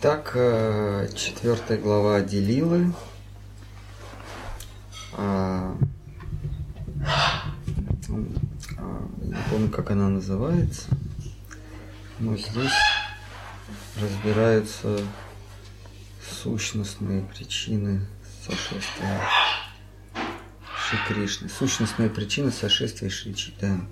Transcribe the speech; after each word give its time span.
Так, 0.00 0.30
э, 0.36 1.08
четвертая 1.16 1.76
глава 1.76 2.20
Делилы. 2.20 2.94
А, 5.14 5.76
не 9.20 9.36
помню, 9.50 9.68
как 9.70 9.90
она 9.90 10.08
называется. 10.08 10.86
Но 12.20 12.36
здесь 12.36 12.78
разбираются 14.00 15.00
сущностные 16.44 17.22
причины 17.22 18.06
сошествия 18.46 19.20
Шри 20.76 20.98
Кришны. 21.08 21.48
Сущностные 21.48 22.08
причины 22.08 22.52
сошествия 22.52 23.10
Шри 23.10 23.34
Читани. 23.34 23.82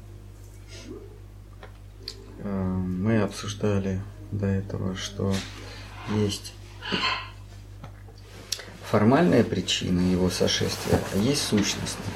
А, 2.44 2.76
мы 2.76 3.22
обсуждали 3.22 4.00
до 4.30 4.46
этого, 4.46 4.94
что 4.94 5.34
есть 6.14 6.52
формальная 8.90 9.42
причина 9.42 10.00
его 10.00 10.30
сошествия, 10.30 11.00
а 11.12 11.18
есть 11.18 11.42
сущностная. 11.42 12.06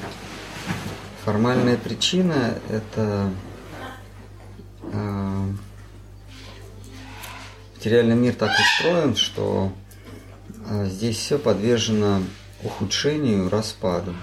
Формальная 1.25 1.77
причина– 1.77 2.57
это 2.69 3.29
э, 4.83 5.51
материальный 7.75 8.15
мир 8.15 8.33
так 8.33 8.49
устроен, 8.49 9.15
что 9.15 9.71
э, 10.67 10.85
здесь 10.85 11.17
все 11.17 11.37
подвержено 11.37 12.23
ухудшению, 12.63 13.49
распаду. 13.49 14.15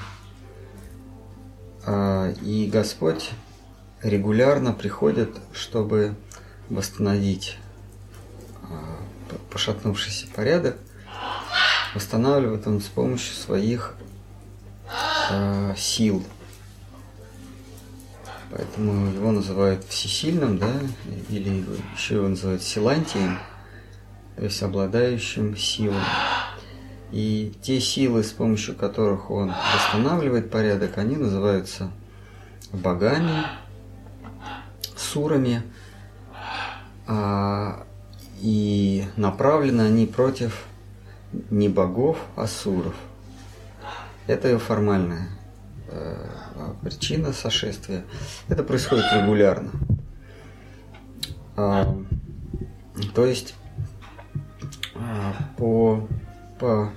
Э, 1.87 2.35
и 2.43 2.67
Господь 2.67 3.31
регулярно 4.03 4.73
приходит, 4.73 5.37
чтобы 5.53 6.17
восстановить 6.69 7.57
пошатнувшийся 9.51 10.27
порядок, 10.35 10.77
восстанавливает 11.95 12.67
он 12.67 12.81
с 12.81 12.87
помощью 12.87 13.35
своих 13.35 13.95
э, 15.31 15.75
сил. 15.77 16.25
Поэтому 18.51 19.12
его 19.12 19.31
называют 19.33 19.85
всесильным, 19.85 20.59
да, 20.59 20.73
или 21.29 21.65
еще 21.95 22.17
его 22.17 22.29
называют 22.29 22.62
силантием, 22.62 23.39
то 24.37 24.45
есть 24.45 24.62
обладающим 24.62 25.57
силой. 25.57 26.03
И 27.11 27.53
те 27.63 27.81
силы, 27.81 28.23
с 28.23 28.33
помощью 28.33 28.75
которых 28.75 29.31
он 29.31 29.53
восстанавливает 29.75 30.51
порядок, 30.51 30.98
они 30.98 31.17
называются 31.17 31.91
богами, 32.73 33.45
сурами, 34.97 35.63
а 37.07 37.87
и 38.41 39.06
направлены 39.17 39.83
они 39.83 40.06
против 40.06 40.67
не 41.50 41.69
богов, 41.69 42.19
а 42.36 42.47
суров. 42.47 42.95
Это 44.27 44.48
ее 44.48 44.58
формальная 44.58 45.28
э, 45.89 46.28
причина 46.83 47.33
сошествия. 47.33 48.05
Это 48.48 48.62
происходит 48.62 49.05
регулярно. 49.14 49.70
А, 51.56 51.97
то 53.14 53.27
есть 53.27 53.55
а, 54.95 55.34
по, 55.56 56.06
по, 56.58 56.91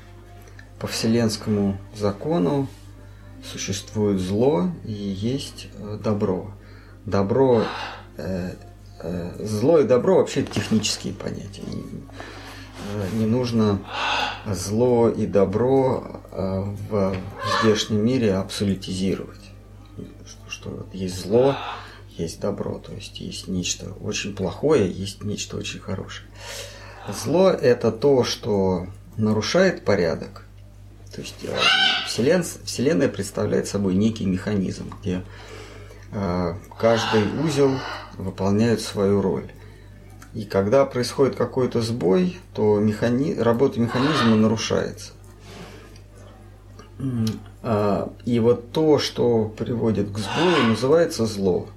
по 0.79 0.87
вселенскому 0.87 1.77
закону 1.95 2.67
существует 3.43 4.19
зло 4.19 4.69
и 4.85 4.91
есть 4.91 5.69
э, 5.73 5.99
добро. 6.03 6.51
Добро 7.05 7.63
э, 8.17 8.53
зло 9.39 9.79
и 9.79 9.83
добро 9.83 10.17
вообще 10.17 10.43
технические 10.43 11.13
понятия. 11.13 11.63
Э, 12.89 13.07
не 13.13 13.25
нужно 13.25 13.79
зло 14.45 15.09
и 15.09 15.25
добро 15.25 16.21
э, 16.31 16.63
в 16.89 17.15
здешнем 17.61 18.03
мире 18.03 18.35
абсолютизировать. 18.35 19.39
Что, 20.47 20.85
есть 20.93 21.21
зло, 21.21 21.55
есть 22.17 22.39
добро, 22.39 22.77
то 22.77 22.93
есть 22.93 23.19
есть 23.19 23.47
нечто 23.47 23.93
очень 24.01 24.35
плохое, 24.35 24.91
есть 24.91 25.23
нечто 25.23 25.57
очень 25.57 25.79
хорошее. 25.79 26.27
Зло– 27.07 27.49
это 27.49 27.91
то, 27.91 28.23
что 28.23 28.87
нарушает 29.17 29.85
порядок. 29.85 30.45
То 31.15 31.21
есть 31.21 31.35
вселен, 32.05 32.43
Вселенная 32.43 33.09
представляет 33.09 33.67
собой 33.67 33.95
некий 33.95 34.25
механизм, 34.25 34.93
где 35.01 35.23
каждый 36.77 37.23
узел 37.43 37.71
выполняют 38.21 38.81
свою 38.81 39.21
роль. 39.21 39.51
И 40.33 40.45
когда 40.45 40.85
происходит 40.85 41.35
какой-то 41.35 41.81
сбой, 41.81 42.39
то 42.53 42.79
механи... 42.79 43.35
работа 43.35 43.79
механизма 43.79 44.35
нарушается. 44.35 45.11
А, 47.63 48.13
и 48.25 48.39
вот 48.39 48.71
то, 48.71 48.97
что 48.99 49.53
приводит 49.57 50.11
к 50.11 50.17
сбою, 50.17 50.67
называется 50.67 51.25
зло. 51.25 51.67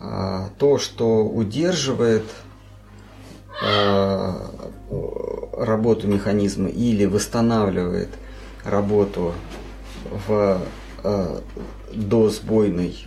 А 0.00 0.48
то, 0.58 0.78
что 0.78 1.24
удерживает 1.26 2.24
а, 3.62 4.50
работу 5.52 6.08
механизма 6.08 6.68
или 6.68 7.04
восстанавливает 7.04 8.08
работу 8.64 9.34
в 10.26 10.60
досбойной 11.92 13.06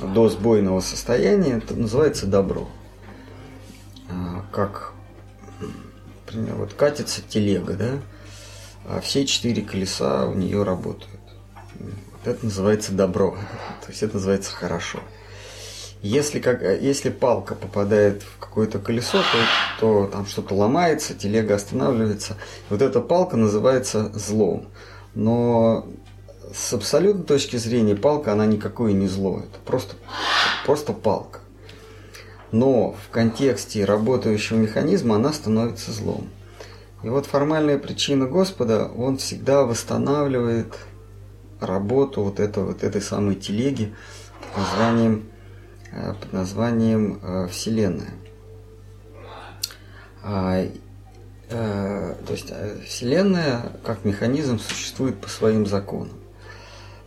до 0.00 0.28
сбойного 0.28 0.80
состояния, 0.80 1.58
это 1.58 1.74
называется 1.74 2.26
добро. 2.26 2.68
А, 4.10 4.44
как, 4.52 4.92
например, 6.26 6.56
вот 6.56 6.74
катится 6.74 7.22
телега, 7.22 7.74
да, 7.74 7.90
а 8.86 9.00
все 9.00 9.26
четыре 9.26 9.62
колеса 9.62 10.26
у 10.26 10.34
нее 10.34 10.62
работают. 10.62 11.20
Вот 11.78 12.26
это 12.26 12.44
называется 12.44 12.92
добро, 12.92 13.36
то 13.84 13.90
есть 13.90 14.02
это 14.02 14.14
называется 14.14 14.50
хорошо. 14.50 15.00
Если, 16.02 16.38
как, 16.38 16.60
если 16.60 17.08
палка 17.08 17.54
попадает 17.54 18.22
в 18.24 18.38
какое-то 18.38 18.78
колесо, 18.78 19.22
то, 19.22 19.38
то 19.80 20.06
там 20.06 20.26
что-то 20.26 20.54
ломается, 20.54 21.14
телега 21.14 21.54
останавливается. 21.54 22.36
Вот 22.68 22.82
эта 22.82 23.00
палка 23.00 23.38
называется 23.38 24.12
злом. 24.12 24.68
Но 25.14 25.86
с 26.52 26.72
абсолютной 26.72 27.24
точки 27.24 27.56
зрения 27.56 27.96
палка, 27.96 28.32
она 28.32 28.46
никакое 28.46 28.92
не 28.92 29.06
зло. 29.06 29.40
Это 29.40 29.58
просто, 29.64 29.96
просто 30.64 30.92
палка. 30.92 31.40
Но 32.52 32.92
в 32.92 33.10
контексте 33.10 33.84
работающего 33.84 34.58
механизма 34.58 35.16
она 35.16 35.32
становится 35.32 35.92
злом. 35.92 36.28
И 37.02 37.08
вот 37.08 37.26
формальная 37.26 37.78
причина 37.78 38.26
Господа, 38.26 38.90
он 38.96 39.18
всегда 39.18 39.64
восстанавливает 39.64 40.74
работу 41.60 42.22
вот, 42.22 42.40
этого, 42.40 42.68
вот 42.68 42.82
этой 42.82 43.02
самой 43.02 43.34
телеги 43.34 43.94
под 44.54 44.62
названием, 44.62 45.24
э, 45.92 46.14
под 46.20 46.32
названием 46.32 47.20
э, 47.22 47.48
Вселенная. 47.48 48.14
А, 50.22 50.64
э, 51.50 52.14
то 52.26 52.32
есть 52.32 52.52
Вселенная 52.86 53.72
как 53.84 54.04
механизм 54.04 54.58
существует 54.58 55.20
по 55.20 55.28
своим 55.28 55.66
законам 55.66 56.23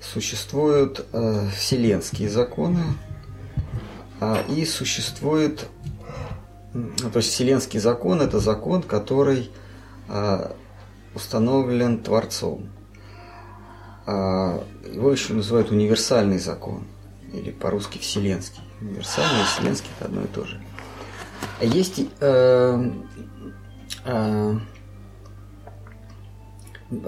существуют 0.02 1.06
э, 1.12 1.48
вселенские 1.56 2.30
законы, 2.30 2.84
э, 4.22 4.44
и 4.50 4.66
существует, 4.66 5.68
то 6.74 7.18
есть 7.18 7.32
вселенский 7.32 7.80
закон 7.80 8.22
это 8.22 8.40
закон, 8.40 8.84
который 8.84 9.52
э, 10.08 10.52
установлен 11.16 12.00
Творцом. 12.00 12.70
Э, 14.06 14.62
его 14.92 15.12
еще 15.12 15.34
называют 15.34 15.72
универсальный 15.72 16.40
закон, 16.40 16.86
или 17.34 17.52
по-русски 17.52 17.98
вселенский. 17.98 18.62
Универсальный 18.80 19.42
и 19.42 19.46
вселенский 19.46 19.90
это 19.98 20.06
одно 20.06 20.24
и 20.24 20.28
то 20.28 20.46
же. 20.46 20.62
Есть 21.62 22.00
э, 22.20 22.92
э, 24.06 24.60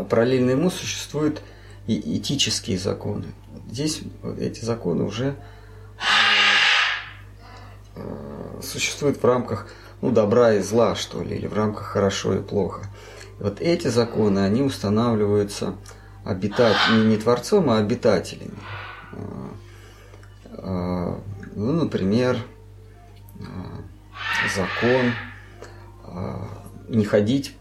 параллельно 0.10 0.52
ему 0.52 0.70
существует 0.70 1.42
и 1.90 2.18
этические 2.20 2.78
законы. 2.78 3.26
Здесь 3.72 4.02
эти 4.38 4.64
законы 4.64 5.06
уже 5.06 5.36
э, 7.96 8.60
существуют 8.62 9.18
в 9.18 9.26
рамках 9.26 9.68
ну, 10.02 10.12
добра 10.12 10.54
и 10.54 10.62
зла, 10.62 10.94
что 10.94 11.24
ли, 11.24 11.36
или 11.36 11.48
в 11.48 11.54
рамках 11.56 11.88
хорошо 11.88 12.36
и 12.36 12.44
плохо. 12.44 12.84
И 13.40 13.44
вот 13.44 13.60
эти 13.60 13.88
законы, 13.88 14.40
они 14.40 14.62
устанавливаются 14.62 15.78
обитать, 16.24 16.78
не, 16.92 17.06
не 17.06 17.18
творцом, 17.18 17.72
а 17.72 17.80
обитателями. 17.80 18.60
Э, 19.14 19.50
э, 20.52 21.16
ну, 21.56 21.72
например, 21.72 22.38
закон 24.56 25.14
не 26.88 27.06
ходить 27.06 27.56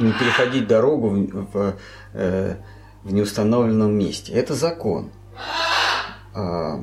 не 0.00 0.12
переходить 0.12 0.66
дорогу 0.66 1.10
в, 1.10 1.52
в, 1.52 1.74
э, 2.12 2.56
в 3.02 3.12
неустановленном 3.12 3.92
месте. 3.92 4.32
Это 4.32 4.54
закон. 4.54 5.10
А, 6.34 6.82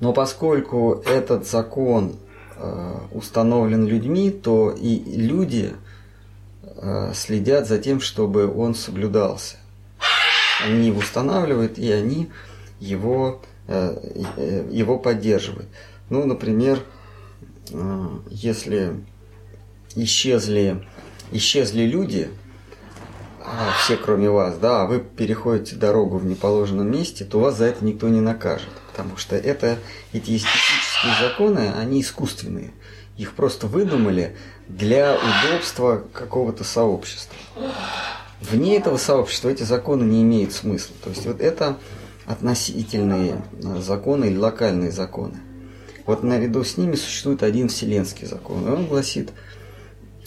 Но 0.00 0.12
поскольку 0.12 1.02
этот 1.06 1.46
закон 1.46 2.16
э, 2.56 2.98
установлен 3.12 3.86
людьми, 3.86 4.30
то 4.30 4.70
и 4.70 4.98
люди 5.16 5.74
э, 6.62 7.12
следят 7.14 7.68
за 7.68 7.78
тем, 7.78 8.00
чтобы 8.00 8.52
он 8.52 8.74
соблюдался. 8.74 9.56
Они 10.62 10.88
его 10.88 10.98
устанавливают, 10.98 11.78
и 11.78 11.90
они 11.90 12.30
его, 12.80 13.40
его 13.66 14.98
поддерживают. 14.98 15.68
Ну, 16.10 16.26
например, 16.26 16.80
если 18.28 18.94
исчезли, 19.94 20.84
исчезли 21.32 21.82
люди, 21.82 22.30
а, 23.52 23.72
все 23.82 23.96
кроме 23.96 24.30
вас, 24.30 24.58
да, 24.58 24.82
а 24.82 24.86
вы 24.86 25.00
переходите 25.00 25.74
дорогу 25.74 26.18
в 26.18 26.24
неположенном 26.24 26.88
месте, 26.88 27.24
то 27.24 27.40
вас 27.40 27.56
за 27.58 27.64
это 27.64 27.84
никто 27.84 28.08
не 28.08 28.20
накажет. 28.20 28.68
Потому 28.92 29.16
что 29.16 29.36
это, 29.36 29.78
эти 30.12 30.36
эстетические 30.36 31.14
законы, 31.20 31.72
они 31.76 32.00
искусственные. 32.00 32.70
Их 33.16 33.32
просто 33.32 33.66
выдумали 33.66 34.36
для 34.68 35.16
удобства 35.18 36.04
какого-то 36.12 36.62
сообщества. 36.62 37.36
Вне 38.40 38.76
этого 38.76 38.96
сообщества 38.96 39.48
эти 39.48 39.64
законы 39.64 40.04
не 40.04 40.22
имеют 40.22 40.52
смысла. 40.52 40.94
То 41.02 41.10
есть 41.10 41.26
вот 41.26 41.40
это 41.40 41.76
относительные 42.26 43.42
а, 43.64 43.80
законы 43.80 44.26
или 44.26 44.36
локальные 44.36 44.92
законы. 44.92 45.40
Вот 46.06 46.22
наряду 46.22 46.62
с 46.62 46.76
ними 46.76 46.94
существует 46.94 47.42
один 47.42 47.68
вселенский 47.68 48.26
закон. 48.26 48.66
И 48.66 48.70
он 48.70 48.86
гласит– 48.86 49.30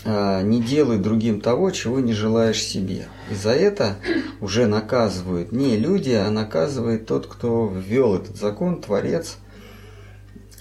не 0.05 0.61
делай 0.61 0.97
другим 0.97 1.39
того, 1.39 1.71
чего 1.71 2.00
не 2.00 2.13
желаешь 2.13 2.61
себе. 2.61 3.07
И 3.31 3.35
за 3.35 3.51
это 3.51 3.95
уже 4.41 4.67
наказывают 4.67 5.51
не 5.53 5.77
люди, 5.77 6.11
а 6.11 6.29
наказывает 6.29 7.05
тот, 7.05 7.27
кто 7.27 7.67
ввел 7.67 8.15
этот 8.15 8.35
закон, 8.35 8.81
Творец, 8.81 9.38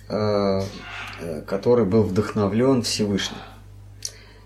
а, 0.08 0.62
который 1.46 1.86
был 1.86 2.02
вдохновлен 2.02 2.82
Всевышним. 2.82 3.38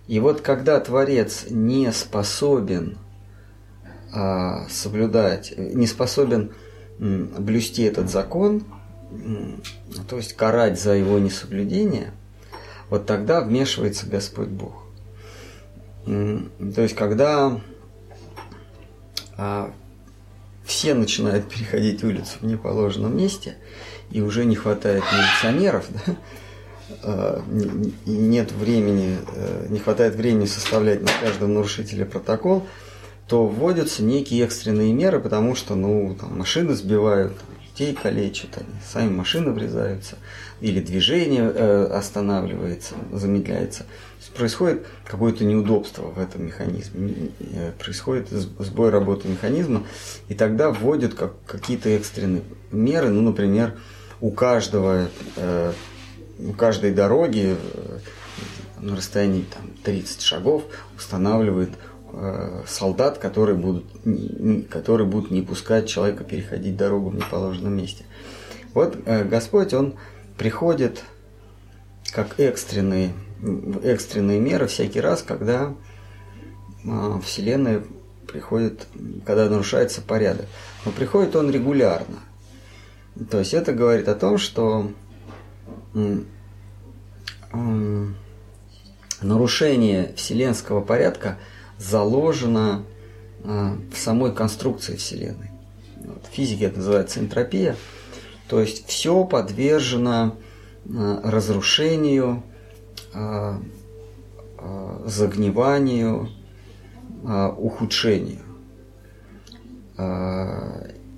И 0.06 0.20
вот 0.20 0.40
когда 0.40 0.78
Творец 0.78 1.46
не 1.50 1.93
способен 1.93 2.98
а, 4.14 4.69
соблюдать, 4.69 5.52
не 5.56 5.87
способен 5.87 6.52
блюсти 6.98 7.82
этот 7.82 8.08
закон, 8.08 8.64
то 10.08 10.16
есть 10.16 10.34
карать 10.34 10.81
за 10.81 10.94
его 10.94 11.19
несоблюдение, 11.19 12.12
вот 12.88 13.06
тогда 13.06 13.40
вмешивается 13.40 14.06
Господь 14.06 14.48
Бог. 14.48 14.85
То 16.06 16.82
есть, 16.82 16.94
когда 16.94 17.61
а, 19.37 19.73
все 20.64 20.94
начинают 20.94 21.49
переходить 21.50 22.03
улицу 22.05 22.38
в 22.41 22.47
неположенном 22.47 23.17
месте, 23.17 23.56
и 24.11 24.20
уже 24.20 24.44
не 24.44 24.55
хватает 24.55 25.03
милиционеров, 25.12 25.87
да, 26.06 26.17
а, 27.03 27.43
нет 28.06 28.53
времени, 28.53 29.19
э, 29.35 29.67
не 29.69 29.81
хватает 29.81 30.14
времени 30.14 30.47
составлять 30.47 31.03
на 31.03 31.11
каждого 31.20 31.49
нарушителя 31.49 32.05
протокол, 32.05 32.67
то 33.29 33.47
вводятся 33.47 34.05
некие 34.05 34.44
экстренные 34.44 34.93
меры, 34.93 35.19
потому 35.19 35.56
что 35.56 35.75
ну, 35.75 36.17
там, 36.19 36.38
машины 36.38 36.75
сбивают, 36.75 37.32
детей 37.76 37.94
калечат, 37.94 38.58
они 38.58 38.69
сами 38.88 39.11
машины 39.11 39.50
врезаются, 39.50 40.17
или 40.61 40.81
движение 40.81 41.50
э, 41.53 41.85
останавливается, 41.87 42.94
замедляется 43.12 43.85
происходит 44.36 44.86
какое-то 45.04 45.44
неудобство 45.44 46.02
в 46.02 46.18
этом 46.18 46.46
механизме, 46.46 47.30
э, 47.40 47.72
происходит 47.72 48.28
сбой 48.30 48.90
работы 48.90 49.28
механизма, 49.28 49.84
и 50.28 50.34
тогда 50.34 50.70
вводят 50.70 51.14
как, 51.14 51.32
какие-то 51.46 51.88
экстренные 51.90 52.42
меры, 52.70 53.08
ну, 53.08 53.22
например, 53.22 53.74
у 54.20 54.30
каждого, 54.30 55.08
э, 55.36 55.72
у 56.38 56.52
каждой 56.52 56.92
дороги 56.92 57.56
э, 57.56 57.98
на 58.80 58.96
расстоянии 58.96 59.44
там, 59.52 59.70
30 59.82 60.20
шагов 60.20 60.64
устанавливает 60.96 61.70
солдат, 62.66 63.18
которые 63.18 63.56
будут, 63.56 63.84
которые 64.70 65.06
будут 65.06 65.30
не 65.30 65.42
пускать 65.42 65.86
человека 65.86 66.24
переходить 66.24 66.76
дорогу 66.76 67.10
в 67.10 67.14
неположенном 67.14 67.76
месте. 67.76 68.04
Вот 68.72 68.96
Господь, 69.04 69.74
Он 69.74 69.96
приходит 70.38 71.02
как 72.12 72.38
экстренные 72.38 73.12
экстренные 73.82 74.40
меры 74.40 74.66
всякий 74.66 75.00
раз, 75.00 75.22
когда 75.22 75.74
а, 76.86 77.20
Вселенная 77.20 77.82
приходит, 78.26 78.86
когда 79.24 79.48
нарушается 79.48 80.00
порядок. 80.00 80.46
Но 80.84 80.92
приходит 80.92 81.36
он 81.36 81.50
регулярно. 81.50 82.20
То 83.30 83.38
есть 83.38 83.54
это 83.54 83.72
говорит 83.72 84.08
о 84.08 84.14
том, 84.14 84.36
что 84.38 84.90
нарушение 89.22 90.12
вселенского 90.16 90.82
порядка 90.82 91.38
заложено 91.78 92.84
а, 93.44 93.76
в 93.92 93.98
самой 93.98 94.34
конструкции 94.34 94.96
Вселенной. 94.96 95.50
В 95.96 96.34
физике 96.34 96.66
это 96.66 96.78
называется 96.78 97.20
энтропия. 97.20 97.76
То 98.48 98.60
есть 98.60 98.86
все 98.86 99.24
подвержено 99.24 100.36
а, 100.88 101.20
разрушению, 101.24 102.28
а, 102.28 102.42
а, 102.42 102.56
загниванию, 105.04 106.28
а, 107.24 107.48
ухудшению. 107.50 108.40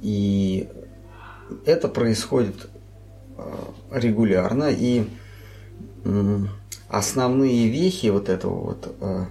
И 0.03 0.69
это 1.67 1.89
происходит 1.89 2.69
регулярно, 3.91 4.71
и 4.71 5.09
основные 6.89 7.69
вехи 7.69 8.07
вот 8.09 8.29
этого 8.29 8.55
вот 8.55 9.29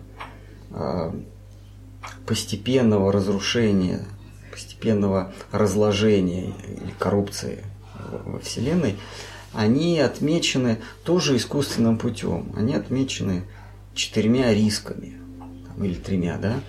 постепенного 2.25 3.13
разрушения, 3.13 4.05
постепенного 4.51 5.31
разложения 5.51 6.53
или 6.67 6.93
коррупции 6.99 7.63
во 8.25 8.39
Вселенной– 8.39 8.97
они 9.57 9.99
отмечены 9.99 10.77
тоже 11.03 11.35
искусственным 11.35 11.97
путем. 11.97 12.53
Они 12.55 12.75
отмечены 12.75 13.43
четырьмя 13.95 14.53
рисками, 14.53 15.17
там, 15.65 15.83
или 15.83 15.95
тремя, 15.95 16.37
да? 16.37 16.59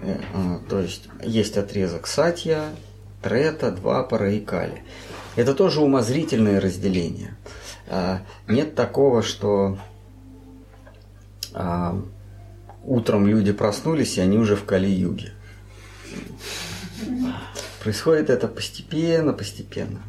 Э, 0.00 0.20
а, 0.32 0.60
то 0.70 0.78
есть 0.78 1.08
есть 1.24 1.56
отрезок 1.56 2.06
Сатья, 2.06 2.70
Трета, 3.20 3.72
Двапара 3.72 4.32
и 4.32 4.38
Кали. 4.38 4.84
Это 5.34 5.54
тоже 5.54 5.80
умозрительное 5.80 6.60
разделение. 6.60 7.36
А, 7.88 8.22
нет 8.46 8.76
такого, 8.76 9.24
что 9.24 9.80
а, 11.52 12.00
утром 12.84 13.26
люди 13.26 13.50
проснулись, 13.50 14.18
и 14.18 14.20
они 14.20 14.38
уже 14.38 14.54
в 14.54 14.64
Кали-юге. 14.64 15.32
Происходит 17.82 18.30
это 18.30 18.46
постепенно, 18.46 19.32
постепенно. 19.32 20.00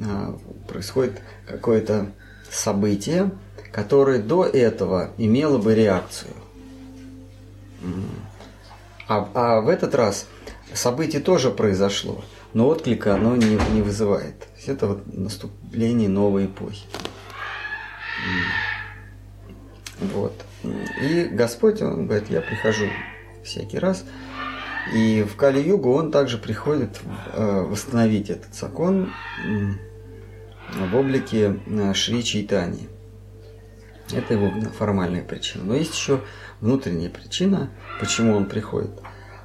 А, 0.00 0.38
происходит 0.68 1.20
какое-то 1.46 2.12
событие, 2.50 3.30
которое 3.72 4.18
до 4.18 4.44
этого 4.44 5.12
имело 5.18 5.58
бы 5.58 5.74
реакцию. 5.74 6.32
А, 9.08 9.28
а 9.34 9.60
в 9.60 9.68
этот 9.68 9.94
раз 9.94 10.26
событие 10.72 11.20
тоже 11.20 11.50
произошло, 11.50 12.24
но 12.54 12.68
отклика 12.68 13.14
оно 13.14 13.36
не, 13.36 13.58
не 13.72 13.82
вызывает. 13.82 14.46
Это 14.66 14.86
вот 14.86 15.12
наступление 15.12 16.08
новой 16.08 16.46
эпохи. 16.46 16.86
Вот. 19.98 20.32
И 21.00 21.28
Господь, 21.30 21.82
Он 21.82 22.06
говорит, 22.06 22.30
я 22.30 22.40
прихожу 22.40 22.86
всякий 23.44 23.78
раз, 23.78 24.04
и 24.90 25.22
в 25.22 25.36
Кали-Югу 25.36 25.92
он 25.92 26.10
также 26.10 26.38
приходит 26.38 27.00
э, 27.32 27.60
восстановить 27.62 28.30
этот 28.30 28.54
закон 28.54 29.12
в 30.74 30.96
облике 30.96 31.60
э, 31.66 31.94
Шри 31.94 32.24
Чайтани. 32.24 32.88
Это 34.12 34.34
его 34.34 34.50
формальная 34.72 35.22
причина. 35.22 35.64
Но 35.64 35.74
есть 35.74 35.94
еще 35.94 36.22
внутренняя 36.60 37.10
причина, 37.10 37.70
почему 38.00 38.36
он 38.36 38.46
приходит. 38.46 38.90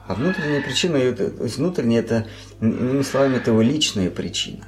А 0.08 0.16
внутренняя 0.16 0.62
причина, 0.62 1.00
то 1.14 1.44
есть 1.44 1.58
внутренняя, 1.58 2.02
это, 2.02 2.28
иными 2.60 3.04
словами, 3.04 3.38
это 3.38 3.52
его 3.52 3.62
личная 3.62 4.10
причина. 4.10 4.66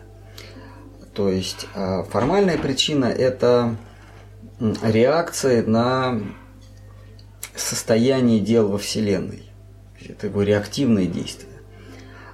То 1.13 1.29
есть 1.29 1.67
а 1.73 2.03
формальная 2.03 2.57
причина– 2.57 3.05
это 3.05 3.75
реакция 4.83 5.65
на 5.65 6.21
состояние 7.55 8.39
дел 8.39 8.69
во 8.69 8.77
Вселенной 8.77 9.48
это 10.09 10.27
его 10.27 10.43
реактивные 10.43 11.07
действия. 11.07 11.49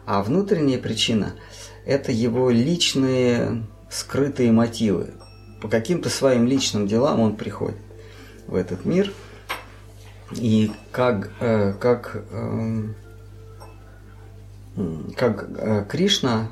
А 0.06 0.22
внутренняя 0.24 0.80
причина– 0.80 1.34
это 1.86 2.12
его 2.12 2.50
личные 2.50 3.64
скрытые 3.90 4.52
мотивы. 4.52 5.14
По 5.62 5.68
каким-то 5.68 6.10
своим 6.10 6.46
личным 6.46 6.88
делам 6.88 7.20
он 7.20 7.36
приходит 7.36 7.78
в 8.48 8.56
этот 8.56 8.86
мир. 8.86 9.12
И 10.32 10.72
как, 10.92 11.32
э, 11.40 11.74
как, 11.74 12.24
э, 12.32 12.84
как 15.16 15.48
э, 15.50 15.86
Кришна, 15.88 16.50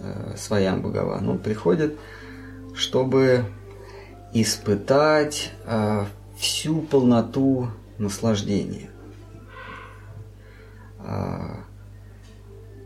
э, 0.00 0.34
своям 0.36 0.82
Бхагаван, 0.82 1.28
он 1.28 1.38
приходит 1.38 1.98
чтобы 2.78 3.44
испытать 4.32 5.52
всю 6.38 6.80
полноту 6.82 7.68
наслаждения. 7.98 8.90
Э, 11.08 11.62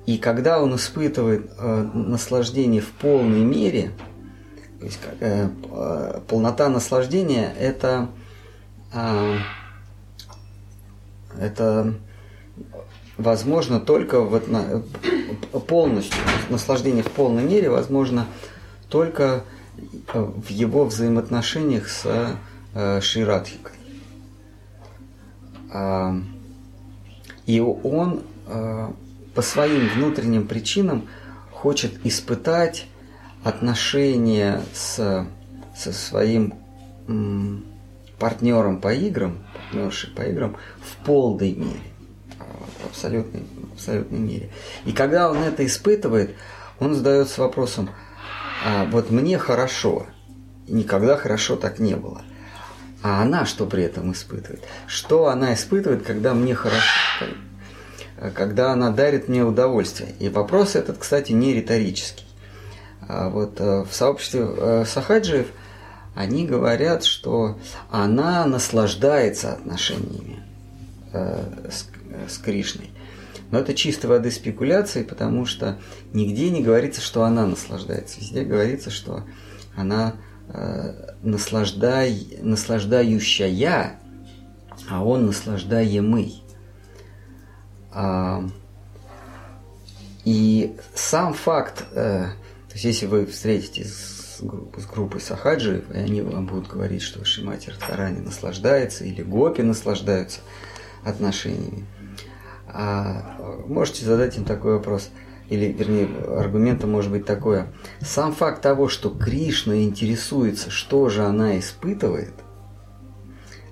и 0.06 0.18
когда 0.18 0.62
он 0.62 0.76
испытывает 0.76 1.50
э, 1.58 1.90
наслаждение 1.94 2.80
в 2.80 2.90
полной 2.90 3.44
мере, 3.44 3.92
то 4.82 4.86
есть 4.86 4.98
э, 5.20 5.48
э, 5.70 6.20
полнота 6.26 6.68
наслаждения 6.68 7.54
это 7.56 8.08
э, 8.92 9.36
это 11.38 11.94
возможно 13.16 13.78
только 13.78 14.20
вот 14.20 14.44
полностью 15.68 16.18
наслаждение 16.50 17.04
в 17.04 17.10
полной 17.12 17.44
мере 17.44 17.70
возможно 17.70 18.26
только 18.88 19.44
в 20.12 20.48
его 20.50 20.84
взаимоотношениях 20.84 21.88
с 21.88 22.36
Ширадхикой. 23.00 23.72
И 27.46 27.60
он 27.60 28.22
э, 28.46 28.90
по 29.34 29.42
своим 29.42 29.88
внутренним 29.88 30.46
причинам 30.46 31.08
хочет 31.50 32.04
испытать 32.04 32.86
отношения 33.44 34.62
с, 34.74 35.26
со 35.76 35.92
своим 35.92 36.54
м, 37.08 37.64
партнером 38.18 38.80
по 38.80 38.92
играм, 38.92 39.38
партнершей 39.54 40.10
по 40.10 40.22
играм 40.22 40.56
в 40.80 41.04
полной 41.04 41.54
мере, 41.54 41.80
а, 42.38 42.44
в 42.82 42.86
абсолютной, 42.86 43.42
в 43.70 43.74
абсолютной 43.74 44.18
мере. 44.18 44.50
И 44.84 44.92
когда 44.92 45.30
он 45.30 45.38
это 45.38 45.66
испытывает, 45.66 46.34
он 46.78 46.94
задается 46.94 47.40
вопросом, 47.40 47.90
а 48.64 48.84
вот 48.86 49.10
мне 49.10 49.38
хорошо, 49.38 50.06
никогда 50.68 51.16
хорошо 51.16 51.56
так 51.56 51.78
не 51.78 51.96
было. 51.96 52.22
А 53.02 53.22
она 53.22 53.44
что 53.46 53.66
при 53.66 53.82
этом 53.82 54.12
испытывает? 54.12 54.62
Что 54.86 55.28
она 55.28 55.54
испытывает, 55.54 56.04
когда 56.04 56.34
мне 56.34 56.54
хорошо? 56.54 57.26
Когда 58.34 58.72
она 58.72 58.90
дарит 58.90 59.28
мне 59.28 59.42
удовольствие? 59.42 60.14
И 60.20 60.28
вопрос 60.28 60.76
этот, 60.76 60.98
кстати, 60.98 61.32
не 61.32 61.52
риторический. 61.52 62.24
А 63.08 63.28
вот 63.28 63.60
э, 63.60 63.82
в 63.82 63.92
сообществе 63.92 64.46
э, 64.46 64.84
сахаджиев 64.86 65.48
они 66.14 66.46
говорят, 66.46 67.04
что 67.04 67.58
она 67.90 68.46
наслаждается 68.46 69.52
отношениями 69.52 70.42
э, 71.12 71.70
с, 72.28 72.38
Кришной. 72.38 72.90
Но 73.50 73.58
это 73.58 73.74
чистой 73.74 74.06
воды 74.06 74.30
спекуляции, 74.30 75.02
потому 75.02 75.46
что 75.46 75.78
нигде 76.12 76.50
не 76.50 76.62
говорится, 76.62 77.00
что 77.00 77.24
она 77.24 77.46
наслаждается. 77.46 78.20
Везде 78.20 78.44
говорится, 78.44 78.90
что 78.90 79.24
она 79.76 80.14
наслаждай, 81.22 82.38
наслаждающая, 82.40 83.98
а 84.90 85.04
он 85.04 85.26
наслаждаемый. 85.26 86.42
А, 87.94 88.44
и 90.24 90.76
сам 90.94 91.34
факт, 91.34 91.84
э, 91.92 92.26
то 92.68 92.72
есть 92.72 92.84
если 92.84 93.06
вы 93.06 93.26
встретитесь 93.26 93.92
с, 93.92 94.40
групп, 94.40 94.76
с 94.78 94.86
группой 94.86 95.20
сахаджи, 95.20 95.84
и 95.92 95.96
они 95.96 96.22
вам 96.22 96.46
будут 96.46 96.68
говорить, 96.68 97.02
что 97.02 97.24
Шимати 97.24 97.70
Радхарани 97.70 98.20
наслаждается 98.20 99.04
или 99.04 99.22
гопи 99.22 99.62
наслаждаются 99.62 100.40
отношениями, 101.04 101.86
а 102.66 103.36
можете 103.66 104.06
задать 104.06 104.36
им 104.36 104.44
такой 104.44 104.74
вопрос, 104.74 105.10
или, 105.52 105.70
вернее, 105.70 106.08
аргументом 106.38 106.90
может 106.92 107.10
быть 107.10 107.26
такое. 107.26 107.66
Сам 108.00 108.32
факт 108.32 108.62
того, 108.62 108.88
что 108.88 109.10
Кришна 109.10 109.82
интересуется, 109.82 110.70
что 110.70 111.10
же 111.10 111.24
она 111.24 111.58
испытывает, 111.58 112.32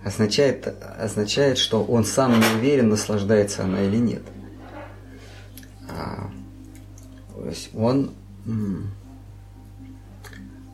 означает, 0.04 0.68
означает 0.98 1.56
что 1.56 1.82
он 1.82 2.04
сам 2.04 2.38
не 2.38 2.58
уверен, 2.58 2.90
наслаждается 2.90 3.64
она 3.64 3.80
или 3.80 3.96
нет. 3.96 4.22
А, 5.88 6.30
то 7.34 7.46
есть 7.46 7.70
он, 7.74 8.10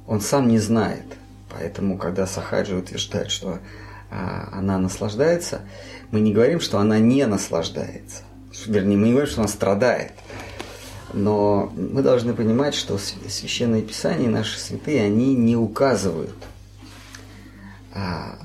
он 0.08 0.20
сам 0.20 0.48
не 0.48 0.58
знает. 0.58 1.06
Поэтому, 1.50 1.98
когда 1.98 2.26
Сахаджи 2.26 2.74
утверждает, 2.74 3.30
что 3.30 3.60
а, 4.10 4.48
она 4.52 4.76
наслаждается, 4.78 5.60
мы 6.10 6.18
не 6.18 6.32
говорим, 6.32 6.58
что 6.58 6.80
она 6.80 6.98
не 6.98 7.24
наслаждается. 7.26 8.22
Вернее, 8.66 8.96
мы 8.96 9.04
не 9.04 9.10
говорим, 9.12 9.30
что 9.30 9.42
она 9.42 9.48
страдает. 9.48 10.12
Но 11.16 11.72
мы 11.74 12.02
должны 12.02 12.34
понимать, 12.34 12.74
что 12.74 12.98
священные 12.98 13.80
писания, 13.80 14.28
наши 14.28 14.58
святые, 14.58 15.02
они 15.02 15.34
не 15.34 15.56
указывают 15.56 16.34
а, 17.94 18.38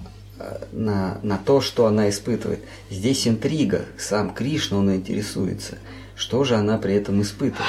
на, 0.72 1.20
на 1.22 1.38
то, 1.38 1.60
что 1.60 1.86
она 1.86 2.10
испытывает. 2.10 2.63
Здесь 2.90 3.28
интрига. 3.28 3.82
Сам 3.98 4.34
Кришна, 4.34 4.78
он 4.78 4.96
интересуется, 4.96 5.80
что 6.16 6.46
же 6.46 6.56
она 6.56 6.78
при 6.78 6.94
этом 6.94 7.22
испытывает. 7.22 7.68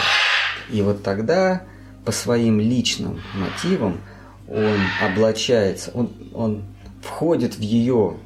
И 0.71 0.83
вот 0.83 1.03
тогда 1.03 1.65
по 2.05 2.13
своим 2.13 2.61
личным 2.61 3.21
мотивам 3.35 4.01
он 4.47 4.79
облачается, 5.05 5.91
он, 5.95 6.13
он 6.33 6.63
входит 7.01 7.57
в 7.57 7.61
ее, 7.61 8.19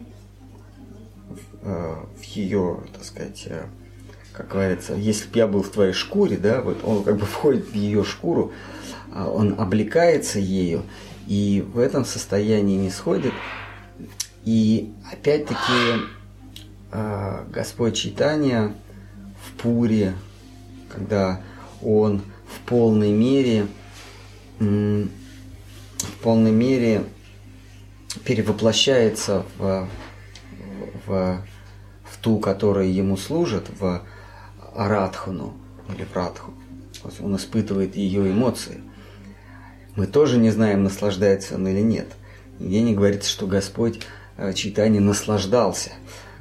э, 1.62 1.95
в 2.21 2.23
ее, 2.23 2.80
так 2.92 3.02
сказать, 3.02 3.45
э, 3.47 3.64
как 4.37 4.49
говорится, 4.49 4.95
если 4.95 5.28
бы 5.28 5.38
я 5.38 5.47
был 5.47 5.62
в 5.62 5.71
твоей 5.71 5.93
шкуре, 5.93 6.37
да, 6.37 6.61
вот 6.61 6.78
он 6.85 7.02
как 7.05 7.16
бы 7.16 7.26
входит 7.26 7.69
в 7.69 7.75
ее 7.75 8.05
шкуру, 8.05 8.52
а 9.12 9.28
он 9.28 9.59
облекается 9.59 10.38
ею, 10.38 10.83
и 11.26 11.64
в 11.73 11.78
этом 11.78 12.05
состоянии 12.05 12.76
не 12.76 12.90
сходит. 12.90 13.33
И 14.45 14.93
опять-таки 15.11 16.02
э, 16.93 17.45
Господь 17.50 17.97
Читания 17.97 18.75
в 19.45 19.62
Пуре, 19.62 20.14
когда 20.88 21.40
он 21.83 22.23
в 22.47 22.61
полной 22.61 23.12
мере, 23.12 23.66
в 24.59 25.09
полной 26.23 26.52
мере 26.52 27.05
перевоплощается 28.25 29.45
в, 29.59 29.88
в, 31.07 31.43
в 32.05 32.16
ту, 32.21 32.38
которая 32.38 32.87
ему 32.87 33.16
служит, 33.16 33.69
в 33.81 34.02
Арадхану 34.76 35.54
или 35.95 36.04
Прадху. 36.04 36.52
Он 37.21 37.37
испытывает 37.37 37.97
ее 37.97 38.30
эмоции. 38.30 38.80
Мы 39.95 40.06
тоже 40.06 40.38
не 40.38 40.50
знаем, 40.50 40.83
наслаждается 40.83 41.54
он 41.54 41.66
или 41.68 41.80
нет. 41.80 42.09
Нигде 42.59 42.83
не 42.83 42.95
говорится, 42.95 43.30
что 43.30 43.47
Господь 43.47 44.00
э, 44.37 44.52
читание 44.52 45.00
наслаждался. 45.00 45.92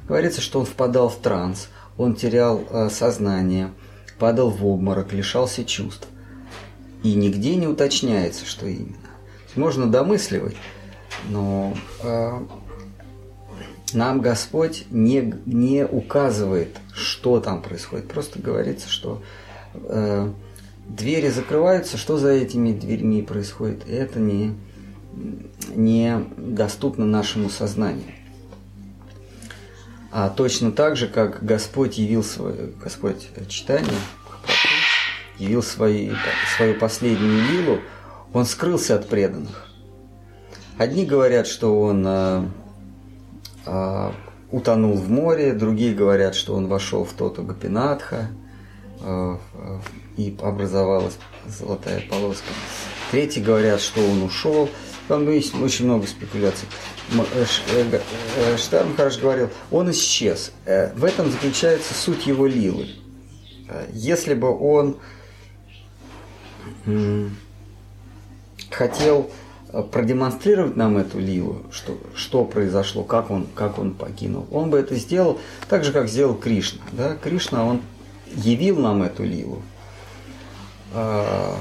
Говорится, 0.06 0.40
что 0.40 0.60
он 0.60 0.66
впадал 0.66 1.08
в 1.08 1.16
транс, 1.16 1.68
он 1.96 2.14
терял 2.14 2.64
э, 2.68 2.90
сознание, 2.90 3.70
падал 4.18 4.50
в 4.50 4.64
обморок, 4.66 5.12
лишался 5.12 5.64
чувств. 5.64 6.08
И 7.02 7.14
нигде 7.14 7.56
не 7.56 7.66
уточняется, 7.66 8.46
что 8.46 8.66
именно. 8.66 8.96
Можно 9.54 9.90
домысливать, 9.90 10.56
но 11.28 11.74
э, 12.02 12.40
нам 13.92 14.20
Господь 14.20 14.84
не, 14.90 15.34
не 15.46 15.86
указывает, 15.86 16.76
что 16.92 17.40
там 17.40 17.62
происходит. 17.62 18.08
Просто 18.08 18.40
говорится, 18.40 18.88
что 18.88 19.22
э, 19.74 20.30
двери 20.88 21.28
закрываются, 21.28 21.96
что 21.96 22.18
за 22.18 22.30
этими 22.30 22.72
дверьми 22.72 23.22
происходит. 23.22 23.88
Это 23.88 24.18
не, 24.18 24.54
не 25.74 26.24
доступно 26.36 27.06
нашему 27.06 27.48
сознанию. 27.48 28.12
А 30.10 30.30
точно 30.30 30.72
так 30.72 30.96
же, 30.96 31.08
как 31.08 31.44
Господь 31.44 31.98
явил 31.98 32.24
свое, 32.24 32.72
Господь 32.82 33.28
читание, 33.48 33.92
явил 35.38 35.62
свои, 35.62 36.10
свою 36.56 36.78
последнюю 36.78 37.44
лилу, 37.50 37.80
Он 38.32 38.46
скрылся 38.46 38.96
от 38.96 39.08
преданных. 39.08 39.66
Одни 40.78 41.06
говорят, 41.06 41.46
что 41.46 41.80
он 41.80 42.04
э, 42.06 42.44
утонул 44.50 44.94
в 44.96 45.10
море, 45.10 45.52
другие 45.52 45.94
говорят, 45.94 46.34
что 46.34 46.54
он 46.54 46.68
вошел 46.68 47.04
в 47.04 47.12
Тоту 47.12 47.42
Гапинатха 47.42 48.28
э, 49.00 49.36
и 50.16 50.36
образовалась 50.40 51.18
золотая 51.46 52.02
полоска. 52.08 52.46
Третьи 53.10 53.40
говорят, 53.40 53.80
что 53.80 54.00
он 54.00 54.22
ушел. 54.22 54.68
Там 55.08 55.30
есть 55.30 55.54
очень 55.54 55.84
много 55.84 56.06
спекуляций. 56.06 56.68
Штарм 58.56 58.96
хорошо 58.96 59.20
говорил, 59.20 59.50
он 59.70 59.90
исчез. 59.92 60.50
В 60.64 61.04
этом 61.04 61.30
заключается 61.30 61.94
суть 61.94 62.26
его 62.26 62.46
лилы. 62.46 62.88
Если 63.92 64.34
бы 64.34 64.50
он 64.58 64.96
хотел 68.70 69.30
Э, 69.30 69.45
продемонстрировать 69.72 70.76
нам 70.76 70.96
эту 70.96 71.18
лилу, 71.18 71.62
что, 71.70 71.98
что 72.14 72.44
произошло, 72.44 73.02
как 73.02 73.30
он, 73.30 73.46
как 73.54 73.78
он 73.78 73.94
покинул. 73.94 74.46
Он 74.50 74.70
бы 74.70 74.78
это 74.78 74.96
сделал 74.96 75.38
так 75.68 75.84
же, 75.84 75.92
как 75.92 76.08
сделал 76.08 76.34
Кришна. 76.34 76.82
Да? 76.92 77.16
Кришна, 77.16 77.64
он 77.64 77.82
явил 78.34 78.78
нам 78.78 79.02
эту 79.02 79.24
лилу. 79.24 79.62
А, 80.94 81.56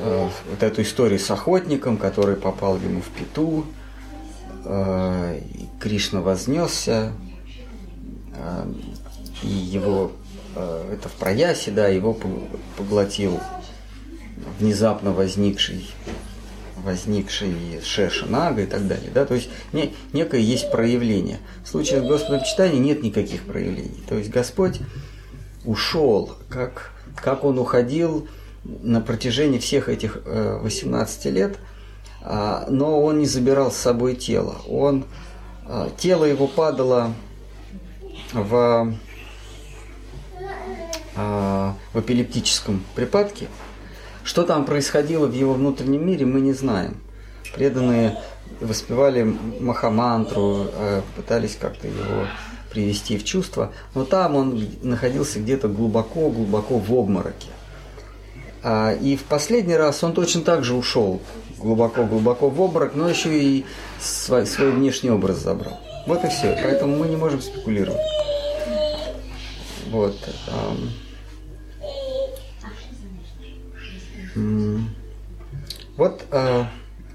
э, 0.00 0.28
вот 0.50 0.62
эту 0.62 0.82
историю 0.82 1.18
с 1.18 1.30
охотником, 1.30 1.96
который 1.96 2.36
попал 2.36 2.76
ему 2.76 3.00
в 3.00 3.08
пету, 3.08 3.64
э, 4.64 5.40
Кришна 5.80 6.20
вознесся, 6.20 7.12
э, 8.36 8.72
и 9.42 9.48
его, 9.48 10.12
э, 10.54 10.94
это 10.94 11.08
в 11.08 11.12
Проясе, 11.12 11.70
да, 11.70 11.88
его 11.88 12.16
поглотил 12.76 13.40
внезапно 14.58 15.12
возникший 15.12 15.90
возникший 16.84 17.80
Шеша, 17.84 18.26
Нага 18.26 18.62
и 18.62 18.66
так 18.66 18.86
далее. 18.86 19.10
Да? 19.14 19.24
То 19.24 19.34
есть 19.34 19.48
не, 19.72 19.94
некое 20.12 20.40
есть 20.40 20.70
проявление. 20.70 21.38
В 21.64 21.68
случае 21.68 22.00
с 22.00 22.04
Господом 22.04 22.44
читания 22.44 22.78
нет 22.78 23.02
никаких 23.02 23.44
проявлений. 23.44 24.02
То 24.08 24.16
есть 24.16 24.30
Господь 24.30 24.80
ушел, 25.64 26.36
как, 26.48 26.92
как 27.16 27.44
он 27.44 27.58
уходил 27.58 28.28
на 28.64 29.00
протяжении 29.00 29.58
всех 29.58 29.88
этих 29.88 30.22
18 30.24 31.26
э, 31.26 31.30
лет, 31.30 31.58
а, 32.22 32.66
но 32.68 33.02
он 33.02 33.18
не 33.18 33.26
забирал 33.26 33.72
с 33.72 33.76
собой 33.76 34.14
тело. 34.14 34.56
Он, 34.68 35.04
а, 35.66 35.90
тело 35.96 36.24
его 36.24 36.46
падало 36.46 37.12
в, 38.32 38.94
а, 41.16 41.76
в 41.92 42.00
эпилептическом 42.00 42.84
припадке, 42.94 43.48
что 44.24 44.44
там 44.44 44.64
происходило 44.64 45.26
в 45.26 45.34
его 45.34 45.54
внутреннем 45.54 46.06
мире, 46.06 46.26
мы 46.26 46.40
не 46.40 46.52
знаем. 46.52 46.96
Преданные 47.54 48.18
воспевали 48.60 49.22
Махамантру, 49.60 50.66
э, 50.72 51.02
пытались 51.16 51.56
как-то 51.60 51.88
его 51.88 52.26
привести 52.70 53.18
в 53.18 53.24
чувство, 53.24 53.72
но 53.94 54.04
там 54.04 54.36
он 54.36 54.66
находился 54.82 55.38
где-то 55.38 55.68
глубоко-глубоко 55.68 56.78
в 56.78 56.92
обмороке. 56.92 57.48
А, 58.62 58.92
и 58.92 59.16
в 59.16 59.24
последний 59.24 59.76
раз 59.76 60.02
он 60.04 60.14
точно 60.14 60.42
так 60.42 60.64
же 60.64 60.74
ушел 60.74 61.20
глубоко-глубоко 61.58 62.48
в 62.48 62.60
обморок, 62.60 62.94
но 62.94 63.08
еще 63.08 63.38
и 63.38 63.64
свой, 64.00 64.46
свой 64.46 64.70
внешний 64.70 65.10
образ 65.10 65.38
забрал. 65.38 65.78
Вот 66.06 66.24
и 66.24 66.28
все. 66.28 66.58
Поэтому 66.62 66.96
мы 66.96 67.08
не 67.08 67.16
можем 67.16 67.40
спекулировать. 67.40 68.00
Вот. 69.90 70.16
Вот 74.34 76.24
э, 76.30 76.64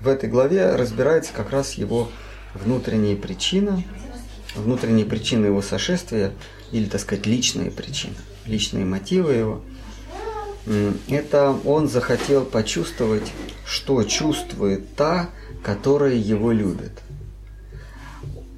в 0.01 0.07
этой 0.07 0.29
главе 0.29 0.75
разбирается 0.75 1.33
как 1.33 1.50
раз 1.50 1.74
его 1.74 2.09
внутренняя 2.53 3.15
причина, 3.15 3.83
внутренние 4.55 5.05
причины 5.05 5.47
его 5.47 5.62
сошествия, 5.62 6.31
или, 6.71 6.88
так 6.88 7.01
сказать, 7.01 7.25
личные 7.25 7.71
причины, 7.71 8.15
личные 8.45 8.86
мотивы 8.86 9.33
его. 9.33 9.62
Это 11.07 11.55
он 11.63 11.88
захотел 11.88 12.43
почувствовать, 12.43 13.31
что 13.65 14.03
чувствует 14.03 14.95
та, 14.95 15.29
которая 15.63 16.15
его 16.15 16.51
любит. 16.51 16.91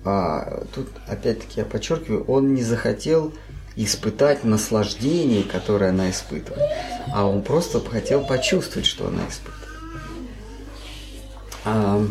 А 0.03 0.63
тут, 0.73 0.87
опять-таки, 1.07 1.59
я 1.59 1.65
подчеркиваю, 1.65 2.23
он 2.23 2.55
не 2.55 2.63
захотел 2.63 3.33
испытать 3.83 4.43
наслаждение, 4.43 5.43
которое 5.43 5.91
она 5.91 6.09
испытывает, 6.09 6.69
а 7.13 7.25
он 7.25 7.41
просто 7.41 7.79
хотел 7.79 8.25
почувствовать, 8.25 8.86
что 8.88 9.07
она 9.07 9.21
испытывает. 9.27 9.69
А, 11.65 12.05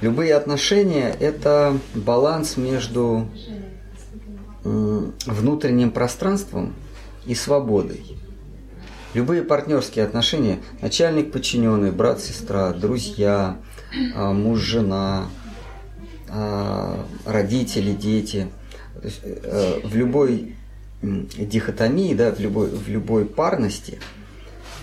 любые 0.00 0.34
отношения– 0.34 1.08
это 1.20 1.78
баланс 1.94 2.56
между 2.56 3.28
внутренним 4.64 5.92
пространством 5.92 6.74
и 7.24 7.34
свободой. 7.34 8.16
Любые 9.14 9.42
партнерские 9.42 10.04
отношения– 10.04 10.58
начальник, 10.82 11.32
подчиненный, 11.32 11.90
брат, 11.90 12.20
сестра, 12.20 12.72
друзья, 12.72 13.56
а, 14.14 14.32
муж, 14.32 14.60
жена, 14.60 15.28
а, 16.28 17.06
родители, 17.24 17.92
дети– 17.92 18.48
э, 19.02 19.80
в 19.84 19.94
любой 19.96 20.56
дихотомии, 21.02 22.14
да, 22.14 22.32
в 22.32 22.40
любой, 22.40 22.68
в 22.68 22.88
любой 22.88 23.24
парности 23.24 24.00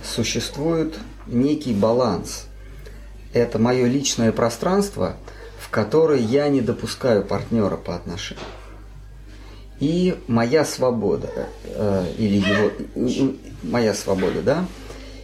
существует 0.04 0.98
некий 1.28 1.74
баланс. 1.74 2.48
Это 3.34 3.60
мое 3.60 3.86
личное 3.88 4.32
пространство, 4.32 5.18
в 5.60 5.70
которое 5.70 6.20
я 6.20 6.48
не 6.48 6.62
допускаю 6.62 7.24
партнера 7.24 7.76
по 7.76 7.96
отношению. 7.96 8.46
И 9.80 10.18
моя 10.28 10.64
свобода, 10.64 11.50
э, 11.66 12.06
или 12.18 12.38
его, 12.38 13.32
моя 13.64 13.94
свобода, 13.94 14.42
да, 14.42 14.66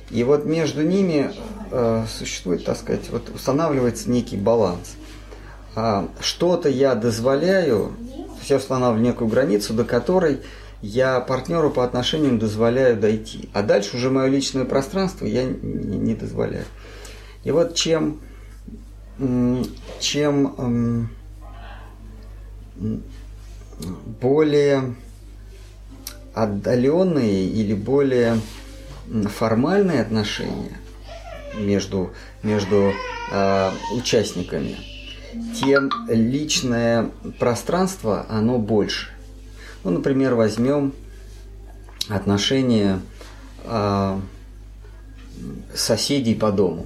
и 0.10 0.26
вот 0.26 0.44
между 0.44 0.84
ними 0.84 1.32
э, 1.72 2.06
существует, 2.10 2.66
так 2.66 2.78
сказать, 2.78 3.10
вот 3.12 3.30
устанавливается 3.34 4.10
некий 4.10 4.36
баланс. 4.36 4.96
А, 5.74 6.10
что-то 6.20 6.68
я 6.68 6.96
дозволяю, 6.96 7.94
я 8.44 8.58
устанавливаю 8.58 9.02
некую 9.02 9.30
границу, 9.30 9.74
до 9.74 9.86
которой 9.86 10.42
я 10.82 11.20
партнеру 11.20 11.70
по 11.70 11.84
отношениям 11.84 12.40
дозволяю 12.40 12.98
дойти. 12.98 13.50
А 13.54 13.62
дальше 13.62 13.98
уже 13.98 14.10
мое 14.10 14.28
личное 14.28 14.66
пространство 14.66 15.26
я 15.26 15.44
не, 15.44 16.16
дозволяю. 16.16 16.66
И 17.44 17.52
вот 17.52 17.76
чем, 17.76 18.20
чем 20.00 21.10
более 24.22 24.96
отдаленные 26.34 27.46
или 27.48 27.74
более 27.74 28.40
формальные 29.38 30.02
отношения 30.02 30.78
между, 31.58 32.12
между 32.44 32.94
э, 33.32 33.72
участниками, 33.96 34.78
тем 35.60 35.90
личное 36.08 37.10
пространство, 37.40 38.26
оно 38.30 38.58
больше. 38.58 39.10
Ну, 39.84 39.92
например, 39.92 40.36
возьмем 40.36 40.94
отношения 42.08 43.00
э, 43.64 44.20
соседей 45.74 46.36
по 46.36 46.52
дому, 46.52 46.86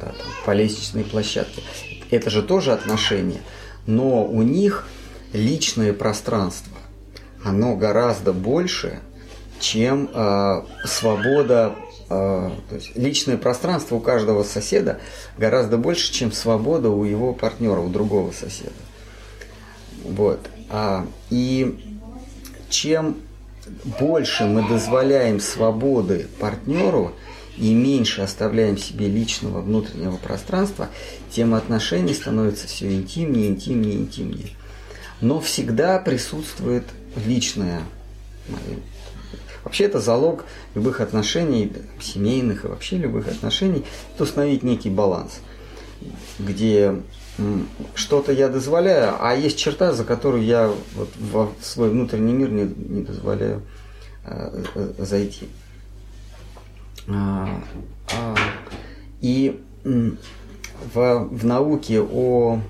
да, 0.00 0.06
там, 0.06 0.26
по 0.44 0.52
лестничной 0.52 1.04
площадке. 1.04 1.62
Это 2.10 2.30
же 2.30 2.42
тоже 2.42 2.72
отношения, 2.72 3.40
но 3.86 4.24
у 4.24 4.42
них 4.42 4.86
личное 5.32 5.92
пространство, 5.92 6.76
оно 7.44 7.76
гораздо 7.76 8.32
больше, 8.32 9.00
чем 9.60 10.08
э, 10.12 10.62
свобода, 10.84 11.74
э, 12.08 12.50
то 12.68 12.74
есть 12.74 12.96
личное 12.96 13.36
пространство 13.36 13.96
у 13.96 14.00
каждого 14.00 14.42
соседа 14.42 15.00
гораздо 15.36 15.76
больше, 15.76 16.12
чем 16.12 16.32
свобода 16.32 16.88
у 16.88 17.04
его 17.04 17.34
партнера, 17.34 17.80
у 17.80 17.88
другого 17.88 18.32
соседа. 18.32 18.72
Вот. 20.04 20.40
А, 20.68 21.06
и 21.30 21.85
чем 22.68 23.16
больше 23.98 24.44
мы 24.44 24.66
дозволяем 24.68 25.40
свободы 25.40 26.28
партнеру 26.38 27.12
и 27.56 27.72
меньше 27.72 28.20
оставляем 28.20 28.76
себе 28.76 29.08
личного 29.08 29.60
внутреннего 29.60 30.16
пространства, 30.16 30.88
тем 31.30 31.54
отношения 31.54 32.14
становятся 32.14 32.66
все 32.66 32.92
интимнее, 32.92 33.48
интимнее, 33.48 33.96
интимнее. 33.96 34.50
Но 35.20 35.40
всегда 35.40 35.98
присутствует 35.98 36.84
личное. 37.24 37.80
Вообще 39.64 39.84
это 39.84 40.00
залог 40.00 40.44
любых 40.74 41.00
отношений, 41.00 41.72
семейных 42.00 42.64
и 42.64 42.68
вообще 42.68 42.98
любых 42.98 43.26
отношений, 43.26 43.84
это 44.14 44.24
установить 44.24 44.62
некий 44.62 44.90
баланс, 44.90 45.40
где 46.38 46.94
что-то 47.94 48.32
я 48.32 48.48
дозволяю, 48.48 49.14
а 49.20 49.34
есть 49.34 49.58
черта, 49.58 49.92
за 49.92 50.04
которую 50.04 50.42
я 50.42 50.72
вот 50.94 51.10
в 51.60 51.64
свой 51.64 51.90
внутренний 51.90 52.32
мир 52.32 52.50
не, 52.50 52.62
не 52.62 53.02
дозволяю 53.02 53.62
э, 54.24 54.64
э, 54.74 54.92
зайти. 54.98 55.48
А, 57.08 57.62
а, 58.12 58.34
и 59.20 59.62
в, 59.84 61.28
в 61.30 61.44
науке 61.44 62.00
о 62.00 62.60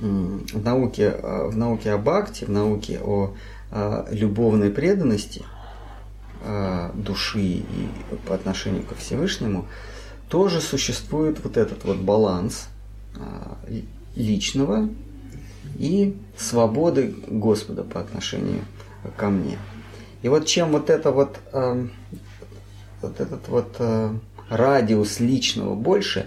в 0.00 0.62
науке, 0.62 1.10
в 1.20 1.56
науке 1.56 1.90
об 1.90 2.08
акте, 2.08 2.46
в 2.46 2.50
науке 2.50 3.00
о, 3.02 3.34
о 3.72 4.06
любовной 4.12 4.70
преданности 4.70 5.42
э, 6.44 6.90
души 6.94 7.40
и 7.40 7.64
по 8.28 8.36
отношению 8.36 8.84
ко 8.84 8.94
Всевышнему, 8.94 9.66
тоже 10.28 10.60
существует 10.60 11.42
вот 11.42 11.56
этот 11.56 11.84
вот 11.84 11.96
баланс– 11.96 12.68
а, 12.77 12.77
личного 14.14 14.88
и 15.76 16.16
свободы 16.36 17.14
Господа 17.26 17.84
по 17.84 18.00
отношению 18.00 18.64
ко 19.16 19.28
мне. 19.28 19.58
И 20.22 20.28
вот 20.28 20.46
чем 20.46 20.72
вот 20.72 20.90
это 20.90 21.12
вот, 21.12 21.38
э, 21.52 21.86
вот 23.00 23.20
этот 23.20 23.48
вот 23.48 23.76
э, 23.78 24.14
радиус 24.48 25.20
личного 25.20 25.74
больше, 25.74 26.26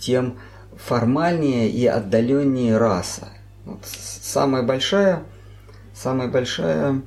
тем 0.00 0.38
формальнее 0.76 1.70
и 1.70 1.86
отдаленнее 1.86 2.76
раса. 2.76 3.28
Вот 3.64 3.80
самая 3.84 4.62
большая, 4.62 5.22
самая 5.94 6.28
большая 6.28 7.02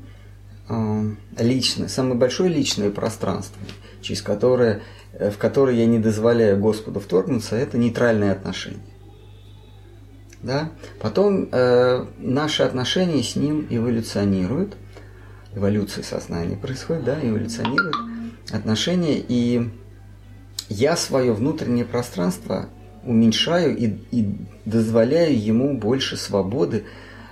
э, 0.70 1.12
личное, 1.38 1.90
самое 1.90 2.16
большое 2.16 2.50
личное 2.50 2.92
пространство, 2.92 3.62
через 4.02 4.22
которое 4.22 4.82
в 5.14 5.38
который 5.38 5.78
я 5.78 5.86
не 5.86 6.00
дозволяю 6.00 6.58
Господу 6.58 7.02
вторгнуться, 7.02 7.58
это 7.58 7.78
нейтральные 7.78 8.32
отношения. 8.32 8.80
Да? 10.44 10.72
Потом 11.00 11.50
э, 11.52 12.06
наши 12.18 12.64
отношения 12.64 13.22
с 13.22 13.36
ним 13.36 13.68
эволюционируют, 13.70 14.76
эволюция 15.56 16.04
сознания 16.04 16.56
происходит, 16.56 17.04
да, 17.04 17.20
эволюционируют 17.22 17.96
отношения, 18.52 19.18
и 19.20 19.70
я 20.70 20.96
свое 20.96 21.34
внутреннее 21.34 21.86
пространство 21.86 22.70
уменьшаю 23.04 23.76
и, 23.78 23.88
и 24.12 24.36
дозволяю 24.66 25.40
ему 25.40 25.78
больше 25.78 26.18
свободы 26.18 26.86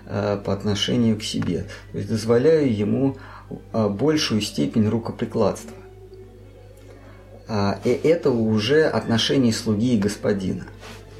э, 0.05 0.39
по 0.43 0.53
отношению 0.53 1.17
к 1.17 1.23
себе. 1.23 1.65
То 1.91 1.97
есть 1.97 2.09
дозволяю 2.09 2.75
ему 2.75 3.17
э, 3.73 3.87
большую 3.87 4.41
степень 4.41 4.87
рукоприкладства. 4.87 5.75
А, 7.47 7.79
и 7.83 7.89
это 7.89 8.29
уже 8.29 8.85
отношение 8.85 9.51
слуги 9.51 9.95
и 9.95 9.99
господина. 9.99 10.65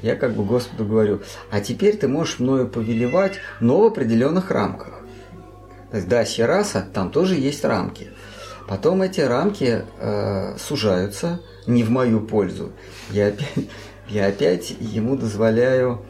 Я 0.02 0.16
как 0.16 0.32
бы 0.34 0.44
Господу 0.44 0.84
говорю, 0.86 1.20
а 1.50 1.60
теперь 1.60 1.96
ты 1.96 2.08
можешь 2.08 2.38
мною 2.38 2.68
повелевать, 2.68 3.34
но 3.60 3.80
в 3.82 3.86
определенных 3.86 4.50
рамках. 4.50 5.00
То 5.90 5.96
есть, 5.96 6.08
да, 6.08 6.24
Сираса, 6.24 6.86
там 6.92 7.10
тоже 7.10 7.34
есть 7.34 7.64
рамки. 7.64 8.08
Потом 8.68 9.02
эти 9.02 9.20
рамки 9.20 9.84
э, 9.98 10.56
сужаются 10.56 11.40
не 11.66 11.82
в 11.82 11.90
мою 11.90 12.20
пользу. 12.20 12.72
Я 13.10 13.28
опять, 13.28 13.68
я 14.08 14.26
опять 14.26 14.70
ему 14.78 15.16
дозволяю 15.16 16.02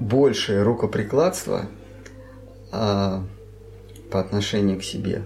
большее 0.00 0.62
рукоприкладство 0.62 1.66
э, 2.72 3.20
по 4.10 4.20
отношению 4.20 4.80
к 4.80 4.82
себе. 4.82 5.22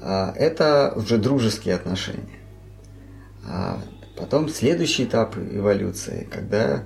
Э, 0.00 0.32
это 0.36 0.92
уже 0.94 1.16
дружеские 1.16 1.74
отношения. 1.74 2.38
А 3.46 3.80
потом 4.22 4.48
следующий 4.48 5.04
этап 5.04 5.36
эволюции, 5.36 6.28
когда 6.30 6.84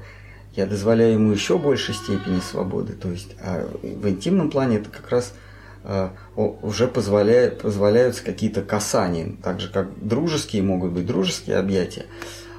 я 0.54 0.64
дозволяю 0.64 1.14
ему 1.14 1.32
еще 1.32 1.58
большей 1.58 1.94
степени 1.94 2.40
свободы. 2.40 2.94
То 2.94 3.10
есть 3.10 3.36
а 3.42 3.68
в 3.82 4.08
интимном 4.08 4.50
плане 4.50 4.78
это 4.78 4.88
как 4.88 5.10
раз 5.10 5.34
а, 5.84 6.14
уже 6.34 6.88
позволяет, 6.88 7.60
позволяются 7.60 8.24
какие-то 8.24 8.62
касания, 8.62 9.36
так 9.42 9.60
же 9.60 9.70
как 9.70 9.88
дружеские 10.00 10.62
могут 10.62 10.92
быть 10.92 11.04
дружеские 11.04 11.58
объятия, 11.58 12.06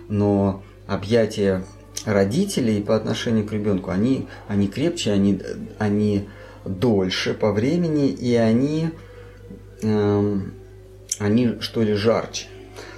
но 0.09 0.63
объятия 0.85 1.63
родителей 2.05 2.83
по 2.83 2.95
отношению 2.95 3.47
к 3.47 3.51
ребенку, 3.51 3.89
они, 3.89 4.27
они 4.47 4.67
крепче, 4.67 5.11
они, 5.11 5.41
они 5.79 6.29
дольше 6.65 7.33
по 7.33 7.51
времени, 7.51 8.09
и 8.09 8.35
они, 8.35 8.91
эм, 9.81 10.53
они 11.17 11.59
что 11.61 11.81
ли 11.81 11.93
жарче. 11.93 12.45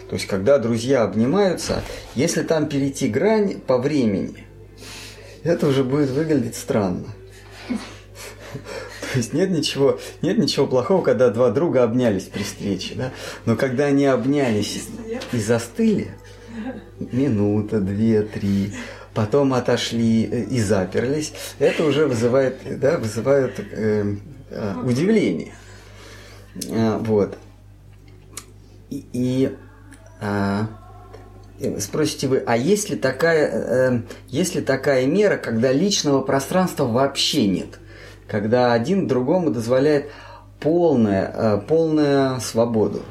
То 0.09 0.15
есть, 0.15 0.25
когда 0.25 0.57
друзья 0.57 1.03
обнимаются, 1.03 1.83
если 2.15 2.41
там 2.41 2.67
перейти 2.67 3.07
грань 3.07 3.59
по 3.59 3.77
времени, 3.77 4.45
это 5.43 5.67
уже 5.67 5.83
будет 5.83 6.09
выглядеть 6.09 6.55
странно. 6.55 7.05
То 9.11 9.17
есть 9.17 9.33
нет 9.33 9.51
ничего, 9.51 9.99
нет 10.23 10.39
ничего 10.39 10.65
плохого, 10.65 11.03
когда 11.03 11.29
два 11.29 11.51
друга 11.51 11.83
обнялись 11.83 12.23
при 12.23 12.41
встрече, 12.41 12.95
да? 12.95 13.11
Но 13.45 13.55
когда 13.55 13.85
они 13.85 14.05
обнялись 14.05 14.87
и 15.31 15.37
застыли, 15.37 16.09
минута, 17.11 17.79
две, 17.79 18.23
три, 18.23 18.73
потом 19.13 19.53
отошли 19.53 20.25
э, 20.25 20.43
и 20.45 20.59
заперлись, 20.59 21.33
это 21.59 21.83
уже 21.85 22.07
вызывает, 22.07 22.57
да, 22.79 22.97
вызывает 22.97 23.59
э, 23.59 24.15
удивление. 24.83 25.53
Э, 26.67 26.97
вот. 26.99 27.37
И, 28.89 29.05
и 29.13 29.45
а, 29.45 29.68
спросите 31.79 32.27
вы, 32.27 32.43
а 32.45 32.57
есть 32.57 32.89
ли 32.89 32.95
такая, 32.95 33.49
э, 33.51 34.01
есть 34.27 34.55
ли 34.55 34.61
такая 34.61 35.05
мера, 35.05 35.37
когда 35.37 35.71
личного 35.71 36.21
пространства 36.21 36.85
вообще 36.85 37.47
нет? 37.47 37.79
Когда 38.27 38.73
один 38.73 39.07
другому 39.07 39.49
дозволяет 39.49 40.11
полная, 40.59 41.31
э, 41.33 41.61
полная 41.67 42.39
свободу. 42.39 43.01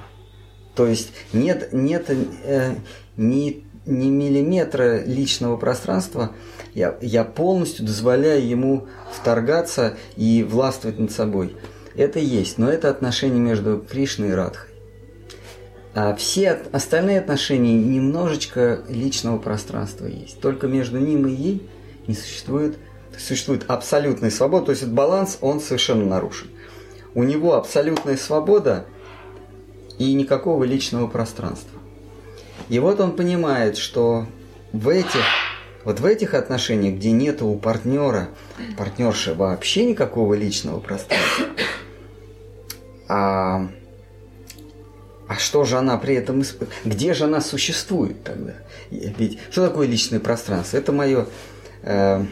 То 0.75 0.87
есть 0.87 1.13
нет, 1.33 1.73
нет 1.73 2.09
э, 2.09 2.75
ни, 3.17 3.65
ни 3.85 4.09
миллиметра 4.09 5.03
личного 5.05 5.57
пространства, 5.57 6.33
я, 6.75 6.97
я 7.01 7.25
полностью 7.25 7.85
дозволяю 7.85 8.47
ему 8.47 8.87
вторгаться 9.13 9.97
и 10.17 10.47
властвовать 10.49 10.99
над 10.99 11.11
собой. 11.11 11.57
Это 11.97 12.21
есть, 12.21 12.59
но 12.59 12.71
это 12.71 12.91
отношение 12.91 13.41
между 13.41 13.79
Кришной 13.79 14.29
и 14.29 14.33
Радхой. 14.33 14.68
А 16.01 16.15
все 16.15 16.53
остальные 16.71 17.19
отношения 17.19 17.75
немножечко 17.75 18.85
личного 18.89 19.37
пространства 19.41 20.07
есть. 20.07 20.41
Только 20.41 20.69
между 20.69 21.01
ним 21.01 21.27
и 21.27 21.33
ей 21.33 21.69
не 22.07 22.15
существует, 22.15 22.79
существует 23.19 23.65
абсолютная 23.67 24.31
свобода, 24.31 24.67
то 24.67 24.71
есть 24.71 24.83
этот 24.83 24.95
баланс, 24.95 25.39
он 25.41 25.59
совершенно 25.59 26.05
нарушен. 26.05 26.47
У 27.17 27.25
него 27.25 27.57
абсолютная 27.57 28.17
свобода 28.17 28.87
и 29.99 30.15
никакого 30.15 30.63
личного 30.63 31.09
пространства. 31.09 31.81
И 32.69 32.79
вот 32.79 33.01
он 33.01 33.17
понимает, 33.17 33.77
что 33.77 34.29
в 34.73 34.89
этих, 34.91 35.25
вот 35.83 35.99
в 35.99 36.07
этих 36.07 36.35
отношениях, 36.35 36.95
где 36.95 37.11
нет 37.11 37.43
у 37.43 37.57
партнера, 37.57 38.29
партнерши 38.77 39.35
вообще 39.35 39.85
никакого 39.85 40.35
личного 40.35 40.79
пространства, 40.79 41.47
а 43.09 43.69
а 45.29 45.37
что 45.37 45.65
же 45.65 45.77
она 45.77 45.99
при 45.99 46.15
этом 46.15 46.41
испытывает? 46.41 46.75
Где 46.85 47.13
же 47.13 47.25
она 47.25 47.41
существует 47.43 48.25
тогда? 48.25 48.55
Ведь 48.91 49.39
что 49.51 49.69
такое 49.69 49.87
личное 49.87 50.21
пространство? 50.21 50.79
Это 50.79 50.91
мое, 50.91 51.27
э, 51.83 52.25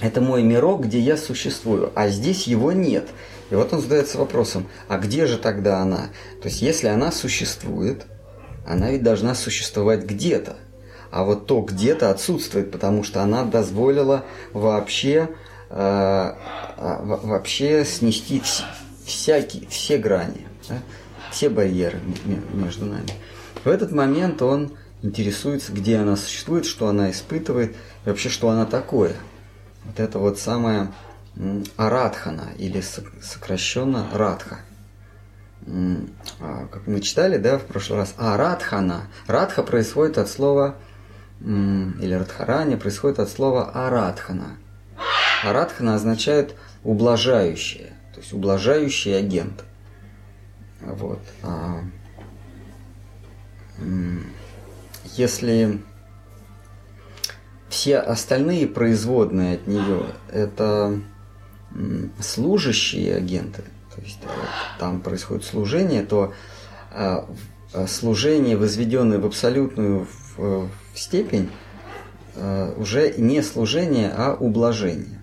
это 0.00 0.20
мой 0.20 0.42
мирок, 0.42 0.84
где 0.84 0.98
я 0.98 1.16
существую, 1.16 1.92
а 1.94 2.08
здесь 2.08 2.48
его 2.48 2.72
нет. 2.72 3.06
И 3.50 3.54
вот 3.54 3.72
он 3.72 3.80
задается 3.80 4.18
вопросом, 4.18 4.66
а 4.88 4.98
где 4.98 5.26
же 5.26 5.38
тогда 5.38 5.78
она? 5.78 6.08
То 6.42 6.48
есть, 6.48 6.62
если 6.62 6.88
она 6.88 7.12
существует, 7.12 8.06
она 8.66 8.90
ведь 8.90 9.04
должна 9.04 9.36
существовать 9.36 10.04
где-то. 10.04 10.56
А 11.12 11.22
вот 11.22 11.46
то 11.46 11.60
где-то 11.60 12.10
отсутствует, 12.10 12.72
потому 12.72 13.04
что 13.04 13.22
она 13.22 13.44
дозволила 13.44 14.24
вообще, 14.52 15.28
э, 15.70 15.74
а, 15.78 17.00
вообще 17.22 17.84
снести 17.84 18.42
всякие, 19.06 19.68
все 19.68 19.98
грани. 19.98 20.46
Да? 20.68 20.78
Все 21.36 21.50
барьеры 21.50 22.00
между 22.54 22.86
нами. 22.86 23.10
В 23.62 23.68
этот 23.68 23.92
момент 23.92 24.40
он 24.40 24.72
интересуется, 25.02 25.70
где 25.70 25.98
она 25.98 26.16
существует, 26.16 26.64
что 26.64 26.88
она 26.88 27.10
испытывает, 27.10 27.72
и 27.72 28.08
вообще, 28.08 28.30
что 28.30 28.48
она 28.48 28.64
такое. 28.64 29.12
Вот 29.84 30.00
это 30.00 30.18
вот 30.18 30.38
самое 30.38 30.94
Арадхана, 31.76 32.48
или 32.56 32.80
сокращенно 32.80 34.06
Радха. 34.14 34.60
А, 36.40 36.68
как 36.72 36.86
мы 36.86 37.00
читали, 37.00 37.36
да, 37.36 37.58
в 37.58 37.66
прошлый 37.66 37.98
раз, 37.98 38.14
Арадхана. 38.16 39.08
Радха 39.26 39.62
происходит 39.62 40.16
от 40.16 40.30
слова, 40.30 40.76
или 41.40 42.14
Радхарани 42.14 42.76
происходит 42.76 43.18
от 43.18 43.28
слова 43.28 43.72
Арадхана. 43.74 44.56
Арадхана 45.44 45.96
означает 45.96 46.54
ублажающее, 46.82 47.92
то 48.14 48.20
есть 48.20 48.32
ублажающий 48.32 49.18
агент. 49.18 49.64
Вот. 50.94 51.20
А, 51.42 51.82
если 55.16 55.82
все 57.68 57.98
остальные 57.98 58.68
производные 58.68 59.54
от 59.54 59.66
нее 59.66 60.06
это 60.30 61.00
служащие 62.20 63.16
агенты, 63.16 63.62
то 63.94 64.00
есть 64.00 64.20
вот, 64.22 64.48
там 64.78 65.00
происходит 65.00 65.44
служение, 65.44 66.02
то 66.02 66.32
а, 66.92 67.28
а, 67.74 67.86
служение, 67.86 68.56
возведенное 68.56 69.18
в 69.18 69.26
абсолютную 69.26 70.06
в 70.36 70.68
степень, 70.94 71.50
уже 72.76 73.14
не 73.16 73.42
служение, 73.42 74.12
а 74.14 74.34
ублажение. 74.34 75.15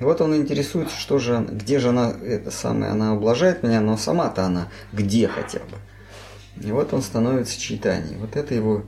Вот 0.00 0.20
он 0.20 0.34
интересуется, 0.34 0.96
что 0.96 1.18
же, 1.18 1.46
где 1.48 1.78
же 1.78 1.90
она, 1.90 2.10
это 2.10 2.50
самое, 2.50 2.90
она 2.90 3.12
облажает 3.12 3.62
меня, 3.62 3.80
но 3.80 3.96
сама-то 3.96 4.44
она 4.44 4.68
где 4.92 5.28
хотя 5.28 5.60
бы. 5.60 6.66
И 6.66 6.72
вот 6.72 6.92
он 6.92 7.02
становится 7.02 7.58
читанием. 7.58 8.18
Вот 8.20 8.36
это 8.36 8.54
его, 8.54 8.84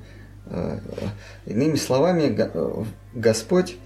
э, 0.46 0.78
иными 1.46 1.76
словами, 1.76 2.34
э, 2.36 2.84
Господь 3.14 3.76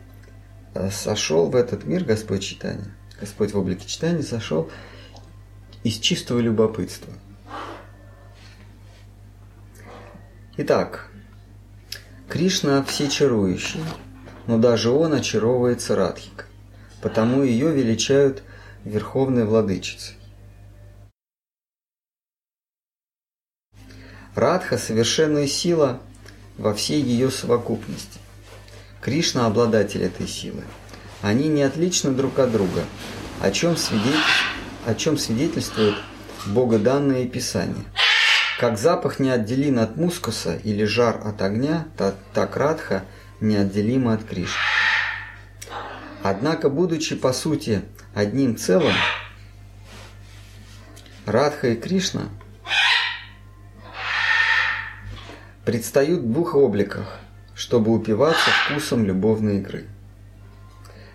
э, 0.74 0.90
сошел 0.90 1.50
в 1.50 1.56
этот 1.56 1.84
мир, 1.84 2.04
Господь 2.04 2.42
читания, 2.42 2.94
Господь 3.20 3.52
в 3.52 3.58
облике 3.58 3.86
читания 3.86 4.22
сошел 4.22 4.70
из 5.84 5.98
чистого 5.98 6.40
любопытства. 6.40 7.12
Итак, 10.56 11.08
Кришна 12.28 12.82
всечарующий, 12.82 13.80
но 14.46 14.58
даже 14.58 14.90
он 14.90 15.14
очаровывается 15.14 15.94
Радхикой 15.94 16.47
потому 17.00 17.42
ее 17.42 17.72
величают 17.72 18.42
Верховной 18.84 19.44
Владычицей. 19.44 20.14
Радха– 24.34 24.78
совершенная 24.78 25.46
сила, 25.46 26.00
во 26.58 26.74
всей 26.74 27.02
ее 27.02 27.30
совокупности. 27.30 28.20
Кришна– 29.00 29.46
обладатель 29.46 30.02
этой 30.02 30.28
силы. 30.28 30.62
Они 31.22 31.48
не 31.48 31.62
отличны 31.62 32.12
друг 32.12 32.38
от 32.38 32.52
друга, 32.52 32.84
о 33.40 33.50
чем, 33.50 33.76
свидетель... 33.76 34.18
о 34.86 34.94
чем 34.94 35.18
свидетельствует 35.18 35.96
богоданное 36.46 37.26
Писание. 37.26 37.84
Как 38.60 38.78
запах 38.78 39.18
неотделим 39.18 39.78
от 39.78 39.96
мускуса 39.96 40.56
или 40.64 40.84
жар 40.84 41.20
от 41.24 41.42
огня, 41.42 41.86
так 41.96 42.56
Радха 42.56 43.04
неотделима 43.40 44.14
от 44.14 44.24
Кришны. 44.24 44.77
Однако, 46.30 46.68
будучи 46.68 47.16
по 47.16 47.32
сути 47.32 47.80
одним 48.14 48.58
целым, 48.58 48.92
Радха 51.24 51.68
и 51.68 51.74
Кришна 51.74 52.28
предстают 55.64 56.20
в 56.20 56.30
двух 56.30 56.54
обликах, 56.54 57.18
чтобы 57.54 57.94
упиваться 57.94 58.50
вкусом 58.50 59.06
любовной 59.06 59.60
игры. 59.60 59.86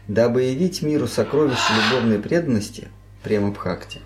Дабы 0.08 0.42
явить 0.42 0.82
миру 0.82 1.08
сокровище 1.08 1.74
любовной 1.92 2.18
преданности, 2.18 2.88
према 3.22 3.52
Бхакти, 3.52 4.02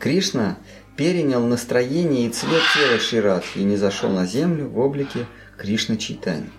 Кришна 0.00 0.58
перенял 0.96 1.46
настроение 1.46 2.26
и 2.26 2.30
цвет 2.30 2.62
тела 2.74 2.98
Ширадхи 2.98 3.58
и 3.58 3.64
не 3.64 3.76
зашел 3.76 4.10
на 4.10 4.26
землю 4.26 4.66
в 4.66 4.80
облике 4.80 5.26
Кришны 5.56 5.96
Чайтани. 5.96 6.50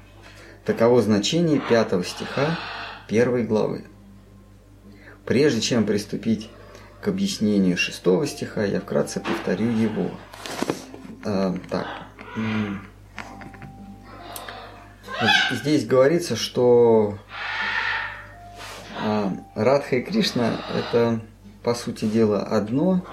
Таково 0.63 1.01
значение 1.01 1.59
пятого 1.59 2.05
стиха 2.05 2.57
первой 3.09 3.43
главы. 3.43 3.88
Прежде 5.29 5.61
чем 5.61 5.85
приступить 5.85 6.49
к 7.01 7.07
объяснению 7.07 7.77
шестого 7.77 8.25
стиха, 8.25 8.63
я 8.63 8.81
вкратце 8.81 9.19
повторю 9.19 9.69
его. 9.69 10.09
А, 11.23 11.55
так. 11.69 11.85
Здесь 15.51 15.85
говорится, 15.85 16.35
что 16.35 17.19
а, 18.99 19.31
Радха 19.53 19.97
и 19.97 20.01
Кришна– 20.01 20.61
это, 20.75 21.21
по 21.61 21.75
сути 21.75 22.05
дела, 22.05 22.41
одно, 22.41 23.05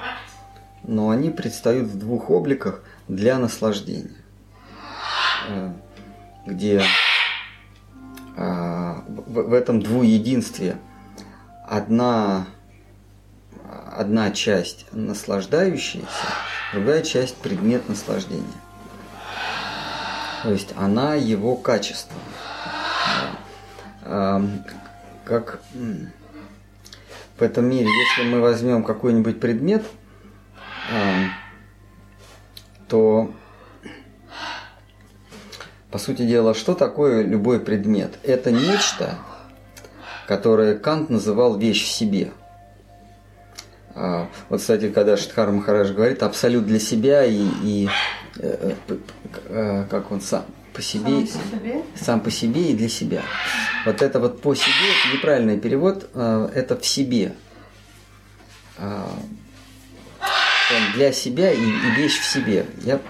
но 0.84 1.10
они 1.10 1.28
предстают 1.28 1.86
в 1.86 1.98
двух 1.98 2.30
обликах 2.30 2.82
для 3.08 3.38
наслаждения, 3.38 4.16
а, 5.50 5.76
где 6.46 6.82
в 8.34 9.52
этом 9.52 9.82
двуединстве 9.82 10.78
одна, 11.68 12.46
одна 13.92 14.30
часть 14.30 14.86
наслаждающаяся, 14.92 16.06
другая 16.72 17.02
часть 17.02 17.36
предмет 17.36 17.88
наслаждения. 17.88 18.44
То 20.42 20.52
есть 20.52 20.72
она 20.76 21.14
его 21.14 21.56
качество. 21.56 22.16
А, 24.02 24.42
как 25.24 25.60
в 27.38 27.42
этом 27.42 27.66
мире, 27.66 27.88
если 27.88 28.30
мы 28.30 28.40
возьмем 28.40 28.84
какой-нибудь 28.84 29.40
предмет, 29.40 29.84
а, 30.92 31.24
то 32.88 33.32
по 35.90 35.98
сути 35.98 36.22
дела, 36.26 36.54
что 36.54 36.74
такое 36.74 37.24
любой 37.24 37.58
предмет? 37.58 38.18
Это 38.22 38.52
нечто, 38.52 39.18
которое 40.26 40.76
Кант 40.76 41.08
называл 41.08 41.56
вещь 41.56 41.84
в 41.84 41.88
себе. 41.88 42.32
А, 43.94 44.28
вот, 44.48 44.60
кстати, 44.60 44.90
когда 44.90 45.16
Шидхар 45.16 45.50
Махарадж 45.50 45.92
говорит 45.92 46.22
абсолют 46.22 46.66
для 46.66 46.78
себя 46.78 47.24
и, 47.24 47.46
и 47.62 47.88
э, 48.38 48.74
э, 49.48 49.84
как 49.88 50.12
он 50.12 50.20
сам 50.20 50.44
по 50.74 50.82
себе, 50.82 51.26
сам 51.26 51.40
по 51.40 51.56
себе, 51.56 51.82
сам 51.94 52.20
по 52.20 52.30
себе 52.30 52.72
и 52.72 52.76
для 52.76 52.90
себя. 52.90 53.22
Вот 53.86 54.02
это 54.02 54.20
вот 54.20 54.42
по 54.42 54.54
себе, 54.54 54.66
это 54.70 55.16
неправильный 55.16 55.58
перевод, 55.58 56.10
э, 56.12 56.48
это 56.54 56.76
в 56.76 56.84
себе. 56.84 57.32
А, 58.76 59.08
он 60.20 60.92
для 60.94 61.12
себя 61.12 61.52
и, 61.52 61.62
и 61.62 61.90
вещь 61.96 62.18
в 62.18 62.24
себе. 62.24 62.66
Я 62.84 63.00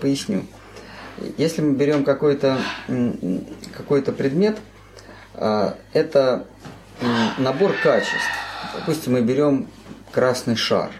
поясню. 0.00 0.46
Если 1.36 1.62
мы 1.62 1.76
берем 1.76 2.02
какой-то 2.04 2.58
какой 3.76 4.02
предмет, 4.02 4.58
это 5.36 6.46
набор 7.38 7.74
качеств. 7.82 8.14
Допустим, 8.74 9.14
мы 9.14 9.22
берем 9.22 9.68
красный 10.12 10.56
шар. 10.56 10.90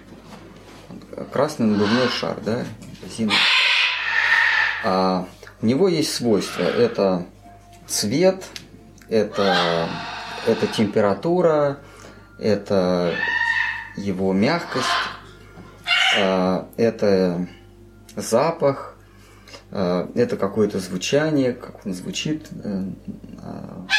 Красный 1.32 1.66
надувной 1.66 2.08
шар, 2.08 2.36
да, 2.44 2.64
резиновый. 3.02 3.36
А 4.84 5.26
у 5.62 5.66
него 5.66 5.88
есть 5.88 6.12
свойства. 6.12 6.62
Это 6.62 7.26
цвет, 7.86 8.44
это, 9.08 9.88
это 10.46 10.66
температура, 10.66 11.78
это 12.38 13.14
его 13.96 14.32
мягкость, 14.32 14.88
а, 16.18 16.68
это 16.76 17.46
запах, 18.16 18.94
Э, 19.76 20.06
это 20.14 20.36
какое-то 20.36 20.78
звучание, 20.78 21.52
как 21.52 21.84
он 21.84 21.94
звучит 21.94 22.46
э, 22.62 22.84
а, 23.42 23.82
а, 23.88 23.90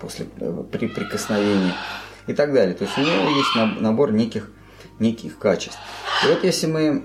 после, 0.00 0.26
при 0.70 0.88
прикосновении 0.88 1.72
и 2.26 2.32
так 2.34 2.52
далее. 2.52 2.74
То 2.74 2.84
есть 2.84 2.96
у 2.98 3.00
него 3.00 3.28
есть 3.30 3.80
набор 3.80 4.12
неких, 4.12 4.50
неких 4.98 5.38
качеств. 5.38 5.78
И 6.24 6.28
вот 6.28 6.44
если 6.44 6.66
мы 6.66 7.04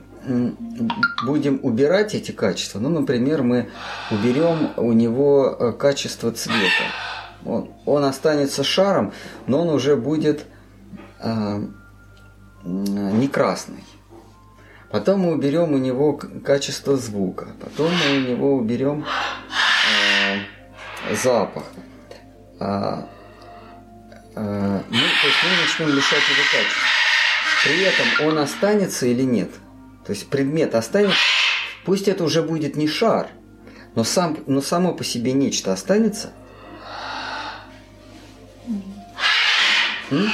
будем 1.25 1.59
убирать 1.63 2.15
эти 2.15 2.31
качества, 2.31 2.79
ну, 2.79 2.89
например, 2.89 3.43
мы 3.43 3.69
уберем 4.11 4.71
у 4.77 4.91
него 4.91 5.55
э, 5.57 5.71
качество 5.71 6.31
цвета, 6.31 6.83
он, 7.45 7.71
он 7.85 8.03
останется 8.03 8.63
шаром, 8.63 9.13
но 9.45 9.61
он 9.61 9.69
уже 9.69 9.95
будет 9.95 10.45
э, 11.19 11.61
не 12.63 13.27
красный. 13.27 13.83
Потом 14.91 15.21
мы 15.21 15.33
уберем 15.33 15.73
у 15.73 15.77
него 15.77 16.19
качество 16.45 16.97
звука. 16.97 17.47
Потом 17.61 17.91
мы 17.91 18.17
у 18.17 18.21
него 18.21 18.55
уберем 18.55 19.05
э, 19.05 20.16
запах. 21.11 21.63
А, 22.59 23.07
э, 24.35 24.81
мы, 24.89 24.99
то 24.99 25.27
есть 25.27 25.37
мы 25.43 25.61
начнем 25.61 25.95
лишать 25.95 26.23
его 26.29 26.43
качества. 26.51 26.87
При 27.63 27.81
этом 27.83 28.27
он 28.27 28.37
останется 28.39 29.05
или 29.05 29.23
нет? 29.23 29.51
То 30.05 30.13
есть 30.13 30.29
предмет 30.29 30.75
останется, 30.75 31.17
пусть 31.85 32.07
это 32.07 32.23
уже 32.23 32.41
будет 32.41 32.75
не 32.75 32.87
шар, 32.87 33.27
но, 33.95 34.03
сам, 34.03 34.37
но 34.47 34.61
само 34.61 34.93
по 34.93 35.03
себе 35.03 35.33
нечто 35.33 35.73
останется. 35.73 36.31
М? 40.09 40.31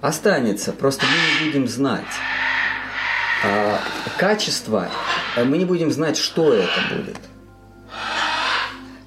Останется, 0.00 0.72
просто 0.72 1.06
мы 1.06 1.44
не 1.44 1.46
будем 1.46 1.68
знать. 1.68 2.04
А, 3.44 3.80
качество, 4.16 4.88
мы 5.36 5.58
не 5.58 5.64
будем 5.64 5.90
знать, 5.90 6.16
что 6.16 6.52
это 6.54 6.80
будет. 6.94 7.18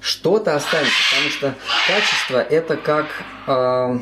Что-то 0.06 0.54
останется, 0.54 0.94
потому 1.10 1.30
что 1.30 1.54
качество 1.88 2.38
это 2.38 2.76
как, 2.76 3.06
э, 3.48 3.98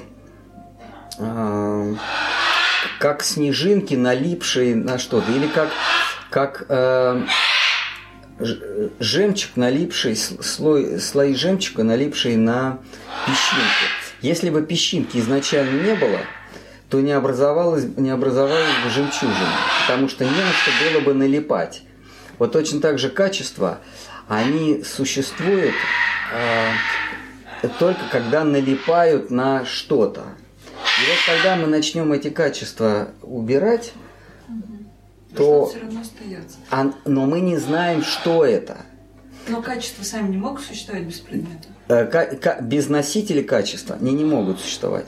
э, 1.18 1.94
как 2.98 3.22
снежинки, 3.22 3.94
налипшие 3.94 4.76
на 4.76 4.98
что-то, 4.98 5.32
или 5.32 5.46
как, 5.46 5.70
как 6.28 6.66
э, 6.68 7.22
жемчуг, 9.00 9.56
налипший, 9.56 10.14
слой, 10.14 11.00
слои 11.00 11.34
жемчуга, 11.34 11.84
налипшие 11.84 12.36
на 12.36 12.80
песчинку. 13.24 13.86
Если 14.20 14.50
бы 14.50 14.60
песчинки 14.60 15.16
изначально 15.16 15.80
не 15.80 15.94
было, 15.94 16.18
то 16.90 17.00
не 17.00 17.12
образовалось, 17.12 17.86
не 17.96 18.10
образовалось 18.10 18.76
бы 18.84 18.90
жемчужина, 18.90 19.56
потому 19.80 20.10
что 20.10 20.24
не 20.26 20.30
на 20.30 20.52
что 20.52 20.70
было 20.84 21.00
бы 21.00 21.14
налипать. 21.14 21.80
Вот 22.38 22.52
точно 22.52 22.82
так 22.82 22.98
же 22.98 23.08
качества, 23.08 23.78
они 24.28 24.82
существуют 24.84 25.74
э, 26.32 27.68
только 27.78 28.00
когда 28.10 28.44
налипают 28.44 29.30
на 29.30 29.64
что-то. 29.64 30.22
И 30.22 31.08
вот 31.08 31.18
когда 31.26 31.56
мы 31.56 31.66
начнем 31.66 32.12
эти 32.12 32.30
качества 32.30 33.08
убирать, 33.22 33.92
то... 35.36 35.72
Равно 35.80 36.00
остается. 36.00 36.56
А, 36.70 36.92
но 37.04 37.26
мы 37.26 37.40
не 37.40 37.56
знаем, 37.56 38.02
что 38.02 38.44
это. 38.44 38.78
Но 39.48 39.60
качества 39.60 40.04
сами 40.04 40.30
не 40.30 40.36
могут 40.36 40.62
существовать 40.62 41.04
без 41.04 41.20
предмета. 41.20 41.68
Э, 41.88 42.60
без 42.62 42.88
носителей 42.88 43.44
качества 43.44 43.96
они 44.00 44.12
не 44.12 44.24
могут 44.24 44.60
существовать. 44.60 45.06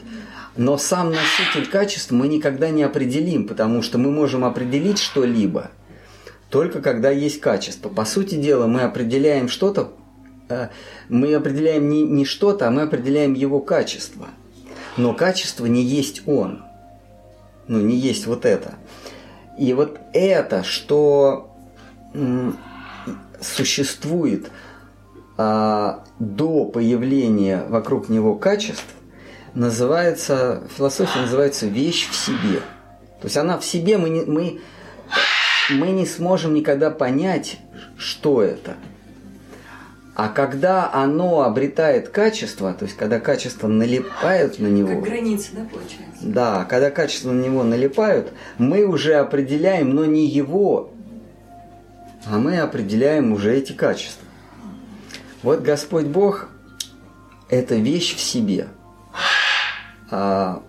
Но 0.57 0.79
сам 0.79 1.11
носитель 1.11 1.71
качеств 1.71 2.11
мы 2.11 2.29
никогда 2.29 2.71
не 2.71 2.83
определим, 2.83 3.47
потому 3.47 3.83
что 3.83 3.99
мы 3.99 4.11
можем 4.11 4.45
определить 4.45 4.99
что-либо 4.99 5.71
только 6.57 6.81
когда 6.81 7.11
есть 7.11 7.39
качество. 7.41 7.91
По 7.91 8.07
сути 8.07 8.37
дела, 8.37 8.67
мы 8.67 8.81
определяем 8.81 9.51
что-то, 9.51 9.93
э, 10.49 10.69
мы 11.11 11.35
определяем 11.35 11.91
не, 11.91 12.03
не 12.03 12.25
что-то, 12.25 12.67
а 12.67 12.71
мы 12.71 12.81
определяем 12.81 13.35
его 13.35 13.61
качество. 13.61 14.29
Но 14.97 15.13
качество 15.13 15.67
не 15.67 15.83
есть 15.83 16.23
он. 16.27 16.63
Ну, 17.69 17.79
не 17.83 17.95
есть 17.95 18.27
вот 18.27 18.47
это. 18.47 18.77
И 19.59 19.75
вот 19.75 19.99
это, 20.15 20.63
что 20.65 21.55
существует 23.43 24.51
а, 25.37 26.05
до 26.19 26.65
появления 26.65 27.67
вокруг 27.69 28.09
него 28.09 28.35
качеств, 28.35 28.95
называется, 29.53 30.63
философия 30.75 31.21
называется 31.21 31.67
вещь 31.67 32.09
в 32.09 32.15
себе. 32.17 32.61
То 33.21 33.25
есть 33.25 33.37
она 33.37 33.59
в 33.59 33.65
себе, 33.67 33.99
мы 33.99 34.09
не, 34.09 34.23
мы, 34.23 34.61
мы 35.71 35.91
не 35.91 36.07
сможем 36.07 36.55
никогда 36.55 36.91
понять, 36.91 37.59
что 37.97 38.43
это. 38.43 38.77
А 40.15 40.29
когда 40.29 40.91
оно 40.93 41.43
обретает 41.43 42.09
качество, 42.09 42.73
то 42.73 42.87
есть 42.87 42.97
когда 42.97 43.21
качество 43.21 43.69
налипают 43.69 44.59
на 44.59 44.69
него... 44.69 44.89
Как 44.89 45.03
границы, 45.03 45.51
да, 45.53 45.67
получается? 45.71 46.23
Да, 46.23 46.65
когда 46.65 46.91
качество 46.91 47.33
на 47.33 47.45
него 47.45 47.63
налипают, 47.63 48.33
мы 48.57 48.87
уже 48.87 49.15
определяем, 49.15 49.91
но 49.95 50.07
не 50.07 50.27
его, 50.27 50.91
а 52.25 52.39
мы 52.39 52.59
определяем 52.59 53.33
уже 53.33 53.55
эти 53.55 53.73
качества. 53.73 54.27
Вот 55.43 55.61
Господь 55.61 56.07
Бог– 56.07 56.49
это 57.51 57.75
вещь 57.75 58.17
в 58.17 58.21
себе. 58.21 58.69
А, 60.11 60.63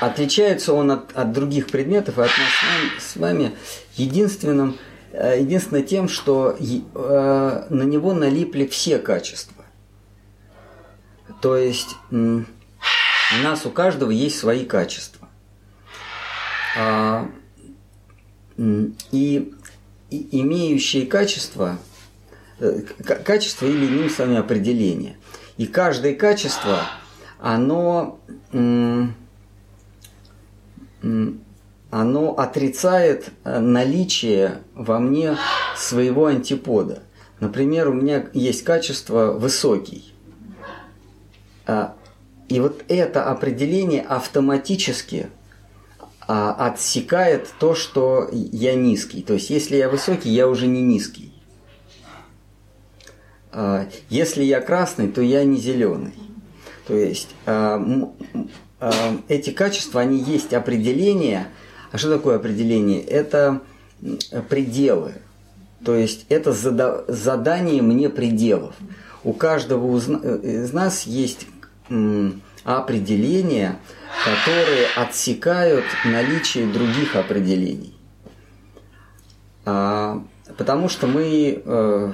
отличается 0.00 0.72
он 0.72 0.90
от, 0.90 1.16
от 1.16 1.32
других 1.32 1.68
предметов 1.68 2.18
и 2.18 2.22
от 2.22 2.30
нас 2.30 3.04
с 3.04 3.16
вами 3.16 3.52
единственным, 3.96 4.76
э, 5.12 5.40
единственное 5.40 5.82
тем, 5.82 6.08
что 6.08 6.56
э, 6.58 7.66
на 7.70 7.82
него 7.82 8.12
налипли 8.12 8.66
все 8.66 8.98
качества. 8.98 9.64
То 11.40 11.56
есть 11.56 11.96
у 12.10 13.42
нас 13.42 13.66
у 13.66 13.70
каждого 13.70 14.10
есть 14.10 14.38
свои 14.38 14.64
качества. 14.64 15.28
А, 16.78 17.28
и, 18.58 19.52
и 20.10 20.40
имеющие 20.40 21.06
качества, 21.06 21.78
э, 22.58 22.80
качество 22.80 23.66
или 23.66 23.86
иным 23.86 24.10
с 24.10 24.18
вами 24.18 24.36
определение. 24.36 25.16
И 25.56 25.66
каждое 25.66 26.14
качество, 26.14 26.80
оно, 27.38 28.18
оно 31.90 32.32
отрицает 32.32 33.30
э, 33.44 33.58
наличие 33.60 34.58
во 34.74 34.98
мне 34.98 35.36
своего 35.76 36.26
антипода. 36.26 37.02
Например, 37.40 37.88
у 37.88 37.92
меня 37.92 38.26
есть 38.32 38.64
качество 38.64 39.32
высокий. 39.32 40.12
А, 41.66 41.94
и 42.48 42.60
вот 42.60 42.84
это 42.88 43.30
определение 43.30 44.02
автоматически 44.02 45.28
а, 46.26 46.52
отсекает 46.52 47.48
то, 47.58 47.74
что 47.74 48.28
я 48.32 48.74
низкий. 48.74 49.22
То 49.22 49.34
есть, 49.34 49.50
если 49.50 49.76
я 49.76 49.88
высокий, 49.88 50.30
я 50.30 50.48
уже 50.48 50.66
не 50.66 50.82
низкий. 50.82 51.32
А, 53.52 53.86
если 54.08 54.42
я 54.42 54.60
красный, 54.60 55.08
то 55.08 55.20
я 55.20 55.44
не 55.44 55.58
зеленый. 55.58 56.14
То 56.86 56.94
есть 56.94 57.30
эти 59.28 59.50
качества, 59.50 60.00
они 60.00 60.18
есть 60.18 60.52
определение. 60.52 61.48
А 61.92 61.98
что 61.98 62.10
такое 62.14 62.36
определение? 62.36 63.00
Это 63.02 63.60
пределы. 64.48 65.14
То 65.84 65.94
есть 65.94 66.26
это 66.28 66.52
задание 66.52 67.82
мне 67.82 68.08
пределов. 68.08 68.74
У 69.24 69.32
каждого 69.32 69.96
из 69.96 70.72
нас 70.72 71.04
есть 71.04 71.46
определения, 72.64 73.78
которые 74.24 74.86
отсекают 74.96 75.84
наличие 76.04 76.66
других 76.66 77.16
определений. 77.16 77.94
Потому 79.64 80.88
что 80.88 81.06
мы 81.06 81.62
э, 81.64 82.12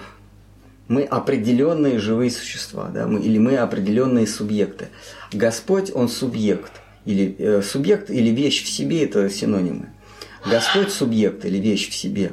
мы 0.93 1.05
определенные 1.05 1.99
живые 1.99 2.31
существа, 2.31 2.91
да, 2.93 3.07
мы, 3.07 3.21
или 3.21 3.39
мы 3.39 3.57
определенные 3.57 4.27
субъекты. 4.27 4.89
Господь, 5.33 5.91
Он 5.95 6.09
субъект, 6.09 6.73
или 7.07 7.35
э, 7.39 7.63
субъект 7.63 8.11
или 8.11 8.29
вещь 8.29 8.63
в 8.63 8.69
себе– 8.69 9.05
это 9.05 9.31
синонимы. 9.31 9.89
Господь– 10.45 10.91
субъект 10.93 11.47
или 11.47 11.57
вещь 11.57 11.89
в 11.89 11.95
себе, 11.95 12.33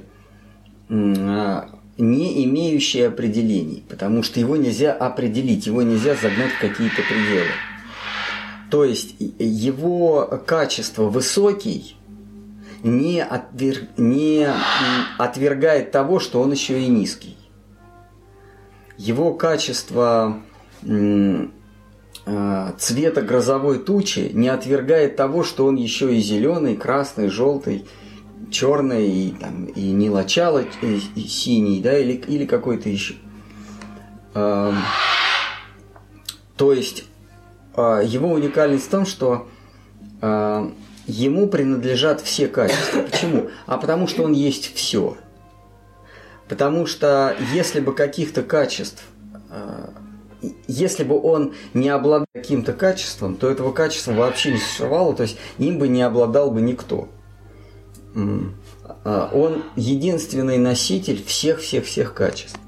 э, 0.89 1.61
не 1.97 2.45
имеющий 2.45 3.03
определений, 3.03 3.83
потому 3.87 4.23
что 4.23 4.41
его 4.41 4.57
нельзя 4.57 4.91
определить, 4.91 5.65
его 5.65 5.81
нельзя 5.81 6.15
загнать 6.15 6.51
в 6.51 6.59
какие-то 6.59 7.01
пределы. 7.03 7.51
То 8.69 8.83
есть 8.83 9.15
его 9.39 10.41
качество 10.45 11.03
высокий 11.03 11.95
не, 12.83 13.23
отверг, 13.23 13.83
не 13.97 14.47
отвергает 15.17 15.91
того, 15.91 16.19
что 16.19 16.41
он 16.41 16.51
еще 16.51 16.81
и 16.81 16.87
низкий 16.87 17.37
его 18.99 19.33
качество 19.33 20.41
а, 22.25 22.73
цвета 22.77 23.21
грозовой 23.21 23.79
тучи 23.79 24.29
не 24.33 24.49
отвергает 24.49 25.15
того, 25.15 25.45
что 25.45 25.65
он 25.65 25.77
еще 25.77 26.13
и 26.13 26.19
зеленый, 26.19 26.75
красный, 26.75 27.29
желтый, 27.29 27.87
черный, 28.51 29.09
и, 29.09 29.31
там, 29.31 29.65
и 29.65 29.91
не 29.91 30.09
лачало 30.09 30.65
и, 30.81 30.99
и 31.15 31.21
синий, 31.21 31.79
да, 31.79 31.97
или, 31.97 32.13
или 32.27 32.45
какой-то 32.45 32.89
еще. 32.89 33.15
то 34.33 34.73
есть 36.59 37.05
а, 37.75 38.01
его 38.01 38.33
уникальность 38.33 38.87
в 38.87 38.89
том, 38.89 39.05
что 39.05 39.47
ему 41.07 41.47
принадлежат 41.47 42.19
все 42.19 42.49
качества. 42.49 43.03
Почему? 43.09 43.49
А 43.65 43.77
потому 43.77 44.05
что 44.07 44.23
он 44.23 44.33
есть 44.33 44.75
все. 44.75 45.15
Потому 46.49 46.87
что 46.87 47.37
если 47.53 47.79
бы 47.79 47.93
каких-то 47.93 48.41
качеств, 48.41 49.03
э, 49.51 49.89
если 50.67 51.03
бы 51.03 51.21
он 51.21 51.53
не 51.75 51.89
обладал 51.89 52.25
каким-то 52.33 52.73
качеством, 52.73 53.35
то 53.35 53.49
этого 53.49 53.71
качества 53.71 54.13
вообще 54.13 54.53
не 54.53 54.57
существовало, 54.57 55.13
то 55.13 55.23
есть 55.23 55.37
им 55.59 55.77
бы 55.77 55.87
не 55.87 56.01
обладал 56.01 56.49
бы 56.49 56.61
никто. 56.61 57.07
А 59.05 59.29
он 59.31 59.63
единственный 59.75 60.57
носитель 60.57 61.23
всех-всех-всех 61.23 62.15
качеств. 62.15 62.59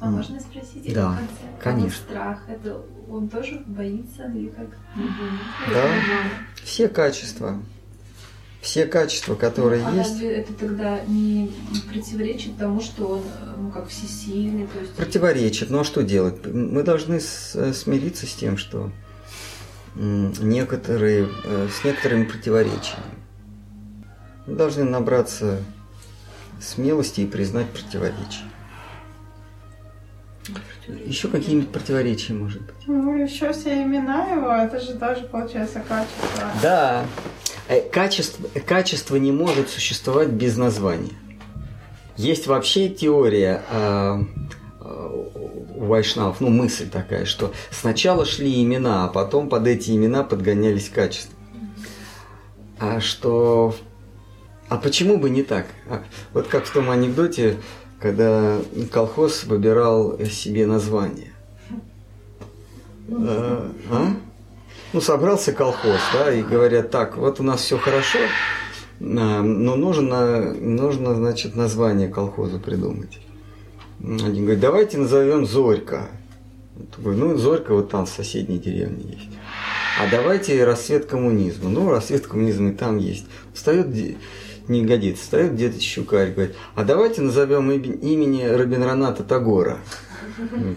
А 0.00 0.10
можно 0.10 0.40
спросить? 0.40 0.92
Да, 0.94 1.16
конце? 1.16 1.62
конечно. 1.62 2.04
Страх, 2.08 2.42
это 2.48 2.82
он 3.08 3.28
тоже 3.28 3.62
боится 3.66 4.24
или 4.34 4.48
как? 4.48 4.66
Да, 5.72 5.86
все 6.64 6.88
качества 6.88 7.60
все 8.64 8.86
качества, 8.86 9.34
которые 9.34 9.82
ну, 9.82 9.88
а 9.88 9.92
есть. 9.92 10.10
Разве 10.12 10.36
это 10.36 10.54
тогда 10.54 11.00
не 11.06 11.52
противоречит 11.92 12.56
тому, 12.56 12.80
что 12.80 13.06
он, 13.06 13.22
ну, 13.58 13.70
как 13.70 13.88
всесильный? 13.88 14.66
То 14.66 14.80
есть... 14.80 14.94
Противоречит. 14.94 15.68
Ну 15.68 15.80
а 15.80 15.84
что 15.84 16.02
делать? 16.02 16.46
Мы 16.46 16.82
должны 16.82 17.16
э, 17.16 17.72
смириться 17.74 18.26
с 18.26 18.32
тем, 18.32 18.56
что 18.56 18.90
некоторые, 19.96 21.28
э, 21.44 21.68
с 21.70 21.84
некоторыми 21.84 22.24
противоречиями. 22.24 23.04
Мы 24.46 24.54
должны 24.56 24.84
набраться 24.84 25.60
смелости 26.58 27.20
и 27.20 27.26
признать 27.26 27.68
противоречия. 27.68 28.44
Еще 31.04 31.28
какие-нибудь 31.28 31.70
противоречия, 31.70 32.32
может 32.32 32.62
быть? 32.62 32.74
Ну, 32.86 33.14
еще 33.16 33.52
все 33.52 33.82
имена 33.82 34.26
его, 34.28 34.50
это 34.50 34.80
же 34.80 34.94
тоже 34.94 35.24
получается 35.24 35.82
качество. 35.86 36.50
Да, 36.62 37.04
Э, 37.06 37.43
качество, 37.92 38.48
качество 38.66 39.16
не 39.16 39.32
может 39.32 39.70
существовать 39.70 40.28
без 40.28 40.56
названия. 40.56 41.12
Есть 42.16 42.46
вообще 42.46 42.88
теория 42.88 43.62
э, 43.70 44.22
э, 44.80 45.24
у 45.74 45.84
вайшнавов, 45.84 46.40
ну 46.40 46.48
мысль 46.48 46.88
такая, 46.88 47.24
что 47.24 47.52
сначала 47.70 48.24
шли 48.24 48.62
имена, 48.62 49.06
а 49.06 49.08
потом 49.08 49.48
под 49.48 49.66
эти 49.66 49.90
имена 49.90 50.22
подгонялись 50.22 50.88
качества. 50.88 51.34
А 52.78 53.00
что... 53.00 53.74
А 54.68 54.76
почему 54.76 55.18
бы 55.18 55.30
не 55.30 55.42
так? 55.42 55.66
А, 55.88 56.02
вот 56.32 56.46
как 56.46 56.64
в 56.64 56.72
том 56.72 56.90
анекдоте, 56.90 57.56
когда 58.00 58.58
колхоз 58.90 59.44
выбирал 59.44 60.18
себе 60.26 60.66
название. 60.66 61.32
А? 63.10 64.16
Ну, 64.94 65.00
собрался 65.00 65.52
колхоз, 65.52 66.00
да, 66.12 66.32
и 66.32 66.42
говорят, 66.42 66.90
так, 66.90 67.16
вот 67.16 67.40
у 67.40 67.42
нас 67.42 67.60
все 67.60 67.76
хорошо, 67.76 68.20
а, 69.00 69.42
но 69.42 69.74
нужно, 69.74 70.54
нужно, 70.54 71.16
значит, 71.16 71.56
название 71.56 72.08
колхозу 72.08 72.60
придумать. 72.60 73.18
Один 74.00 74.44
говорит, 74.44 74.60
давайте 74.60 74.98
назовем 74.98 75.46
Зорька. 75.46 76.08
Ну, 76.98 77.36
Зорька 77.36 77.74
вот 77.74 77.90
там 77.90 78.06
в 78.06 78.08
соседней 78.08 78.58
деревне 78.58 79.16
есть. 79.16 79.30
А 80.00 80.08
давайте 80.10 80.64
рассвет 80.64 81.06
коммунизма. 81.06 81.70
Ну, 81.70 81.90
рассвет 81.90 82.26
коммунизма 82.26 82.70
и 82.70 82.74
там 82.74 82.98
есть. 82.98 83.26
Встает, 83.52 83.88
не 84.68 84.84
годится, 84.84 85.22
встает 85.22 85.54
где-то 85.54 85.80
Щукарь, 85.80 86.32
говорит, 86.32 86.54
а 86.76 86.84
давайте 86.84 87.20
назовем 87.20 87.70
имени 87.70 88.44
Робинраната 88.44 89.24
Тагора. 89.24 89.78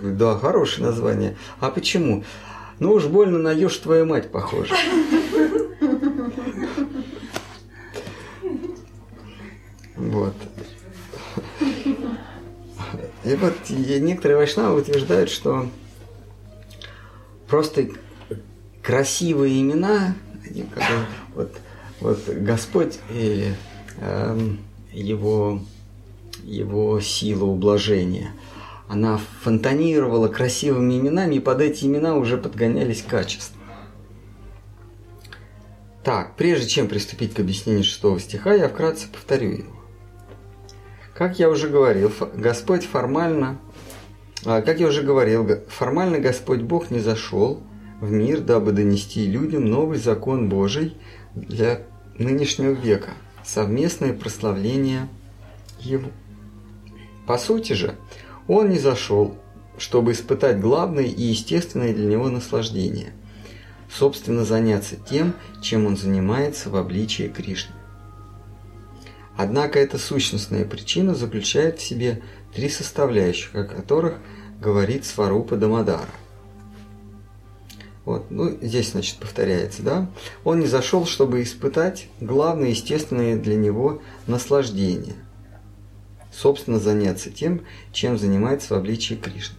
Да, 0.04 0.38
хорошее 0.38 0.88
название. 0.88 1.38
А 1.60 1.70
почему? 1.70 2.24
Ну 2.80 2.94
уж 2.94 3.06
больно 3.06 3.40
на 3.40 3.52
еж 3.52 3.76
твоя 3.78 4.06
мать 4.06 4.32
похоже, 4.32 4.76
Вот. 9.96 10.36
И 13.26 13.36
вот 13.36 13.56
некоторые 13.70 14.38
вайшнавы 14.38 14.80
утверждают, 14.80 15.30
что 15.30 15.68
просто 17.48 17.90
красивые 18.84 19.60
имена, 19.60 20.16
они 20.46 20.64
как 20.64 20.84
бы, 20.84 21.06
вот, 21.34 21.54
вот 22.00 22.30
Господь 22.30 23.00
или 23.10 23.56
э, 24.00 24.32
эм, 24.32 24.60
его, 24.94 25.62
его 26.44 27.02
сила 27.02 27.46
ублажения– 27.46 28.32
она 28.88 29.20
фонтанировала 29.42 30.28
красивыми 30.28 30.98
именами, 30.98 31.36
и 31.36 31.40
под 31.40 31.62
эти 31.62 31.86
имена 31.86 32.16
уже 32.16 32.38
подгонялись 32.38 33.02
качества. 33.02 33.58
Так, 36.04 36.38
прежде 36.38 36.70
чем 36.70 36.88
приступить 36.88 37.34
к 37.34 37.40
объяснению 37.40 37.84
шестого 37.84 38.18
стиха, 38.20 38.54
я 38.54 38.70
вкратце 38.70 39.08
повторю 39.12 39.52
его. 39.52 39.74
Как 41.14 41.38
я 41.38 41.50
уже 41.50 41.68
говорил, 41.68 42.12
Господь 42.34 42.86
формально, 42.86 43.60
а, 44.46 44.62
как 44.62 44.80
я 44.80 44.88
уже 44.88 45.02
говорил, 45.02 45.46
формально 45.68 46.20
Господь 46.20 46.62
Бог 46.62 46.92
не 46.92 47.00
зашел 47.00 47.62
в 48.00 48.10
мир, 48.10 48.40
дабы 48.40 48.72
донести 48.72 49.26
людям 49.26 49.66
новый 49.66 49.98
закон 49.98 50.48
Божий 50.48 50.96
для 51.36 51.82
нынешнего 52.18 52.72
века, 52.72 53.12
совместное 53.44 54.14
прославление 54.14 55.10
Его. 55.80 56.10
По 57.26 57.38
сути 57.38 57.74
же, 57.74 57.96
Он 58.48 58.70
не 58.70 58.80
зашел, 58.80 59.36
чтобы 59.78 60.12
испытать 60.12 60.60
главное 60.60 61.06
и 61.06 61.22
естественное 61.22 61.94
для 61.94 62.06
Него 62.06 62.30
наслаждение– 62.30 63.14
собственно 63.90 64.46
заняться 64.46 64.96
тем, 64.96 65.34
чем 65.62 65.86
он 65.86 65.98
занимается 65.98 66.70
в 66.70 66.76
обличии 66.76 67.28
Кришны. 67.28 67.76
Однако 69.36 69.80
эта 69.80 69.98
сущностная 69.98 70.66
причина 70.66 71.14
заключает 71.14 71.80
в 71.80 71.84
себе 71.84 72.24
три 72.54 72.70
составляющих, 72.70 73.54
о 73.56 73.64
которых 73.66 74.16
говорит 74.60 75.06
Сварупа 75.06 75.56
Дамадара. 75.56 76.10
Вот, 78.04 78.32
ну, 78.32 78.58
здесь, 78.62 78.92
значит, 78.92 79.18
повторяется, 79.18 79.84
да? 79.84 80.10
Он 80.44 80.62
не 80.62 80.66
зашел, 80.66 81.06
чтобы 81.06 81.44
испытать 81.44 82.08
главное 82.22 82.70
естественное 82.70 83.38
для 83.38 83.56
него 83.56 84.02
наслаждение. 84.28 85.16
Собственно, 86.38 86.78
заняться 86.78 87.32
тем, 87.32 87.62
чем 87.92 88.20
занимается 88.20 88.76
в 88.76 88.78
обличии 88.78 89.16
Кришны. 89.16 89.58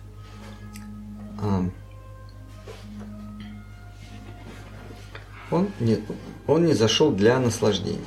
Он 5.50 5.70
не, 5.80 5.98
он 6.46 6.66
не 6.66 6.74
зашел 6.74 7.10
для 7.10 7.40
наслаждения. 7.40 7.98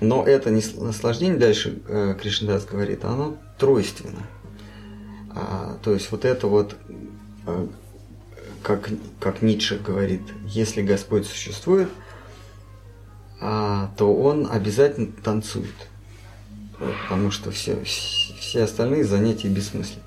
Но 0.00 0.24
это 0.24 0.50
не 0.50 0.62
наслаждение, 0.76 1.38
дальше 1.38 1.82
э, 1.88 2.14
Кришнадас 2.20 2.64
говорит, 2.64 3.04
оно 3.04 3.38
тройственно. 3.58 4.22
А, 5.30 5.76
то 5.82 5.92
есть 5.92 6.12
вот 6.12 6.24
это 6.24 6.46
вот, 6.46 6.76
э, 7.46 7.66
как, 8.62 8.90
как 9.18 9.42
Ницше 9.42 9.78
говорит, 9.78 10.22
если 10.46 10.82
Господь 10.82 11.26
существует, 11.26 11.88
то 13.44 14.14
он 14.14 14.48
обязательно 14.50 15.12
танцует. 15.22 15.74
Потому 17.02 17.30
что 17.30 17.50
все, 17.50 17.82
все 17.84 18.62
остальные 18.62 19.04
занятия 19.04 19.48
бессмысленны. 19.48 20.02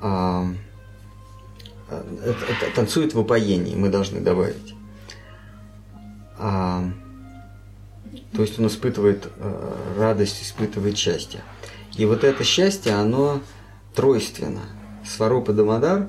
А, 0.00 0.46
это, 1.88 2.74
танцует 2.74 3.14
в 3.14 3.20
упоении, 3.20 3.74
мы 3.74 3.88
должны 3.88 4.20
добавить. 4.20 4.74
А, 6.38 6.84
то 8.32 8.42
есть 8.42 8.58
он 8.58 8.66
испытывает 8.66 9.30
э, 9.36 9.94
радость, 9.96 10.42
испытывает 10.42 10.98
счастье. 10.98 11.40
И 11.96 12.04
вот 12.04 12.24
это 12.24 12.42
счастье, 12.42 12.92
оно 12.94 13.40
тройственно. 13.94 14.62
Сварупа 15.06 15.52
Дамадар 15.52 16.08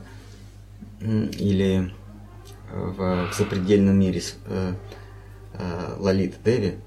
или 1.00 1.94
в, 2.74 3.30
в 3.32 3.34
запредельном 3.38 4.00
мире 4.00 4.24
э, 5.58 5.96
э, 5.96 5.96
Лалит 6.00 6.36
Деви 6.44 6.80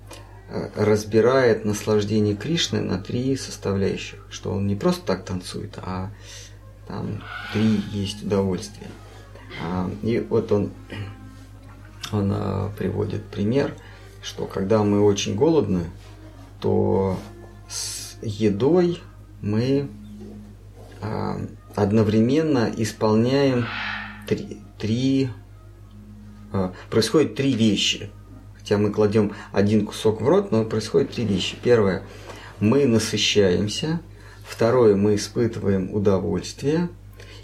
э, 0.48 0.70
разбирает 0.76 1.64
наслаждение 1.64 2.34
Кришны 2.34 2.80
на 2.80 2.98
три 2.98 3.36
составляющих. 3.36 4.26
Что 4.30 4.52
он 4.52 4.66
не 4.66 4.76
просто 4.76 5.06
так 5.06 5.24
танцует, 5.24 5.78
а 5.78 6.10
там 6.86 7.22
три 7.52 7.80
есть 7.92 8.22
удовольствия. 8.22 8.88
А, 9.62 9.90
и 10.02 10.20
вот 10.20 10.52
он, 10.52 10.70
он 12.12 12.32
а, 12.32 12.72
приводит 12.78 13.24
пример, 13.24 13.74
что 14.22 14.46
когда 14.46 14.82
мы 14.82 15.02
очень 15.02 15.34
голодны, 15.34 15.84
то 16.60 17.18
с 17.68 18.16
едой 18.22 19.00
мы 19.40 19.88
одновременно 21.76 22.68
исполняем 22.76 23.66
три, 24.26 24.58
три 24.78 25.30
происходит 26.90 27.36
три 27.36 27.52
вещи. 27.52 28.10
Хотя 28.68 28.78
мы 28.78 28.90
кладем 28.90 29.32
один 29.52 29.86
кусок 29.86 30.20
в 30.20 30.28
рот, 30.28 30.52
но 30.52 30.64
происходит 30.64 31.12
три 31.12 31.24
вещи. 31.24 31.56
Первое, 31.62 32.02
мы 32.60 32.86
насыщаемся– 32.86 34.00
Второе, 34.48 34.96
мы 34.96 35.14
испытываем 35.14 35.94
удовольствие. 35.94 36.88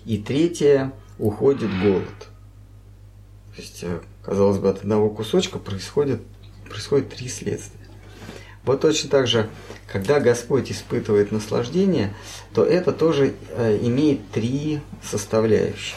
И 0.06 0.18
третье, 0.18 0.92
уходит 1.18 1.70
голод. 1.80 2.18
То 3.54 3.62
есть, 3.62 3.84
э, 3.84 4.00
казалось 4.22 4.58
бы, 4.58 4.70
от 4.70 4.78
одного 4.78 5.10
кусочка 5.10 5.58
происходит, 5.58 6.22
происходит 6.68 7.10
три 7.10 7.28
следствия. 7.28 7.86
Вот 8.64 8.80
точно 8.80 9.10
так 9.10 9.26
же, 9.26 9.48
когда 9.86 10.18
Господь 10.18 10.72
испытывает 10.72 11.30
наслаждение, 11.30 12.14
то 12.54 12.64
это 12.64 12.92
тоже 12.92 13.34
э, 13.50 13.78
имеет 13.82 14.30
три 14.30 14.80
составляющие. 15.02 15.96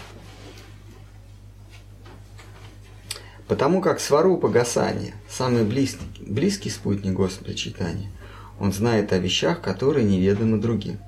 Потому 3.48 3.82
как 3.82 4.02
Сварупа 4.02 4.50
Гасани, 4.50 5.14
самый 5.30 5.64
близкий, 5.64 6.06
близкий 6.20 6.70
спутник 6.70 7.14
Господа 7.14 7.54
Читания, 7.54 8.12
он 8.60 8.74
знает 8.74 9.14
о 9.14 9.20
вещах, 9.20 9.62
которые 9.62 10.04
неведомы 10.04 10.58
другим. 10.58 11.00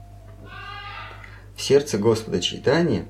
В 1.58 1.62
сердце 1.62 1.98
Господа 1.98 2.40
Чайтани 2.40 3.06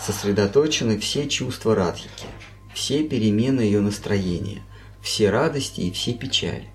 сосредоточены 0.00 0.98
все 0.98 1.28
чувства 1.28 1.74
Радхики, 1.74 2.26
все 2.72 3.06
перемены 3.06 3.60
ее 3.60 3.80
настроения, 3.80 4.62
все 5.02 5.28
радости 5.28 5.82
и 5.82 5.92
все 5.92 6.14
печали. 6.14 6.68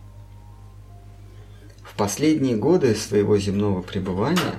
В 1.84 1.96
последние 1.96 2.56
годы 2.56 2.94
своего 2.94 3.40
земного 3.40 3.82
пребывания 3.82 4.56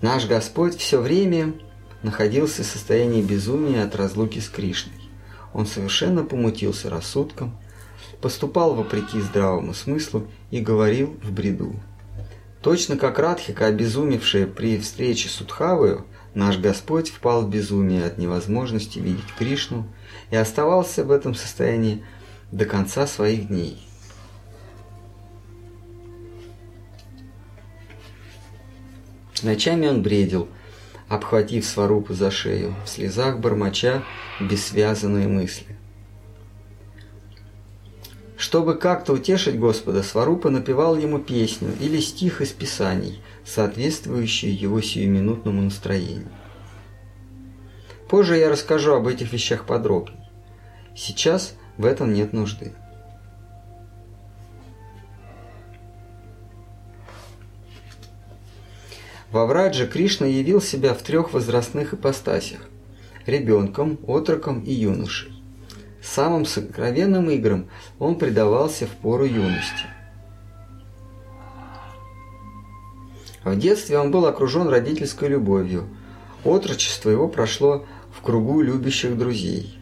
наш 0.00 0.26
Господь 0.26 0.76
все 0.76 1.00
время 1.00 1.54
находился 2.04 2.62
в 2.62 2.66
состоянии 2.66 3.20
безумия 3.20 3.82
от 3.82 3.96
разлуки 3.96 4.38
с 4.38 4.48
Кришной. 4.48 4.97
Он 5.52 5.66
совершенно 5.66 6.24
помутился 6.24 6.90
рассудком, 6.90 7.56
поступал 8.20 8.74
вопреки 8.74 9.20
здравому 9.20 9.74
смыслу 9.74 10.26
и 10.50 10.60
говорил 10.60 11.16
в 11.22 11.32
бреду. 11.32 11.74
Точно 12.62 12.96
как 12.96 13.18
Радхика, 13.18 13.66
обезумевшая 13.66 14.46
при 14.46 14.78
встрече 14.78 15.28
с 15.28 15.40
Удхавою, 15.40 16.06
наш 16.34 16.58
Господь 16.58 17.10
впал 17.10 17.42
в 17.42 17.50
безумие 17.50 18.04
от 18.04 18.18
невозможности 18.18 18.98
видеть 18.98 19.32
Кришну 19.38 19.86
и 20.30 20.36
оставался 20.36 21.04
в 21.04 21.10
этом 21.10 21.34
состоянии 21.34 22.04
до 22.50 22.64
конца 22.64 23.06
своих 23.06 23.48
дней. 23.48 23.84
Ночами 29.42 29.86
он 29.86 30.02
бредил, 30.02 30.48
обхватив 31.08 31.64
Сварупу 31.64 32.14
за 32.14 32.30
шею, 32.30 32.74
в 32.84 32.88
слезах 32.88 33.38
бормоча 33.38 34.02
бессвязанные 34.40 35.26
мысли. 35.28 35.76
Чтобы 38.36 38.76
как-то 38.76 39.14
утешить 39.14 39.58
Господа, 39.58 40.02
Сварупа 40.02 40.48
напевал 40.48 40.96
ему 40.96 41.18
песню 41.18 41.70
или 41.80 41.98
стих 42.00 42.40
из 42.40 42.50
Писаний, 42.50 43.20
соответствующий 43.44 44.50
его 44.50 44.80
сиюминутному 44.80 45.62
настроению. 45.62 46.28
Позже 48.08 48.36
я 48.36 48.48
расскажу 48.48 48.94
об 48.94 49.08
этих 49.08 49.32
вещах 49.32 49.66
подробнее. 49.66 50.30
Сейчас 50.94 51.54
в 51.76 51.84
этом 51.84 52.12
нет 52.14 52.32
нужды. 52.32 52.72
Во 59.38 59.46
Враджа 59.46 59.86
Кришна 59.86 60.26
явил 60.26 60.60
себя 60.60 60.94
в 60.94 61.02
трех 61.02 61.32
возрастных 61.32 61.94
ипостасях– 61.94 62.58
ребенком, 63.26 63.96
отроком 64.04 64.62
и 64.64 64.72
юношей. 64.72 65.30
Самым 66.02 66.44
сокровенным 66.44 67.30
играм 67.30 67.68
он 68.00 68.18
предавался 68.18 68.88
в 68.88 68.90
пору 69.00 69.26
юности. 69.26 69.84
В 73.44 73.56
детстве 73.56 74.00
он 74.00 74.10
был 74.10 74.26
окружен 74.26 74.66
родительской 74.66 75.28
любовью. 75.28 75.88
Отрочество 76.42 77.08
его 77.08 77.28
прошло 77.28 77.86
в 78.10 78.22
кругу 78.22 78.60
любящих 78.60 79.16
друзей. 79.16 79.78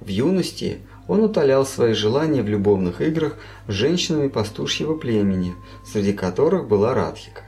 В 0.00 0.08
юности 0.08 0.80
он 1.06 1.22
утолял 1.22 1.64
свои 1.64 1.92
желания 1.92 2.42
в 2.42 2.48
любовных 2.48 3.00
играх 3.00 3.36
с 3.68 3.72
женщинами 3.72 4.26
пастушьего 4.26 4.96
племени, 4.96 5.54
среди 5.86 6.12
которых 6.12 6.66
была 6.66 6.94
Радхика. 6.94 7.47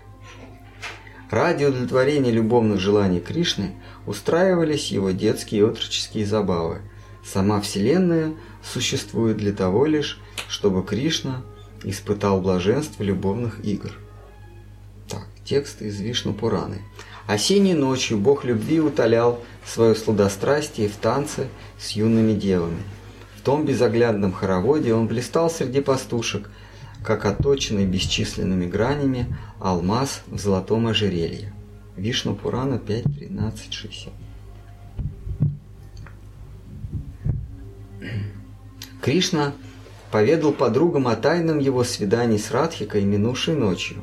Ради 1.31 1.65
удовлетворения 1.65 2.33
любовных 2.33 2.81
желаний 2.81 3.21
Кришны 3.21 3.75
устраивались 4.05 4.91
его 4.91 5.13
детские 5.13 5.61
и 5.61 5.65
отроческие 5.65 6.27
забавы. 6.27 6.81
Сама 7.25 7.61
Вселенная 7.61 8.35
существует 8.65 9.37
для 9.37 9.53
того 9.53 9.87
лишь, 9.87 10.19
чтобы 10.49 10.83
Кришна 10.85 11.43
испытал 11.85 12.41
блаженство 12.41 13.05
любовных 13.05 13.65
игр. 13.65 13.93
Так, 15.09 15.29
текст 15.45 15.83
из 15.83 16.01
Вишну 16.01 16.35
Пураны. 16.35 16.83
Осенней 17.29 17.75
ночью 17.75 18.19
бог 18.19 18.45
любви 18.45 18.81
утолял 18.81 19.41
свое 19.65 19.95
сладострастие 19.95 20.89
в 20.89 20.97
танце 20.97 21.47
с 21.79 21.93
юными 21.93 22.33
девами. 22.33 22.83
В 23.37 23.43
том 23.43 23.65
безоглядном 23.65 24.33
хороводе 24.33 24.95
он 24.95 25.07
блистал 25.07 25.49
среди 25.49 25.81
пастушек, 25.81 26.51
как 27.05 27.25
отточенный 27.25 27.87
бесчисленными 27.87 28.67
гранями 28.67 29.35
алмаз 29.59 30.23
в 30.27 30.39
золотом 30.39 30.87
ожерелье. 30.87 31.53
Вишну 31.97 32.35
Пурана 32.35 32.75
5.13.60. 32.75 34.11
Кришна 39.03 39.55
поведал 40.11 40.53
подругам 40.53 41.09
о 41.09 41.17
тайном 41.17 41.59
его 41.59 41.85
свидании 41.85 42.37
с 42.37 42.51
Радхикой 42.51 43.05
минувшей 43.05 43.55
ночью, 43.55 43.99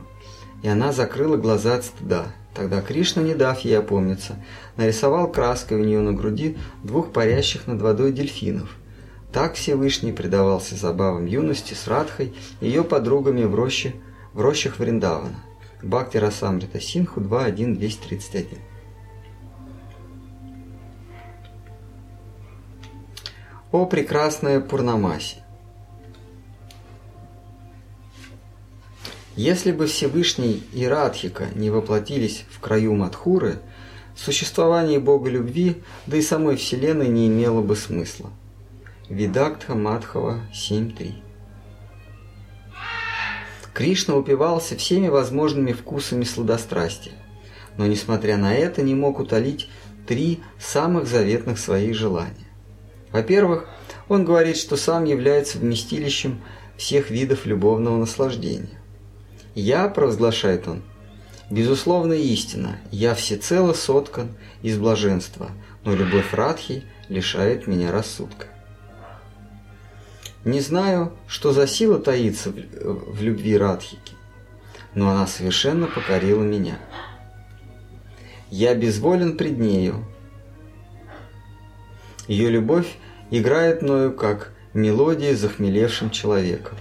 и 0.64 0.68
она 0.68 0.91
закрыла 0.91 1.38
глаза 1.38 1.76
от 1.76 1.86
стыда. 1.86 2.26
Тогда 2.56 2.82
Кришна, 2.82 3.22
не 3.22 3.36
дав 3.36 3.60
ей 3.60 3.78
опомниться, 3.78 4.43
нарисовал 4.78 5.32
краской 5.32 5.80
у 5.80 5.84
нее 5.84 6.00
на 6.00 6.14
груди 6.14 6.58
двух 6.84 7.12
парящих 7.12 7.68
над 7.68 7.82
водой 7.82 8.12
дельфинов. 8.12 8.76
Так 9.38 9.54
Всевышний 9.54 10.12
предавался 10.12 10.76
забавам 10.76 11.28
юности 11.28 11.76
с 11.76 11.88
Радхой 11.88 12.34
и 12.60 12.66
ее 12.66 12.84
подругами 12.84 13.44
в, 13.44 13.54
роще, 13.54 13.94
в 14.34 14.42
рощах 14.42 14.80
Вриндавана. 14.80 15.44
Бхакти 15.84 16.18
Расамрита 16.18 16.82
Синху 16.82 17.22
2.1.231 17.22 18.58
О 23.72 23.86
прекрасная 23.86 24.60
Пурнамаси! 24.60 25.36
Если 29.36 29.72
бы 29.72 29.86
Всевышний 29.86 30.64
и 30.74 30.88
Радхика 30.88 31.46
не 31.54 31.70
воплотились 31.70 32.44
в 32.50 32.60
краю 32.60 32.96
Мадхуры, 32.96 33.60
существование 34.16 35.00
Бога 35.00 35.30
любви, 35.30 35.84
да 36.08 36.18
и 36.18 36.24
самой 36.24 36.56
Вселенной 36.56 37.10
не 37.10 37.28
имело 37.28 37.62
бы 37.62 37.76
смысла. 37.76 38.32
Видактха 39.10 39.74
Мадхава 39.74 40.41
7.3 40.51 41.14
Кришна 43.74 44.18
упивался 44.18 44.76
всеми 44.76 45.08
возможными 45.08 45.72
вкусами 45.72 46.26
сладострастия, 46.26 47.14
но, 47.78 47.88
несмотря 47.88 48.36
на 48.36 48.53
это, 48.53 48.82
не 48.82 48.95
мог 48.95 49.20
утолить 49.20 49.70
три 50.05 50.41
самых 50.60 51.08
заветных 51.08 51.58
своих 51.58 51.95
желания. 51.95 52.49
Во-первых, 53.14 53.70
он 54.10 54.26
говорит, 54.26 54.58
что 54.58 54.76
сам 54.76 55.05
является 55.05 55.58
вместилищем 55.58 56.41
всех 56.76 57.10
видов 57.10 57.45
любовного 57.45 57.97
наслаждения. 57.97 58.82
«Я»,– 59.55 59.88
провозглашает 59.89 60.68
он,– 60.68 60.84
«безусловная 61.49 62.18
истина, 62.18 62.78
я 62.91 63.16
всецело 63.16 63.72
соткан 63.72 64.36
из 64.62 64.78
блаженства, 64.78 65.51
но 65.86 65.95
любовь 65.95 66.34
Радхи 66.34 66.84
лишает 67.08 67.68
меня 67.68 67.89
рассудка». 67.89 68.47
Не 70.46 70.62
знаю, 70.62 71.14
что 71.28 71.52
за 71.52 71.68
сила 71.68 72.00
таится 72.00 72.52
в 72.52 73.22
любви 73.22 73.58
Радхики, 73.58 74.14
но 74.94 75.10
она 75.10 75.28
совершенно 75.28 75.88
покорила 75.88 76.44
меня. 76.44 76.80
Я 78.50 78.76
безволен 78.76 79.38
пред 79.38 79.58
нею. 79.58 80.06
Ее 82.28 82.50
любовь 82.50 82.88
играет 83.30 83.82
мною, 83.82 84.14
как 84.14 84.54
мелодия 84.74 85.36
захмелевшим 85.36 86.12
человеком. 86.12 86.78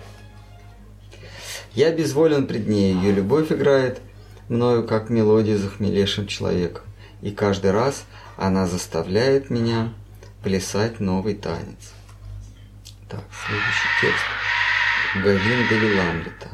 Я 1.75 1.93
безволен 1.93 2.47
пред 2.47 2.69
ней, 2.69 2.95
ее 2.95 3.13
любовь 3.13 3.53
играет 3.53 4.01
мною, 4.49 4.87
как 4.87 5.11
мелодия 5.11 5.59
захмелевшим 5.59 6.27
человеком. 6.27 6.85
И 7.21 7.31
каждый 7.31 7.71
раз 7.71 8.05
она 8.37 8.67
заставляет 8.67 9.51
меня 9.51 9.93
плясать 10.43 11.01
новый 11.01 11.35
танец. 11.35 11.96
Так, 13.09 13.23
следующий 13.31 13.89
текст. 14.01 14.25
Гавин 15.15 15.69
Далиламрита. 15.69 16.49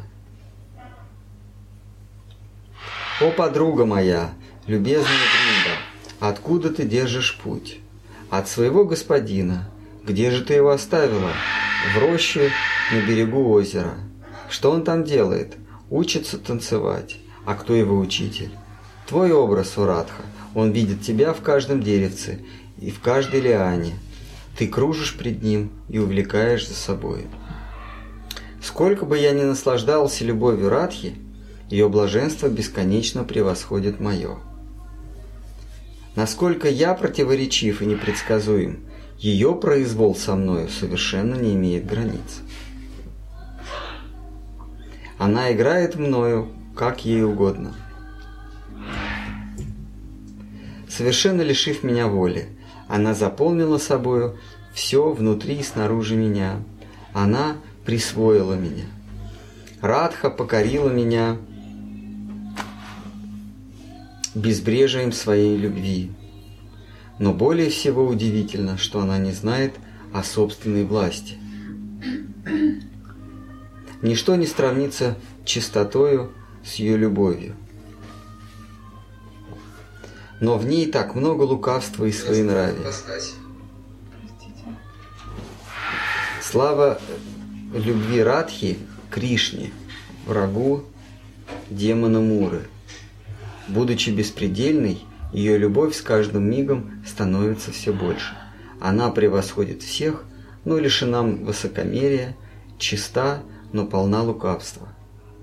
О, 3.23 3.31
подруга 3.31 3.87
моя, 3.87 4.35
любезная 4.67 5.07
Бринда, 5.07 5.79
откуда 6.21 6.69
ты 6.69 6.85
держишь 6.85 7.39
путь? 7.39 7.79
От 8.29 8.49
своего 8.49 8.85
господина. 8.85 9.71
Где 10.05 10.31
же 10.31 10.45
ты 10.45 10.55
его 10.55 10.71
оставила? 10.71 11.33
В 11.95 11.99
роще 11.99 12.51
на 12.91 13.01
берегу 13.01 13.51
озера. 13.51 13.95
Что 14.51 14.73
он 14.73 14.85
там 14.85 15.05
делает? 15.05 15.57
Учится 15.89 16.39
танцевать. 16.39 17.19
А 17.47 17.55
кто 17.55 17.75
его 17.75 17.99
учитель? 17.99 18.51
Твой 19.07 19.33
образ, 19.33 19.79
Урадха. 19.79 20.23
Он 20.55 20.73
видит 20.73 21.03
тебя 21.03 21.33
в 21.33 21.41
каждом 21.41 21.83
деревце 21.83 22.45
и 22.79 22.91
в 22.91 23.01
каждой 23.01 23.41
лиане. 23.41 23.95
Ты 24.57 24.69
кружишь 24.69 25.17
пред 25.17 25.43
ним 25.43 25.71
и 25.89 25.99
увлекаешь 25.99 26.69
за 26.69 26.75
собой. 26.75 27.27
Сколько 28.63 29.07
бы 29.07 29.19
я 29.19 29.33
ни 29.33 29.43
наслаждался 29.43 30.25
любовью 30.25 30.69
Радхи, 30.69 31.15
ее 31.69 31.89
блаженство 31.89 32.49
бесконечно 32.49 33.25
превосходит 33.25 33.99
мое. 33.99 34.39
Насколько 36.15 36.69
я 36.69 36.95
противоречив 36.95 37.81
и 37.81 37.87
непредсказуем, 37.87 38.85
ее 39.19 39.55
произвол 39.55 40.15
со 40.15 40.35
мною 40.35 40.69
совершенно 40.69 41.35
не 41.35 41.55
имеет 41.55 41.87
границ. 41.87 42.43
Она 45.17 45.53
играет 45.53 45.95
мною, 45.95 46.49
как 46.77 47.05
ей 47.05 47.23
угодно. 47.23 47.75
Совершенно 50.89 51.43
лишив 51.43 51.83
меня 51.83 52.09
воли, 52.09 52.49
она 52.93 53.15
заполнила 53.15 53.79
собою 53.79 54.37
все 54.75 55.13
внутри 55.13 55.61
и 55.61 55.63
снаружи 55.63 56.15
меня. 56.15 56.63
Она 57.15 57.57
присвоила 57.87 58.53
меня. 58.53 58.85
Радха 59.81 60.29
покорила 60.29 60.91
меня 60.91 61.39
безбрежием 64.35 65.13
своей 65.13 65.57
любви. 65.57 66.11
Но 67.19 67.33
более 67.33 67.71
всего 67.71 68.07
удивительно, 68.07 68.77
что 68.77 69.01
она 69.01 69.17
не 69.17 69.33
знает 69.33 69.73
о 70.13 70.23
собственной 70.23 70.85
власти. 70.85 71.39
Ничто 74.03 74.37
не 74.37 74.47
сравнится 74.47 75.17
чистотою 75.47 76.31
с 76.63 76.75
ее 76.75 76.99
любовью. 76.99 77.57
Но 80.43 80.59
в 80.59 80.67
ней 80.67 80.91
так 80.91 81.15
много 81.15 81.43
лукавства 81.43 82.05
и 82.05 82.11
своенравия. 82.11 82.93
Слава 86.43 87.01
любви 87.73 88.21
Радхи 88.21 88.77
Кришне, 89.09 89.71
врагу 90.27 90.83
демона 91.71 92.21
Муры. 92.21 92.63
Будучи 93.69 94.11
беспредельной, 94.11 95.05
ее 95.33 95.57
любовь 95.59 95.95
с 95.95 96.03
каждым 96.03 96.51
мигом 96.51 97.05
становится 97.07 97.71
все 97.71 97.93
больше. 97.93 98.37
Она 98.81 99.13
превосходит 99.13 99.85
всех, 99.85 100.25
но 100.65 100.77
лишена 100.77 101.23
высокомерия, 101.23 102.37
чиста, 102.79 103.45
но 103.73 103.87
полна 103.87 104.25
лукавства. 104.25 104.89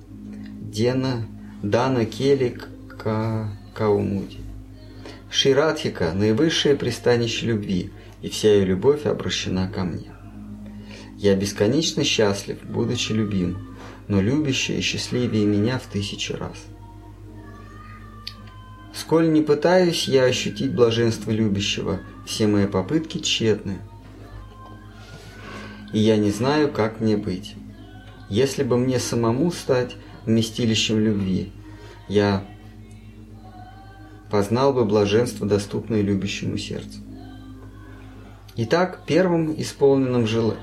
Дена, 0.09 1.25
Дана 1.63 2.03
Кели 2.03 2.49
Ка, 2.97 3.49
Каумуди. 3.73 4.48
Ширадхика– 5.31 6.11
наивысшее 6.15 6.75
пристанище 6.75 7.45
любви, 7.45 7.91
и 8.21 8.29
вся 8.29 8.53
ее 8.53 8.65
любовь 8.65 9.05
обращена 9.05 9.67
ко 9.67 9.83
мне. 9.83 10.11
Я 11.17 11.35
бесконечно 11.35 12.03
счастлив, 12.03 12.57
будучи 12.63 13.11
любим, 13.11 13.77
но 14.07 14.21
любящая 14.21 14.81
счастливее 14.81 15.45
меня 15.45 15.77
в 15.77 15.85
тысячи 15.85 16.31
раз. 16.31 16.57
Сколь 18.93 19.31
не 19.31 19.41
пытаюсь 19.41 20.07
я 20.07 20.23
ощутить 20.23 20.73
блаженство 20.73 21.31
любящего, 21.31 21.99
все 22.25 22.47
мои 22.47 22.65
попытки 22.65 23.19
тщетны. 23.19 23.79
И 25.93 25.99
я 25.99 26.17
не 26.17 26.31
знаю, 26.31 26.71
как 26.71 26.99
мне 26.99 27.17
быть. 27.17 27.55
Если 28.29 28.63
бы 28.63 28.77
мне 28.77 28.99
самому 28.99 29.51
стать 29.51 29.95
вместилищем 30.25 30.99
любви, 30.99 31.51
я 32.07 32.45
познал 34.29 34.73
бы 34.73 34.85
блаженство, 34.85 35.47
доступное 35.47 36.01
любящему 36.01 36.57
сердцу. 36.57 36.99
Итак, 38.55 39.01
первым 39.05 39.53
исполненным 39.59 40.27
жел... 40.27 40.55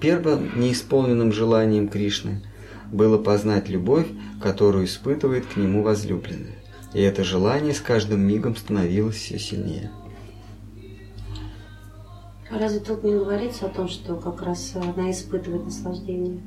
первым 0.00 0.60
неисполненным 0.60 1.32
желанием 1.32 1.88
Кришны 1.88 2.42
было 2.90 3.18
познать 3.18 3.68
любовь, 3.68 4.06
которую 4.40 4.84
испытывает 4.84 5.46
к 5.46 5.56
нему 5.56 5.82
возлюбленная. 5.82 6.58
И 6.92 7.00
это 7.00 7.24
желание 7.24 7.74
с 7.74 7.80
каждым 7.80 8.20
мигом 8.20 8.54
становилось 8.54 9.16
все 9.16 9.38
сильнее. 9.38 9.90
А 12.50 12.58
разве 12.58 12.80
тут 12.80 13.02
не 13.02 13.12
говорится 13.14 13.64
о 13.64 13.70
том, 13.70 13.88
что 13.88 14.14
как 14.16 14.42
раз 14.42 14.74
она 14.76 15.10
испытывает 15.10 15.64
наслаждение? 15.64 16.42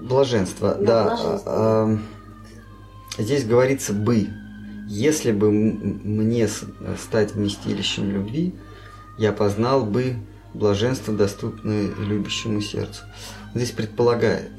Блаженство, 0.00 0.74
Да, 0.74 0.80
да. 0.80 1.04
блаженство. 1.04 1.52
а, 1.52 1.98
а, 3.18 3.22
Здесь 3.22 3.44
говорится 3.44 3.92
«бы». 3.92 4.28
Если 4.88 5.30
бы 5.30 5.52
мне 5.52 6.48
стать 6.98 7.34
вместилищем 7.34 8.10
любви, 8.10 8.54
я 9.18 9.32
познал 9.32 9.84
бы 9.84 10.16
блаженство, 10.52 11.14
доступное 11.14 11.90
любящему 11.96 12.60
сердцу. 12.60 13.02
Здесь 13.54 13.70
предполагает. 13.70 14.50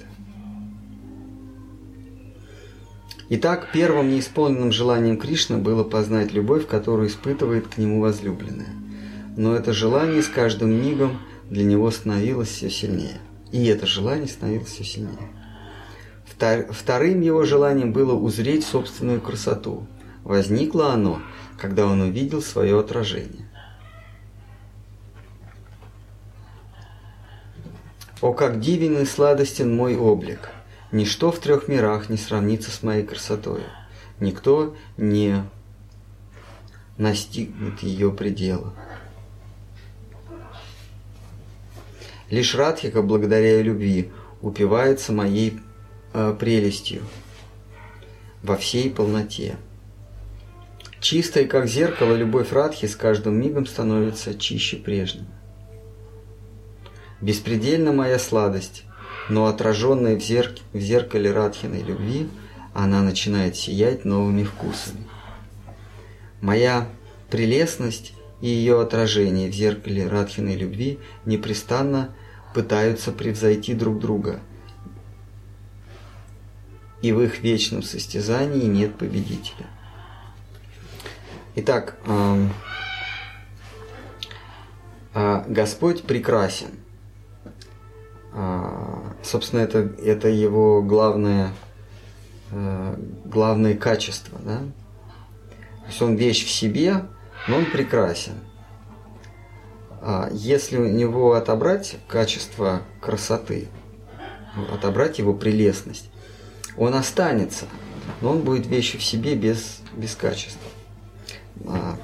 Итак, 3.30 3.70
первым 3.74 4.10
неисполненным 4.10 4.72
желанием 4.72 5.18
Кришны 5.18 5.58
было 5.58 5.84
познать 5.84 6.32
любовь, 6.34 6.68
которую 6.68 7.08
испытывает 7.10 7.68
к 7.68 7.78
нему 7.78 8.00
возлюбленная. 8.02 8.74
Но 9.38 9.56
это 9.56 9.74
желание 9.74 10.22
с 10.22 10.28
каждым 10.28 10.72
мигом 10.72 11.20
для 11.50 11.64
него 11.64 11.92
становилось 11.92 12.50
все 12.50 12.70
сильнее. 12.70 13.20
И 13.52 13.66
это 13.66 13.86
желание 13.86 14.28
становилось 14.28 14.70
все 14.70 14.84
сильнее. 14.84 15.30
Втор- 16.26 16.72
Вторым 16.72 17.22
его 17.22 17.44
желанием 17.44 17.92
было 17.92 18.14
узреть 18.14 18.66
собственную 18.66 19.22
красоту. 19.22 19.88
Возникло 20.24 20.94
оно, 20.94 21.22
когда 21.58 21.86
он 21.86 22.02
увидел 22.02 22.42
свое 22.42 22.80
отражение. 22.80 23.50
О, 28.22 28.34
как 28.34 28.60
дивен 28.60 29.00
и 29.00 29.06
сладостен 29.06 29.76
мой 29.76 29.98
облик! 29.98 30.50
Ничто 30.92 31.32
в 31.32 31.40
трех 31.40 31.68
мирах 31.68 32.10
не 32.10 32.18
сравнится 32.18 32.70
с 32.70 32.84
моей 32.84 33.04
красотой. 33.04 33.64
Никто 34.20 34.76
не 34.98 35.44
настигнет 36.98 37.80
ее 37.80 38.12
предела. 38.12 38.74
Лишь 42.32 42.56
Радхика, 42.56 43.02
благодаря 43.02 43.62
любви, 43.62 44.10
упивается 44.42 45.12
моей 45.12 45.60
э, 46.14 46.34
прелестью 46.40 47.04
во 48.42 48.56
всей 48.56 48.90
полноте. 48.90 49.58
Чистая, 51.02 51.46
как 51.46 51.68
зеркало, 51.68 52.16
любовь 52.16 52.54
Радхи 52.54 52.88
с 52.88 52.96
каждым 52.96 53.40
мигом 53.40 53.66
становится 53.66 54.34
чище 54.34 54.78
прежнего. 54.78 55.28
Беспредельна 57.20 57.92
моя 57.92 58.18
сладость, 58.18 58.86
но 59.28 59.48
отраженная 59.48 60.18
в, 60.18 60.22
зерк- 60.24 60.62
в 60.72 60.80
зеркале 60.80 61.34
Радхиной 61.34 61.84
любви, 61.84 62.30
она 62.74 63.02
начинает 63.02 63.58
сиять 63.58 64.06
новыми 64.06 64.46
вкусами. 64.46 65.06
Моя 66.40 66.88
прелестность 67.30 68.14
и 68.40 68.48
ее 68.48 68.80
отражение 68.82 69.52
в 69.52 69.54
зеркале 69.54 70.08
Радхиной 70.08 70.56
любви 70.56 70.98
непрестанно 71.26 72.16
пытаются 72.54 73.12
превзойти 73.12 73.74
друг 73.74 74.00
друга. 74.00 74.40
И 77.02 77.12
в 77.12 77.22
их 77.22 77.40
вечном 77.40 77.82
состязании 77.82 78.66
нет 78.66 78.96
победителя. 78.96 79.68
Итак, 81.56 81.98
ам, 82.06 82.54
а, 85.14 85.44
Господь 85.48 86.04
прекрасен. 86.04 86.70
А, 88.34 88.92
Собственно, 89.24 89.62
это, 89.62 89.80
это 90.04 90.30
его 90.30 90.82
главное, 90.82 91.52
э, 92.52 92.96
главное 93.26 93.76
качество. 93.76 94.40
Да? 94.44 94.58
То 94.58 95.88
есть 95.88 96.02
он 96.02 96.16
вещь 96.16 96.46
в 96.46 96.50
себе, 96.50 97.06
но 97.48 97.58
он 97.58 97.66
прекрасен. 97.66 98.34
А 100.02 100.30
Если 100.32 100.78
у 100.78 100.88
него 100.88 101.34
отобрать 101.34 101.98
качество 102.08 102.82
красоты, 103.00 103.68
отобрать 104.74 105.20
его 105.20 105.34
прелестность, 105.34 106.10
он 106.76 106.96
останется, 106.96 107.66
но 108.22 108.32
он 108.32 108.42
будет 108.42 108.66
вещью 108.66 109.00
в 109.00 109.04
себе 109.04 109.36
без, 109.36 109.80
без 109.96 110.16
качества. 110.16 110.70
А, 111.68 111.98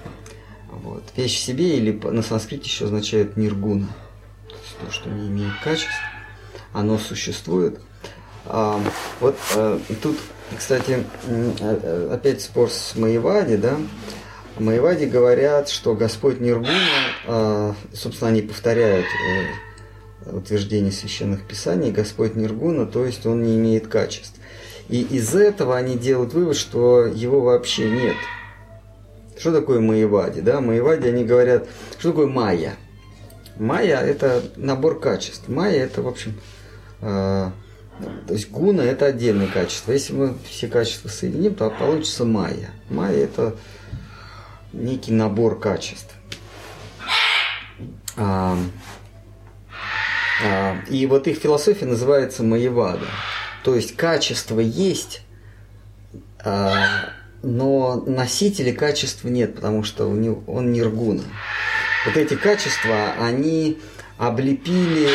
вот. 0.70 1.04
Вещь 1.16 1.38
в 1.38 1.44
себе 1.44 1.78
или 1.78 1.92
на 1.92 2.22
санскрите 2.22 2.66
еще 2.66 2.86
означает 2.86 3.36
ниргуна. 3.36 3.88
То 4.48 4.56
есть 4.56 4.78
то, 4.80 4.92
что 4.92 5.10
не 5.10 5.28
имеет 5.28 5.54
качества, 5.64 5.94
оно 6.74 7.00
существует. 7.00 7.80
А, 8.46 8.80
вот 9.20 9.38
э, 9.56 9.80
тут, 10.02 10.18
кстати, 10.56 11.04
э, 11.26 11.54
э, 11.60 12.10
опять 12.14 12.42
спор 12.42 12.70
с 12.70 12.96
Маевади, 12.96 13.58
да? 13.58 13.78
Маевади 14.60 15.06
говорят, 15.06 15.70
что 15.70 15.94
Господь 15.94 16.40
Ниргуна, 16.40 17.76
собственно, 17.94 18.30
они 18.30 18.42
повторяют 18.42 19.06
э, 19.06 20.32
утверждение 20.36 20.92
священных 20.92 21.48
писаний, 21.48 21.92
Господь 21.92 22.36
Ниргуна, 22.36 22.86
то 22.86 23.06
есть 23.06 23.26
он 23.26 23.44
не 23.44 23.56
имеет 23.56 23.88
качеств. 23.88 24.36
И 24.90 25.02
из 25.02 25.36
этого 25.36 25.76
они 25.76 25.98
делают 25.98 26.34
вывод, 26.34 26.56
что 26.56 27.06
его 27.06 27.42
вообще 27.42 27.90
нет. 27.90 28.16
Что 29.38 29.52
такое 29.52 29.80
Маевади? 29.80 30.42
Да? 30.42 30.62
Маевади, 30.62 31.08
они 31.08 31.24
говорят, 31.24 31.68
что 32.00 32.10
такое 32.10 32.28
майя? 32.28 32.76
Майя– 33.58 34.00
это 34.02 34.44
набор 34.56 35.00
качеств. 35.00 35.48
Майя– 35.48 35.84
это, 35.86 36.02
в 36.02 36.08
общем, 36.08 36.40
э, 37.02 37.52
то 38.28 38.34
есть 38.34 38.50
гуна– 38.50 38.82
это 38.84 39.08
отдельное 39.08 39.48
качество. 39.48 39.92
Если 39.92 40.14
мы 40.14 40.36
все 40.48 40.68
качества 40.68 41.10
соединим, 41.10 41.56
то 41.56 41.70
получится 41.70 42.24
майя. 42.26 42.70
Майя– 42.90 43.18
это 43.26 43.56
некий 44.74 45.12
набор 45.12 45.60
качеств. 45.60 46.14
А, 48.16 48.58
а, 50.44 50.78
и 50.90 51.06
вот 51.06 51.28
их 51.28 51.38
философия 51.38 51.86
называется 51.86 52.44
Маевада. 52.44 53.08
То 53.64 53.76
есть 53.76 53.96
качество 53.96 54.60
есть, 54.60 55.22
а, 56.44 57.10
но 57.44 58.04
носителя 58.06 58.74
качества 58.74 59.28
нет, 59.30 59.56
потому 59.56 59.84
что 59.84 60.08
у 60.08 60.16
него, 60.16 60.44
он 60.48 60.72
ниргуна. 60.72 61.24
Вот 62.06 62.18
эти 62.18 62.36
качества, 62.36 63.14
они 63.20 63.80
облепили, 64.18 65.10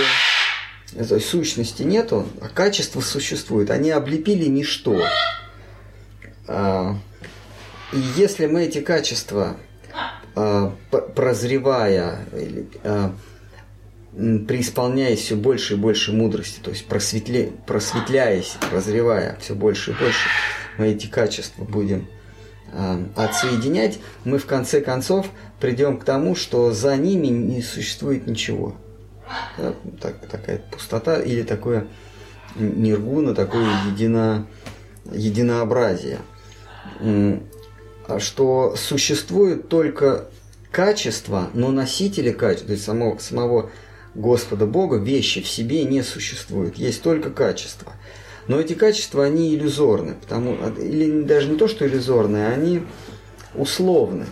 то 0.92 1.14
есть 1.16 1.28
сущности 1.28 1.82
нету, 1.82 2.28
а 2.40 2.48
качества 2.48 3.00
существуют. 3.00 3.70
Они 3.70 3.90
облепили 3.90 4.46
ничто. 4.46 5.00
И 7.92 7.98
если 8.16 8.46
мы 8.46 8.64
эти 8.64 8.80
качества, 8.80 9.56
а, 10.34 10.74
прозревая, 11.14 12.26
а, 12.84 13.14
преисполняясь 14.12 15.20
все 15.20 15.36
больше 15.36 15.74
и 15.74 15.76
больше 15.76 16.12
мудрости, 16.12 16.60
то 16.60 16.70
есть 16.70 16.86
просветле, 16.86 17.52
просветляясь, 17.66 18.56
прозревая 18.70 19.36
все 19.40 19.54
больше 19.54 19.90
и 19.90 19.94
больше, 19.94 20.28
мы 20.78 20.88
эти 20.88 21.06
качества 21.06 21.64
будем 21.64 22.08
а, 22.72 23.02
отсоединять, 23.14 23.98
мы 24.24 24.38
в 24.38 24.46
конце 24.46 24.80
концов 24.80 25.26
придем 25.60 25.98
к 25.98 26.04
тому, 26.04 26.34
что 26.34 26.72
за 26.72 26.96
ними 26.96 27.26
не 27.26 27.60
существует 27.60 28.26
ничего. 28.26 28.74
Да, 29.58 29.74
так- 30.00 30.26
такая 30.28 30.58
пустота 30.70 31.20
или 31.20 31.42
такое 31.42 31.86
ниргуна, 32.56 33.34
такое 33.34 33.66
едино, 33.90 34.46
единообразие. 35.10 36.18
А 38.06 38.18
Что 38.18 38.74
существует 38.76 39.68
только 39.68 40.26
качество, 40.70 41.50
но 41.54 41.70
носители 41.70 42.32
качества, 42.32 42.68
то 42.68 42.72
есть 42.72 42.84
самого, 42.84 43.18
самого 43.18 43.70
Господа 44.14 44.66
Бога, 44.66 44.96
вещи 44.96 45.40
в 45.40 45.48
себе 45.48 45.84
не 45.84 46.02
существует. 46.02 46.76
Есть 46.76 47.02
только 47.02 47.30
качество. 47.30 47.92
Но 48.48 48.58
эти 48.58 48.74
качества, 48.74 49.24
они 49.24 49.54
иллюзорны, 49.54 50.14
потому, 50.20 50.56
или 50.78 51.22
даже 51.22 51.48
не 51.48 51.56
то, 51.56 51.68
что 51.68 51.86
иллюзорные, 51.86 52.48
они 52.48 52.82
условны. 53.54 54.26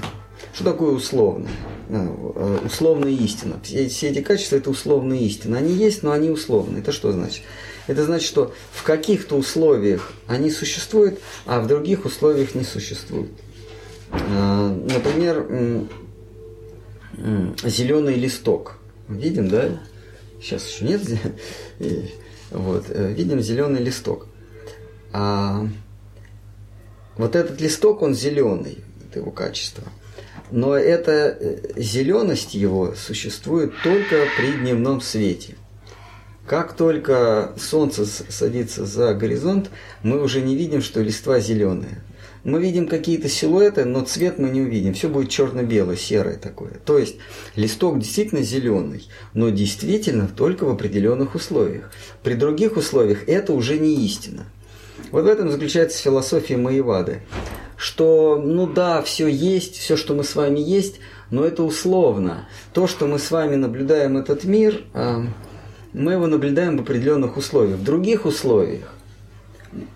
Что 0.53 0.65
такое 0.65 0.93
условное? 0.93 1.53
Ну, 1.89 2.33
э, 2.35 2.59
Условная 2.67 3.13
истина. 3.13 3.61
Все, 3.63 3.89
все 3.89 4.09
эти 4.09 4.21
качества– 4.21 4.57
это 4.57 4.71
условные 4.71 5.23
истины. 5.23 5.57
Они 5.57 5.73
есть, 5.73 6.03
но 6.03 6.11
они 6.11 6.31
условны. 6.31 6.79
Это 6.79 6.93
что 6.93 7.13
значит? 7.13 7.43
Это 7.87 8.05
значит, 8.05 8.27
что 8.27 8.53
в 8.73 8.83
каких-то 8.83 9.37
условиях 9.37 10.13
они 10.27 10.51
существуют, 10.51 11.21
а 11.47 11.61
в 11.61 11.67
других 11.67 12.05
условиях 12.05 12.55
не 12.55 12.65
существуют. 12.65 13.31
Э, 14.13 14.69
Например, 14.93 15.47
зеленый 17.65 18.15
листок. 18.15 18.79
Видим, 19.09 19.49
да? 19.49 19.81
Сейчас 20.41 20.69
еще 20.69 20.85
нет. 20.85 21.03
Вот, 22.51 22.87
э, 22.89 23.13
видим 23.13 23.41
зеленый 23.41 23.81
листок. 23.81 24.27
А 25.13 25.69
вот 27.17 27.37
этот 27.37 27.61
листок, 27.61 28.03
он 28.03 28.13
зеленый, 28.15 28.79
это 29.09 29.21
его 29.21 29.31
качество. 29.31 29.85
но 30.51 30.75
эта 30.75 31.39
зеленость 31.77 32.55
его 32.55 32.95
существует 32.97 33.73
только 33.85 34.27
при 34.37 34.51
дневном 34.51 35.01
свете. 35.01 35.55
Как 36.45 36.73
только 36.73 37.55
солнце 37.57 38.05
садится 38.05 38.85
за 38.85 39.15
горизонт, 39.15 39.71
мы 40.03 40.21
уже 40.21 40.41
не 40.41 40.57
видим, 40.57 40.83
что 40.83 41.01
листва 41.01 41.39
зеленая. 41.39 42.03
Мы 42.43 42.61
видим 42.61 42.89
какие-то 42.89 43.29
силуэты, 43.29 43.85
но 43.85 44.03
цвет 44.03 44.39
мы 44.39 44.49
не 44.49 44.63
увидим. 44.63 44.95
Все 44.95 45.09
будет 45.09 45.29
черно-белое, 45.29 45.97
серое 45.97 46.37
такое. 46.37 46.73
То 46.85 46.99
есть 46.99 47.17
листок 47.55 47.99
действительно 47.99 48.43
зеленый, 48.43 49.09
но 49.35 49.51
действительно 49.51 50.29
только 50.29 50.65
в 50.65 50.71
определенных 50.71 51.35
условиях. 51.35 51.93
При 52.23 52.35
других 52.35 52.77
условиях 52.77 53.29
это 53.29 53.53
уже 53.53 53.79
не 53.79 54.07
истина. 54.07 54.47
Вот 55.11 55.25
в 55.25 55.29
этом 55.29 55.51
заключается 55.51 56.01
философия 56.03 56.57
Маевады. 56.57 57.23
Что, 57.77 58.41
ну 58.43 58.67
да, 58.67 59.01
все 59.03 59.27
есть, 59.27 59.77
все, 59.77 59.97
что 59.97 60.15
мы 60.15 60.23
с 60.23 60.35
вами 60.35 60.61
есть, 60.61 61.01
но 61.31 61.45
это 61.45 61.63
условно. 61.63 62.49
То, 62.75 62.87
что 62.87 63.07
мы 63.07 63.19
с 63.19 63.31
вами 63.31 63.57
наблюдаем 63.57 64.19
этот 64.19 64.45
мир, 64.45 64.85
а, 64.93 65.25
мы 65.93 66.13
его 66.13 66.27
наблюдаем 66.27 66.77
в 66.77 66.83
определенных 66.83 67.37
условиях. 67.37 67.79
В 67.79 67.85
других 67.85 68.27
условиях 68.27 68.95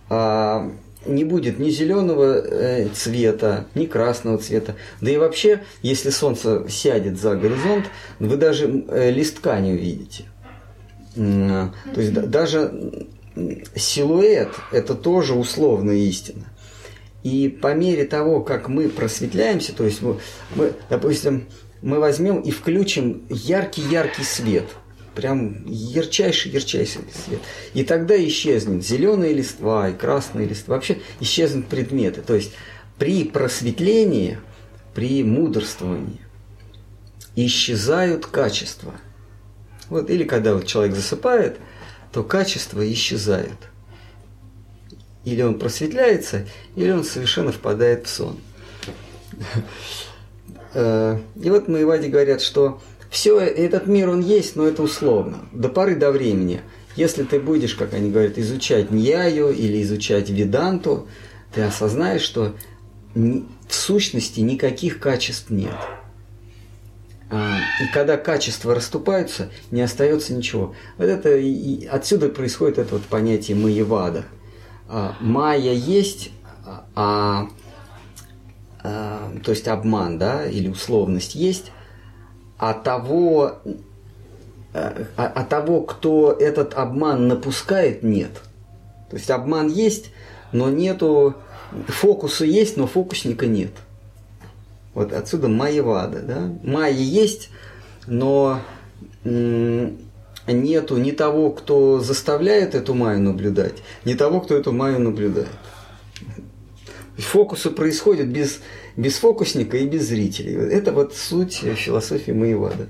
а, 0.08 0.70
не 1.06 1.24
будет 1.24 1.58
ни 1.58 1.70
зеленого 1.70 2.38
э, 2.38 2.88
цвета, 2.94 3.66
ни 3.74 3.86
красного 3.86 4.38
цвета. 4.38 4.74
Да 5.00 5.10
и 5.10 5.16
вообще, 5.16 5.62
если 5.82 6.10
солнце 6.10 6.66
сядет 6.68 7.18
за 7.18 7.36
горизонт, 7.36 7.86
вы 8.18 8.36
даже 8.36 8.84
э, 8.88 9.10
листка 9.10 9.58
не 9.60 9.72
увидите. 9.72 10.24
М, 11.16 11.72
То 11.94 12.00
есть 12.00 12.12
да- 12.12 12.26
даже 12.26 13.06
силуэт– 13.74 14.50
это 14.72 14.94
тоже 14.94 15.34
условная 15.34 15.96
истина. 15.96 16.44
И 17.22 17.48
по 17.48 17.74
мере 17.74 18.04
того, 18.04 18.40
как 18.40 18.68
мы 18.68 18.88
просветляемся, 18.88 19.74
то 19.74 19.84
есть 19.84 20.02
мы, 20.02 20.18
мы, 20.54 20.72
допустим, 20.90 21.46
мы 21.80 21.98
возьмем 21.98 22.40
и 22.40 22.50
включим 22.50 23.22
яркий-яркий 23.30 24.24
свет, 24.24 24.64
прям 25.14 25.64
ярчайший-ярчайший 25.66 27.02
свет, 27.12 27.40
и 27.72 27.84
тогда 27.84 28.16
исчезнет 28.26 28.84
зеленые 28.84 29.32
листва 29.32 29.88
и 29.88 29.94
красные 29.94 30.48
листва, 30.48 30.74
вообще 30.74 30.98
исчезнут 31.20 31.66
предметы. 31.66 32.22
То 32.22 32.34
есть 32.34 32.52
при 32.98 33.24
просветлении, 33.24 34.38
при 34.94 35.22
мудрствовании 35.24 36.20
исчезают 37.36 38.26
качества. 38.26 38.94
Вот, 39.88 40.08
или 40.10 40.24
когда 40.24 40.54
вот 40.54 40.66
человек 40.66 40.94
засыпает, 40.94 41.58
то 42.12 42.22
качество 42.22 42.80
исчезает. 42.92 43.58
Или 45.24 45.42
он 45.42 45.58
просветляется, 45.58 46.46
или 46.76 46.90
он 46.90 47.04
совершенно 47.04 47.52
впадает 47.52 48.06
в 48.06 48.10
сон. 48.10 48.38
Э, 50.74 51.18
И 51.40 51.50
вот 51.50 51.68
мы 51.68 51.86
Ваде 51.86 52.08
говорят, 52.08 52.40
что 52.40 52.80
все, 53.14 53.38
этот 53.38 53.86
мир 53.86 54.08
он 54.10 54.20
есть, 54.22 54.56
но 54.56 54.66
это 54.66 54.82
условно. 54.82 55.38
До 55.52 55.68
поры 55.68 55.94
до 55.94 56.10
времени. 56.10 56.62
Если 56.96 57.22
ты 57.22 57.38
будешь, 57.38 57.76
как 57.76 57.94
они 57.94 58.10
говорят, 58.10 58.38
изучать 58.38 58.90
Ньяю 58.90 59.50
или 59.54 59.80
изучать 59.82 60.30
Веданту, 60.30 61.06
ты 61.54 61.62
осознаешь, 61.62 62.22
что 62.22 62.56
в 63.14 63.44
сущности 63.68 64.40
никаких 64.40 64.98
качеств 64.98 65.50
нет. 65.50 65.76
А, 67.30 67.58
И 67.80 67.92
когда 67.92 68.16
качества 68.16 68.74
расступаются, 68.74 69.48
не 69.70 69.80
остается 69.82 70.34
ничего. 70.34 70.74
Вот 70.98 71.04
это 71.04 71.36
и- 71.36 71.86
отсюда 71.86 72.28
происходит 72.30 72.78
это 72.78 72.94
вот 72.96 73.02
понятие 73.04 73.56
маевада. 73.56 74.24
А, 74.88 75.14
Майя 75.20 75.72
есть, 75.72 76.32
а 76.96 77.48
а, 78.82 79.32
то 79.44 79.52
есть 79.52 79.68
обман, 79.68 80.18
да, 80.18 80.46
или 80.46 80.68
условность 80.68 81.36
есть, 81.36 81.70
а 82.58 82.74
того, 82.74 83.58
а, 84.72 85.06
а 85.16 85.44
того, 85.44 85.82
кто 85.82 86.32
этот 86.32 86.74
обман 86.74 87.28
напускает, 87.28 88.02
нет. 88.02 88.32
То 89.10 89.16
есть 89.16 89.30
обман 89.30 89.68
есть, 89.68 90.10
но 90.52 90.70
нету, 90.70 91.34
фокуса 91.88 92.44
есть, 92.44 92.76
но 92.76 92.86
фокусника 92.86 93.46
нет. 93.46 93.72
Вот 94.94 95.12
отсюда 95.12 95.48
майявада, 95.48 96.20
да. 96.20 96.50
Майя 96.62 96.92
есть, 96.92 97.50
но 98.06 98.60
нету 99.24 100.96
ни 100.96 101.10
того, 101.10 101.50
кто 101.50 102.00
заставляет 102.00 102.74
эту 102.74 102.94
майю 102.94 103.20
наблюдать, 103.20 103.82
ни 104.04 104.14
того, 104.14 104.40
кто 104.40 104.56
эту 104.56 104.72
майю 104.72 105.00
наблюдает. 105.00 105.48
Фокусы 107.16 107.70
происходят 107.70 108.26
без, 108.26 108.60
без 108.96 109.18
фокусника 109.18 109.76
и 109.76 109.86
без 109.86 110.08
зрителей. 110.08 110.54
Это 110.54 110.92
вот 110.92 111.14
суть 111.16 111.54
философии 111.54 112.32
Маевада. 112.32 112.88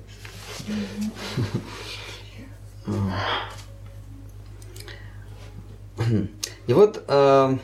И 6.66 6.72
вот 6.72 7.05
э, 7.07 7.59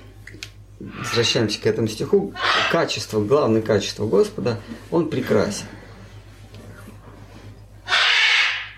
возвращаемся 0.79 1.61
к 1.61 1.67
этому 1.67 1.89
стиху. 1.89 2.35
Качество, 2.71 3.21
главное 3.21 3.63
качество 3.63 4.07
Господа, 4.07 4.61
Он 4.91 5.09
прекрасен. 5.09 5.67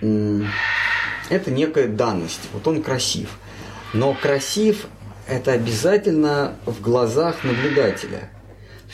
Это 0.00 1.50
некая 1.50 1.86
данность. 1.88 2.40
Вот 2.52 2.66
Он 2.66 2.82
красив. 2.82 3.38
Но 3.92 4.14
красив 4.14 4.86
это 5.28 5.52
обязательно 5.52 6.56
в 6.66 6.80
глазах 6.80 7.44
наблюдателя. 7.44 8.30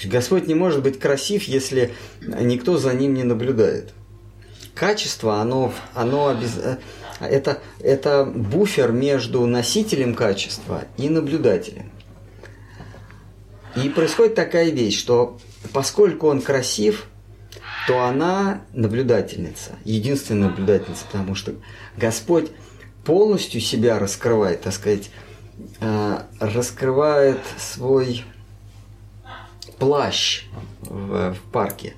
Господь 0.04 0.46
не 0.46 0.54
может 0.54 0.82
быть 0.82 0.98
красив, 0.98 1.44
если 1.44 1.92
никто 2.20 2.78
за 2.78 2.92
ним 2.94 3.14
не 3.14 3.24
наблюдает. 3.24 3.92
Качество, 4.74 5.40
оно, 5.40 5.72
оно 5.94 6.28
обяз- 6.28 6.78
это, 7.20 7.60
это 7.80 8.24
буфер 8.24 8.92
между 8.92 9.44
носителем 9.46 10.14
качества 10.14 10.84
и 10.96 11.08
наблюдателем. 11.08 11.90
И 13.76 13.88
происходит 13.88 14.34
такая 14.34 14.70
вещь, 14.70 14.98
что 14.98 15.38
поскольку 15.72 16.28
он 16.28 16.40
красив, 16.40 17.06
то 17.86 18.04
она 18.04 18.62
наблюдательница, 18.72 19.72
единственная 19.84 20.48
наблюдательница, 20.48 21.04
потому 21.10 21.34
что 21.34 21.54
Господь 21.96 22.50
полностью 23.04 23.60
себя 23.60 23.98
раскрывает, 23.98 24.62
так 24.62 24.74
сказать, 24.74 25.10
э, 25.80 26.18
раскрывает 26.40 27.38
свой 27.58 28.24
плащ 29.78 30.44
в, 30.82 31.34
в 31.34 31.40
парке 31.52 31.94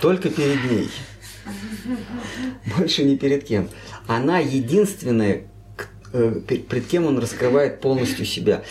только 0.00 0.30
перед 0.30 0.70
ней. 0.70 0.90
Больше 2.76 3.04
ни 3.04 3.16
перед 3.16 3.44
кем. 3.44 3.68
Она 4.06 4.38
единственная, 4.38 5.44
э, 6.12 6.40
пе- 6.46 6.58
пред 6.58 6.86
кем 6.86 7.06
он 7.06 7.18
раскрывает 7.18 7.80
полностью 7.80 8.26
себя. 8.26 8.62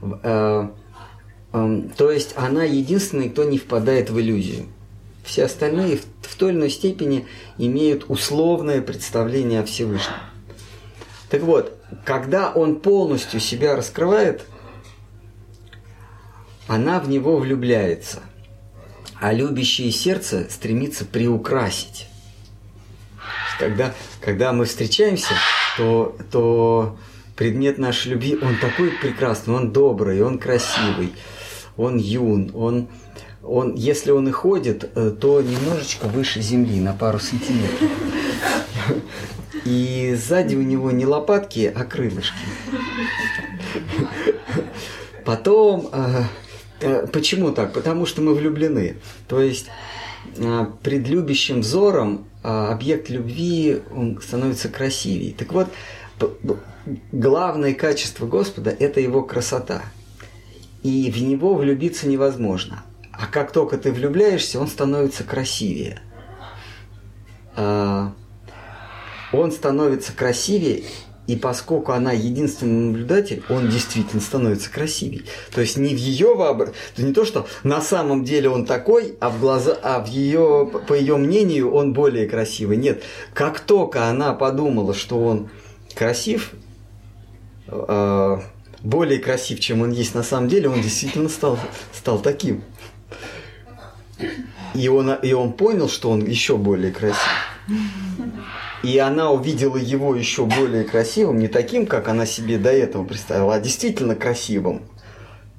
Э, 0.00 0.68
эм, 1.52 1.88
То 1.90 2.10
есть 2.10 2.34
она 2.36 2.64
единственная, 2.64 3.30
кто 3.30 3.44
не 3.44 3.58
впадает 3.58 4.10
в 4.10 4.20
иллюзию. 4.20 4.66
Все 5.24 5.44
остальные 5.44 6.00
в 6.22 6.36
той 6.36 6.50
или 6.50 6.58
иной 6.58 6.70
степени 6.70 7.26
имеют 7.56 8.06
условное 8.08 8.82
представление 8.82 9.60
о 9.60 9.64
Всевышнем. 9.64 10.14
Так 11.30 11.42
вот, 11.42 11.78
когда 12.04 12.52
он 12.52 12.76
полностью 12.76 13.40
себя 13.40 13.74
раскрывает, 13.74 14.44
она 16.66 17.00
в 17.00 17.08
него 17.08 17.36
влюбляется. 17.36 18.20
А 19.20 19.32
любящее 19.32 19.90
сердце 19.90 20.46
стремится 20.50 21.04
приукрасить. 21.04 22.08
Когда, 23.58 23.94
когда 24.20 24.52
мы 24.52 24.64
встречаемся, 24.64 25.34
то, 25.76 26.16
то 26.30 26.98
предмет 27.36 27.78
нашей 27.78 28.12
любви, 28.12 28.36
он 28.40 28.56
такой 28.58 28.90
прекрасный, 28.90 29.54
он 29.54 29.72
добрый, 29.72 30.22
он 30.22 30.38
красивый, 30.38 31.12
он 31.76 31.96
юн, 31.96 32.50
он, 32.54 32.88
он, 33.42 33.74
если 33.74 34.10
он 34.10 34.28
и 34.28 34.32
ходит, 34.32 34.90
э, 34.94 35.10
то 35.10 35.40
немножечко 35.40 36.06
выше 36.06 36.40
земли, 36.40 36.80
на 36.80 36.92
пару 36.92 37.18
сантиметров. 37.18 37.90
И 39.64 40.14
сзади 40.20 40.56
у 40.56 40.62
него 40.62 40.90
не 40.90 41.06
лопатки, 41.06 41.72
а 41.74 41.84
крылышки. 41.84 42.34
Потом, 45.24 45.88
э, 45.92 46.24
почему 47.12 47.52
так? 47.52 47.72
Потому 47.72 48.06
что 48.06 48.22
мы 48.22 48.34
влюблены. 48.34 48.96
То 49.28 49.40
есть 49.40 49.66
э, 50.36 50.66
пред 50.82 51.08
любящим 51.08 51.60
взором 51.60 52.26
э, 52.42 52.48
объект 52.48 53.08
любви 53.10 53.82
он 53.94 54.20
становится 54.20 54.68
красивее. 54.68 55.34
Так 55.34 55.52
вот, 55.52 55.68
главное 57.12 57.74
качество 57.74 58.26
Господа– 58.26 58.70
это 58.78 59.00
его 59.00 59.22
красота. 59.22 59.82
И 60.82 61.10
в 61.10 61.22
него 61.22 61.54
влюбиться 61.54 62.06
невозможно. 62.06 62.84
А 63.12 63.26
как 63.26 63.52
только 63.52 63.78
ты 63.78 63.92
влюбляешься, 63.92 64.60
он 64.60 64.68
становится 64.68 65.24
красивее. 65.24 66.02
Он 67.56 68.12
становится 69.52 70.12
красивее, 70.12 70.84
И 71.26 71.36
поскольку 71.36 71.92
она 71.92 72.12
единственный 72.12 72.88
наблюдатель, 72.88 73.42
он 73.48 73.70
действительно 73.70 74.20
становится 74.20 74.70
красивее. 74.70 75.22
То 75.54 75.62
есть 75.62 75.76
не 75.78 75.94
в 75.94 75.98
ее 75.98 76.34
воображении, 76.34 76.76
не 76.98 77.12
то, 77.14 77.24
что 77.24 77.46
на 77.62 77.80
самом 77.80 78.24
деле 78.24 78.50
он 78.50 78.66
такой, 78.66 79.16
а 79.20 79.30
в 79.30 79.40
глаза, 79.40 79.76
а 79.82 80.04
в 80.04 80.08
ее, 80.08 80.70
по 80.86 80.92
ее 80.92 81.16
мнению, 81.16 81.72
он 81.72 81.94
более 81.94 82.28
красивый. 82.28 82.76
Нет, 82.76 83.02
как 83.32 83.60
только 83.60 84.08
она 84.08 84.34
подумала, 84.34 84.92
что 84.92 85.22
он 85.24 85.48
красив, 85.94 86.52
э, 87.68 88.38
более 88.82 89.18
красив, 89.18 89.60
чем 89.60 89.80
он 89.80 89.92
есть 89.92 90.14
на 90.14 90.22
самом 90.22 90.48
деле, 90.48 90.68
он 90.68 90.82
действительно 90.82 91.30
стал, 91.30 91.58
стал 91.92 92.18
таким. 92.20 92.62
И 94.74 94.88
он, 94.88 95.10
и 95.14 95.32
он 95.32 95.54
понял, 95.54 95.88
что 95.88 96.10
он 96.10 96.22
еще 96.24 96.58
более 96.58 96.92
красив. 96.92 97.18
И 98.84 98.98
она 98.98 99.30
увидела 99.30 99.78
его 99.78 100.14
еще 100.14 100.44
более 100.44 100.84
красивым, 100.84 101.38
не 101.38 101.48
таким, 101.48 101.86
как 101.86 102.08
она 102.08 102.26
себе 102.26 102.58
до 102.58 102.70
этого 102.70 103.02
представила, 103.02 103.54
а 103.54 103.58
действительно 103.58 104.14
красивым. 104.14 104.82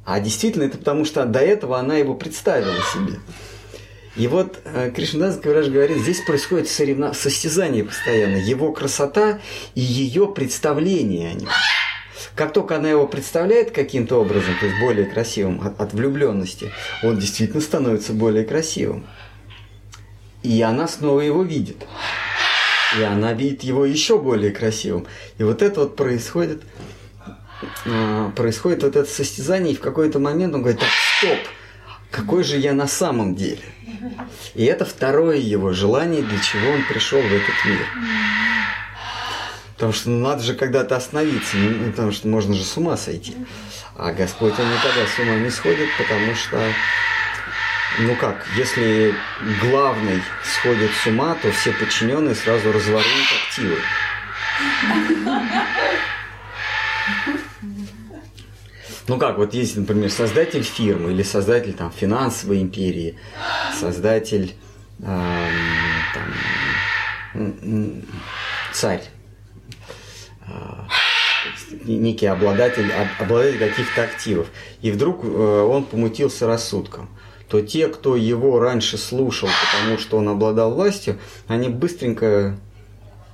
А 0.06 0.20
действительно 0.20 0.64
это 0.64 0.78
потому, 0.78 1.06
что 1.06 1.26
до 1.26 1.40
этого 1.40 1.80
она 1.80 1.96
его 1.96 2.14
представила 2.14 2.78
себе. 2.94 3.18
И 4.16 4.28
вот 4.28 4.60
э, 4.64 4.92
Кришнадас 4.96 5.40
Гавраж 5.40 5.70
говорит, 5.70 5.98
здесь 5.98 6.22
происходит 6.22 6.70
соревна... 6.70 7.16
состязание 7.16 7.84
постоянно. 7.84 8.36
Его 8.36 8.72
красота 8.72 9.40
и 9.74 9.82
ее 9.82 10.28
представление 10.28 11.32
о 11.32 11.34
нем. 11.34 11.50
Как 12.36 12.54
только 12.54 12.76
она 12.76 12.92
его 12.92 13.08
представляет 13.08 13.72
каким-то 13.72 14.22
образом, 14.22 14.54
то 14.60 14.68
есть 14.68 14.80
более 14.80 15.08
красивым 15.08 15.66
от, 15.66 15.82
от 15.82 15.94
влюбленности, 15.94 16.72
он 17.02 17.18
действительно 17.18 17.62
становится 17.62 18.14
более 18.14 18.46
красивым. 18.46 19.04
И 20.44 20.62
она 20.62 20.88
снова 20.88 21.22
его 21.22 21.42
видит. 21.42 21.88
И 22.98 23.04
она 23.04 23.34
видит 23.34 23.64
его 23.64 23.86
еще 23.86 24.20
более 24.20 24.52
красивым. 24.52 25.08
И 25.38 25.44
вот 25.44 25.62
это 25.62 25.82
вот 25.82 25.96
происходит, 25.96 26.64
э, 27.86 28.32
происходит 28.36 28.84
вот 28.84 28.96
это 28.96 29.10
состязание, 29.10 29.74
и 29.74 29.76
в 29.76 29.82
какой-то 29.82 30.20
момент 30.20 30.54
он 30.54 30.62
говорит, 30.62 30.80
так, 30.80 30.90
стоп, 31.18 31.40
какой 32.12 32.44
же 32.44 32.58
я 32.58 32.74
на 32.74 32.88
самом 32.88 33.36
деле? 33.36 33.64
И 34.54 34.64
это 34.64 34.86
второе 34.86 35.38
его 35.38 35.74
желание, 35.74 36.22
для 36.22 36.40
чего 36.40 36.72
он 36.72 36.84
пришел 36.84 37.20
в 37.20 37.26
этот 37.26 37.66
мир. 37.66 37.86
Потому 39.76 39.92
что 39.92 40.10
ну, 40.10 40.20
надо 40.20 40.42
же 40.42 40.54
когда-то 40.54 40.96
остановиться, 40.96 41.58
ну, 41.58 41.92
потому 41.92 42.12
что 42.14 42.28
можно 42.30 42.54
же 42.54 42.64
с 42.64 42.78
ума 42.78 42.96
сойти. 42.96 43.36
А 43.98 44.14
Господь, 44.14 44.54
Он 44.58 44.66
никогда 44.66 45.06
с 45.06 45.20
ума 45.20 45.36
не 45.36 45.50
сходит, 45.50 45.90
потому 45.98 46.34
что, 46.36 46.62
ну 48.00 48.16
как, 48.16 48.46
если 48.58 49.14
главный 49.62 50.22
сходит 50.44 50.92
с 50.92 51.08
ума, 51.08 51.36
то 51.42 51.52
все 51.52 51.72
подчиненные 51.72 52.36
сразу 52.36 52.72
разворуют 52.72 53.28
активы. 53.48 53.78
Ну 59.08 59.20
как, 59.20 59.38
вот 59.38 59.54
есть, 59.54 59.78
например, 59.78 60.10
создатель 60.10 60.64
фирмы 60.64 61.12
или 61.12 61.22
создатель 61.22 61.74
там, 61.74 61.92
финансовой 61.92 62.62
империи, 62.62 63.20
создатель 63.80 64.56
эм, 65.00 65.52
там, 66.14 66.34
царь. 68.74 69.04
Некий 71.84 72.26
обладатель, 72.26 72.92
обладатель 73.20 73.60
каких-то 73.60 74.04
активов, 74.04 74.48
и 74.82 74.92
вдруг 74.92 75.24
э, 75.24 75.28
он 75.28 75.84
помутился 75.84 76.48
рассудком, 76.48 77.10
то 77.50 77.62
те, 77.62 77.88
кто 77.88 78.16
его 78.16 78.60
раньше 78.60 78.98
слушал, 78.98 79.50
потому 79.72 79.98
что 79.98 80.18
он 80.18 80.30
обладал 80.30 80.74
властью, 80.74 81.18
они 81.48 81.70
быстренько 81.70 82.58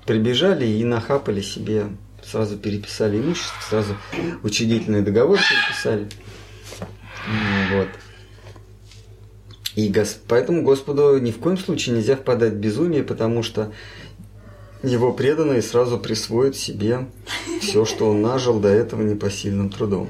прибежали 0.05 0.65
и 0.65 0.83
нахапали 0.83 1.41
себе, 1.41 1.87
сразу 2.23 2.57
переписали 2.57 3.17
имущество, 3.17 3.57
сразу 3.69 3.95
учредительный 4.43 5.01
договор 5.01 5.37
переписали. 5.37 6.07
Вот. 7.71 7.87
И 9.75 9.87
гос... 9.87 10.19
поэтому 10.27 10.63
Господу 10.63 11.17
ни 11.19 11.31
в 11.31 11.39
коем 11.39 11.57
случае 11.57 11.95
нельзя 11.95 12.15
впадать 12.15 12.53
в 12.53 12.57
безумие, 12.57 13.03
потому 13.03 13.41
что 13.43 13.71
его 14.83 15.13
преданные 15.13 15.61
сразу 15.61 15.97
присвоят 15.97 16.55
себе 16.55 17.07
все, 17.61 17.85
что 17.85 18.09
он 18.09 18.21
нажил 18.21 18.59
до 18.59 18.69
этого 18.69 19.01
непосильным 19.01 19.69
трудом. 19.69 20.09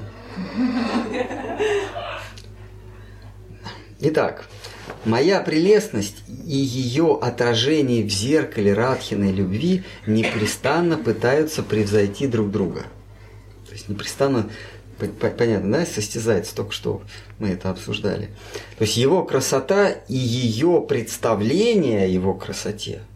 Итак, 4.04 4.46
моя 5.04 5.40
прелестность 5.40 6.24
и 6.28 6.56
ее 6.56 7.16
отражение 7.22 8.02
в 8.02 8.10
зеркале 8.10 8.74
Радхиной 8.74 9.30
любви 9.30 9.84
непрестанно 10.08 10.98
пытаются 10.98 11.62
превзойти 11.62 12.26
друг 12.26 12.50
друга. 12.50 12.82
То 13.68 13.72
есть 13.74 13.88
непрестанно, 13.88 14.50
понятно, 15.20 15.70
да, 15.70 15.86
состязается, 15.86 16.52
только 16.56 16.72
что 16.72 17.02
мы 17.38 17.50
это 17.50 17.70
обсуждали. 17.70 18.30
То 18.76 18.82
есть 18.82 18.96
его 18.96 19.22
красота 19.24 19.90
и 19.90 20.16
ее 20.16 20.84
представление 20.86 22.02
о 22.02 22.08
его 22.08 22.34
красоте– 22.34 23.02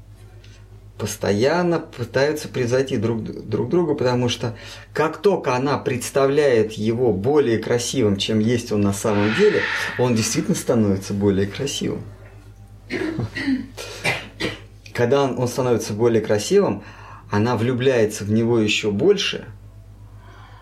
постоянно 0.99 1.79
пытаются 1.79 2.49
превзойти 2.49 2.97
друг, 2.97 3.23
друг 3.23 3.69
друга, 3.69 3.95
потому 3.95 4.29
что 4.29 4.57
как 4.93 5.19
только 5.19 5.55
она 5.55 5.79
представляет 5.79 6.73
его 6.73 7.13
более 7.13 7.59
красивым, 7.59 8.17
чем 8.17 8.39
есть 8.39 8.73
он 8.73 8.81
на 8.81 8.93
самом 8.93 9.35
деле, 9.35 9.61
он 9.99 10.15
действительно 10.15 10.57
становится 10.57 11.13
более 11.13 11.47
красивым. 11.47 12.03
Когда 14.93 15.25
он, 15.25 15.39
он 15.39 15.49
становится 15.49 15.93
более 15.93 16.23
красивым, 16.23 16.83
она 17.31 17.57
влюбляется 17.57 18.25
в 18.25 18.31
него 18.31 18.59
еще 18.59 18.91
больше, 18.91 19.47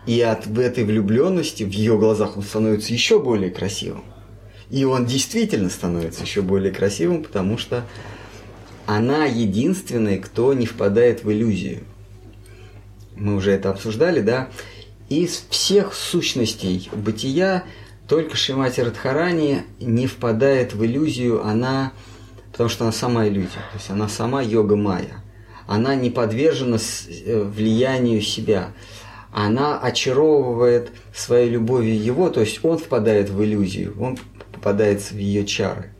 и 0.05 0.21
от 0.21 0.47
этой 0.47 0.83
влюбленности 0.83 1.63
в 1.63 1.71
ее 1.71 1.97
глазах 1.97 2.37
он 2.37 2.43
становится 2.43 2.93
еще 2.93 3.19
более 3.19 3.49
красивым. 3.49 4.03
И 4.69 4.83
он 4.83 5.05
действительно 5.05 5.69
становится 5.69 6.23
еще 6.23 6.41
более 6.41 6.71
красивым, 6.71 7.23
потому 7.23 7.57
что 7.57 7.85
она 8.85 9.25
единственная, 9.25 10.19
кто 10.19 10.53
не 10.53 10.65
впадает 10.65 11.23
в 11.23 11.31
иллюзию. 11.31 11.83
Мы 13.15 13.35
уже 13.35 13.51
это 13.51 13.69
обсуждали, 13.69 14.21
да? 14.21 14.49
Из 15.09 15.45
всех 15.49 15.93
сущностей 15.93 16.89
бытия 16.93 17.63
только 18.07 18.35
Шимати 18.35 18.81
Радхарани 18.81 19.63
не 19.79 20.07
впадает 20.07 20.73
в 20.73 20.85
иллюзию, 20.85 21.45
она, 21.45 21.93
потому 22.51 22.69
что 22.69 22.83
она 22.85 22.91
сама 22.91 23.27
иллюзия, 23.27 23.63
то 23.71 23.75
есть 23.75 23.89
она 23.89 24.07
сама 24.07 24.41
йога 24.41 24.75
майя. 24.75 25.23
Она 25.67 25.95
не 25.95 26.11
подвержена 26.11 26.77
э, 26.77 27.43
влиянию 27.43 28.21
себя. 28.21 28.71
Она 29.31 29.79
очаровывает 29.79 30.91
своей 31.13 31.49
любовью 31.49 32.01
его, 32.01 32.29
то 32.29 32.41
есть 32.41 32.63
он 32.63 32.77
впадает 32.77 33.29
в 33.29 33.43
иллюзию, 33.43 33.95
он 33.99 34.17
попадает 34.51 35.01
в 35.01 35.17
ее 35.17 35.45
чары. 35.45 35.91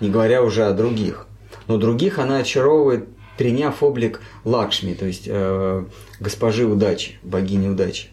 Не 0.00 0.08
говоря 0.08 0.42
уже 0.42 0.64
о 0.64 0.72
других 0.72 1.27
но 1.68 1.76
других 1.76 2.18
она 2.18 2.38
очаровывает, 2.38 3.06
приняв 3.36 3.82
облик 3.82 4.20
Лакшми, 4.44 4.94
то 4.94 5.06
есть 5.06 5.24
э, 5.26 5.84
госпожи 6.18 6.66
удачи, 6.66 7.18
богини 7.22 7.68
удачи, 7.68 8.08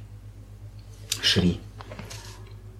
Шри. 1.21 1.59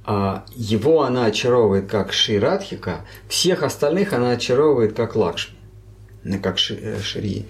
А 0.03 0.45
его 0.55 1.01
она 1.01 1.25
очаровывает 1.25 1.87
как 1.87 2.13
Шри 2.13 2.37
Радхика, 2.37 3.05
всех 3.27 3.63
остальных 3.63 4.13
она 4.13 4.31
очаровывает 4.31 4.93
как 4.93 5.15
Лакшми, 5.15 5.55
как 6.43 6.59
Шри. 6.59 6.77
Э, 6.79 6.99
Шри. 7.01 7.45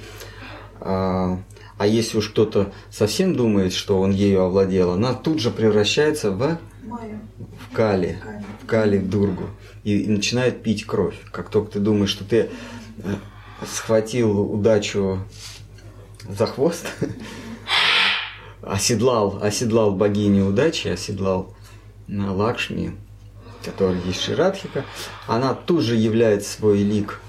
А, 0.80 1.40
а 1.78 1.88
если 1.88 2.18
уж 2.18 2.30
кто-то 2.30 2.72
совсем 2.90 3.36
думает, 3.36 3.74
что 3.74 4.00
он 4.00 4.12
ею 4.12 4.44
овладел, 4.44 4.92
она 4.92 5.14
тут 5.14 5.40
же 5.40 5.52
превращается 5.52 6.32
в, 6.32 6.58
в 6.84 7.76
Кали, 7.76 8.20
в 8.62 8.66
Кали, 8.66 8.98
в 8.98 9.10
Дургу, 9.10 9.50
и 9.84 10.08
начинает 10.08 10.64
пить 10.64 10.86
кровь. 10.86 11.16
Как 11.32 11.50
только 11.50 11.74
ты 11.74 11.80
думаешь, 11.80 12.12
что 12.12 12.24
ты 12.24 12.50
схватил 13.66 14.40
удачу 14.54 15.20
за 16.28 16.46
хвост, 16.46 16.88
оседлал, 18.62 19.40
оседлал 19.42 19.92
богиню 19.92 20.48
удачи, 20.48 20.88
оседлал 20.88 21.54
на 22.08 22.34
Лакшми, 22.34 22.96
которая 23.64 24.02
есть 24.02 24.22
Ширадхика, 24.22 24.86
она 25.28 25.54
тут 25.54 25.82
же 25.82 25.96
являет 25.96 26.46
свой 26.46 26.80
лик 26.80 27.22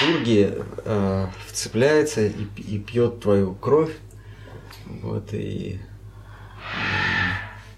Дурги, 0.00 0.54
э, 0.84 1.26
вцепляется 1.46 2.22
и, 2.22 2.46
и 2.56 2.78
пьет 2.78 3.20
твою 3.20 3.54
кровь. 3.54 3.94
Вот 4.86 5.32
и... 5.34 5.78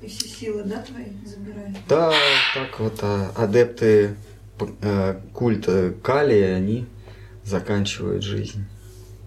И 0.00 0.06
все 0.06 0.28
силы, 0.28 0.62
да, 0.64 0.82
твои 0.82 1.06
забирает? 1.24 1.76
Да, 1.88 2.12
так 2.54 2.78
вот 2.78 2.98
а, 3.02 3.32
адепты 3.36 4.16
э, 4.82 5.20
культа 5.32 5.94
Кали, 6.02 6.40
они 6.40 6.86
заканчивают 7.44 8.22
жизнь 8.22 8.66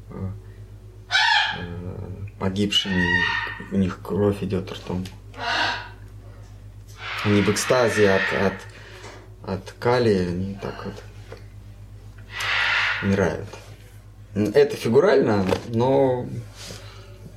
э, 0.09 0.29
э, 1.59 1.95
погибшими, 2.39 3.03
у 3.71 3.77
них 3.77 3.99
кровь 4.01 4.43
идет 4.43 4.71
ртом. 4.71 5.05
Они 7.23 7.41
в 7.41 7.49
экстазе 7.49 8.11
от, 8.11 8.33
от, 8.33 8.53
от 9.43 9.71
калия, 9.79 10.27
они 10.27 10.57
так 10.61 10.85
вот 10.85 10.93
умирают. 13.01 13.47
Это 14.33 14.75
фигурально, 14.75 15.45
но 15.69 16.27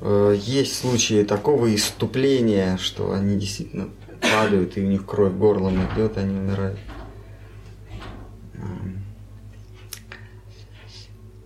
э, 0.00 0.36
есть 0.38 0.78
случаи 0.78 1.22
такого 1.22 1.74
иступления, 1.74 2.76
что 2.76 3.12
они 3.12 3.38
действительно 3.38 3.88
падают, 4.20 4.76
и 4.76 4.82
у 4.82 4.86
них 4.86 5.06
кровь 5.06 5.32
горлом 5.32 5.80
идет, 5.92 6.18
они 6.18 6.36
умирают. 6.36 6.78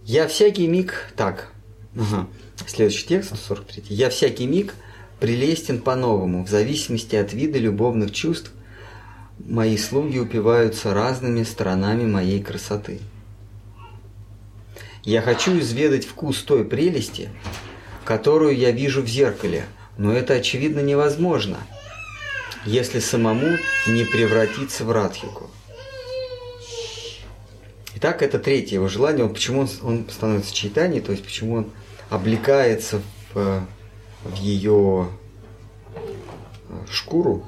Я 0.05 0.27
всякий 0.27 0.69
миг... 0.69 1.13
Так, 1.17 1.53
ага. 1.97 2.27
следующий 2.67 3.07
текст, 3.07 3.35
43. 3.47 3.85
Я 3.89 4.09
всякий 4.09 4.47
миг 4.47 4.75
прелестен 5.21 5.81
по-новому, 5.81 6.45
в 6.45 6.49
зависимости 6.49 7.15
от 7.15 7.33
вида 7.33 7.59
любовных 7.59 8.11
чувств, 8.11 8.51
мои 9.39 9.77
слуги 9.77 10.19
упиваются 10.19 10.93
разными 10.93 11.45
сторонами 11.45 12.05
моей 12.05 12.43
красоты. 12.43 12.99
Я 15.05 15.23
хочу 15.23 15.59
изведать 15.61 16.05
вкус 16.05 16.43
той 16.43 16.65
прелести, 16.65 17.31
которую 18.05 18.57
я 18.57 18.73
вижу 18.73 19.03
в 19.03 19.07
зеркале, 19.07 19.65
но 19.97 20.13
это 20.13 20.35
очевидно 20.35 20.81
невозможно, 20.81 21.59
если 22.67 22.99
самому 22.99 23.59
не 23.87 24.05
превратиться 24.05 24.85
в 24.85 24.91
радхику. 24.91 25.51
Итак, 28.03 28.21
это 28.21 28.41
третье 28.41 28.75
его 28.75 28.89
желание. 28.89 29.25
Он, 29.25 29.33
почему 29.33 29.61
он, 29.61 29.69
он 29.85 30.09
становится 30.11 30.53
чайтаней, 30.53 31.01
то 31.01 31.13
есть 31.13 31.23
почему 31.23 31.55
он 31.55 31.71
облекается 32.11 33.01
в, 33.33 33.39
э, 33.39 33.61
в 34.25 34.35
ее 34.35 35.09
э, 35.95 36.85
шкуру, 36.91 37.45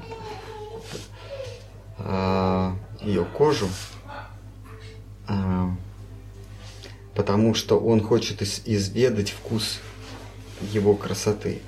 а, 1.98 2.76
ее 3.00 3.24
кожу, 3.24 3.68
потому 7.16 7.55
что 7.55 7.80
он 7.80 8.00
хочет 8.00 8.40
из- 8.40 8.62
изведать 8.64 9.30
вкус 9.30 9.80
его 10.61 10.94
красоты. 10.94 11.62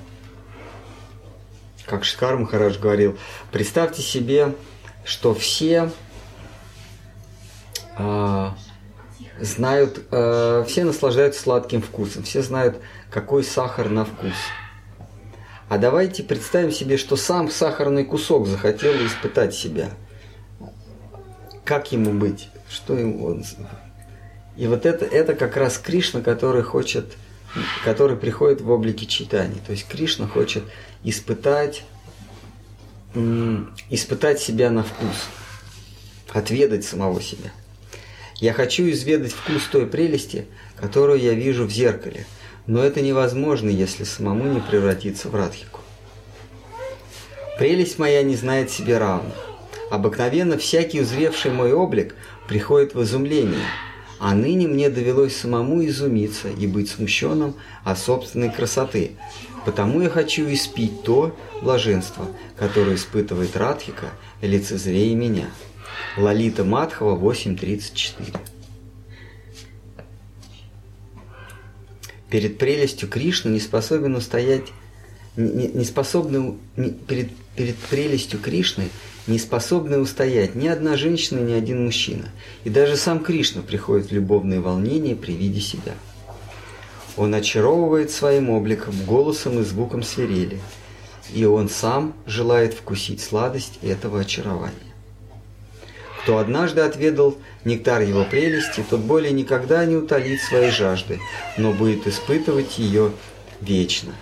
Как 1.85 2.05
Шикар 2.05 2.37
Махарадж 2.37 2.79
говорил, 2.79 3.17
представьте 3.51 4.01
себе, 4.01 4.55
что 5.03 5.33
все 5.33 5.91
знают, 9.39 10.05
э, 10.11 10.65
все 10.67 10.83
наслаждаются 10.83 11.41
сладким 11.41 11.81
вкусом, 11.81 12.23
все 12.23 12.41
знают, 12.41 12.77
какой 13.09 13.43
сахар 13.43 13.89
на 13.89 14.05
вкус. 14.05 14.33
А 15.69 15.77
давайте 15.77 16.23
представим 16.23 16.71
себе, 16.71 16.97
что 16.97 17.17
сам 17.17 17.51
сахарный 17.51 18.05
кусок 18.05 18.47
захотел 18.47 18.93
испытать 19.05 19.53
себя. 19.53 19.91
Как 21.65 21.91
ему 21.91 22.13
быть? 22.13 22.49
Что 22.69 22.93
ему 22.97 23.25
он... 23.25 23.43
И 24.55 24.65
вот 24.67 24.85
это, 24.85 25.05
это 25.05 25.35
как 25.35 25.57
раз 25.57 25.77
Кришна, 25.77 26.21
который 26.21 26.63
хочет, 26.63 27.13
который 27.83 28.15
приходит 28.15 28.61
в 28.61 28.69
облике 28.71 29.05
читания. 29.05 29.59
То 29.65 29.73
есть 29.73 29.87
Кришна 29.87 30.27
хочет 30.27 30.63
испытать, 31.03 31.83
испытать 33.89 34.39
себя 34.39 34.71
на 34.71 34.83
вкус, 34.83 35.27
отведать 36.33 36.85
самого 36.85 37.21
себя. 37.21 37.51
Я 38.39 38.53
хочу 38.53 38.87
изведать 38.89 39.33
вкус 39.33 39.63
той 39.71 39.87
прелести, 39.87 40.45
которую 40.75 41.19
я 41.19 41.33
вижу 41.33 41.65
в 41.65 41.71
зеркале, 41.71 42.27
но 42.67 42.83
это 42.83 43.01
невозможно, 43.01 43.69
если 43.69 44.03
самому 44.03 44.45
не 44.45 44.59
превратиться 44.59 45.29
в 45.29 45.35
радхику. 45.35 45.79
Прелесть 47.57 47.97
моя 47.97 48.21
не 48.21 48.35
знает 48.35 48.69
себе 48.69 48.99
равных. 48.99 49.33
Обыкновенно 49.89 50.57
всякий 50.59 51.01
узревший 51.01 51.49
мой 51.49 51.73
облик 51.73 52.13
приходит 52.47 52.93
в 52.93 53.01
изумление, 53.01 53.65
а 54.19 54.35
ныне 54.35 54.67
мне 54.67 54.91
довелось 54.91 55.35
самому 55.35 55.83
изумиться 55.87 56.49
и 56.49 56.67
быть 56.67 56.91
смущенным 56.91 57.55
от 57.83 57.97
собственной 57.97 58.51
красоты. 58.51 59.13
Потому 59.65 60.01
я 60.01 60.09
хочу 60.09 60.45
испить 60.53 61.03
то 61.03 61.35
блаженство, 61.63 62.27
которое 62.55 62.95
испытывает 62.95 63.57
Радхика, 63.57 64.11
лицезрея 64.41 65.15
меня. 65.15 65.47
Лалита 66.17 66.63
Матхова 66.63 67.15
8.34 67.15 68.39
Перед 72.29 72.57
прелестью 72.57 73.07
Кришны 73.07 73.49
не 73.49 73.59
способен 73.59 74.15
устоять, 74.15 74.65
не, 75.35 75.67
не 75.67 75.85
способны, 75.85 76.55
не- 76.75 76.89
перед, 76.89 77.29
перед 77.55 77.75
прелестью 77.75 78.39
Кришны 78.39 78.89
не 79.27 79.37
способны 79.39 79.99
устоять 79.99 80.55
ни 80.55 80.67
одна 80.67 80.97
женщина, 80.97 81.39
ни 81.39 81.53
один 81.53 81.85
мужчина. 81.85 82.29
И 82.63 82.69
даже 82.69 82.97
сам 82.97 83.23
Кришна 83.23 83.61
приходит 83.61 84.09
в 84.09 84.13
любовные 84.13 84.59
волнения 84.59 85.15
при 85.15 85.33
виде 85.33 85.61
себя. 85.61 85.93
Он 87.15 87.33
очаровывает 87.33 88.11
своим 88.11 88.49
обликом, 88.49 88.93
голосом 89.05 89.59
и 89.59 89.63
звуком 89.63 90.03
свирели, 90.03 90.59
и 91.33 91.45
он 91.45 91.69
сам 91.69 92.13
желает 92.25 92.73
вкусить 92.73 93.21
сладость 93.21 93.79
этого 93.81 94.21
очарования. 94.21 94.86
Кто 96.27 96.39
однажды 96.39 96.81
отведал 96.81 97.37
нектар 97.63 98.01
его 98.01 98.25
прелести, 98.25 98.83
тот 98.89 98.99
более 98.99 99.31
никогда 99.31 99.85
не 99.85 99.95
утолит 99.95 100.41
своей 100.41 100.71
жажды, 100.71 101.21
но 101.57 101.71
будет 101.71 102.05
испытывать 102.05 102.77
ее 102.77 103.13
вечно. 103.61 104.13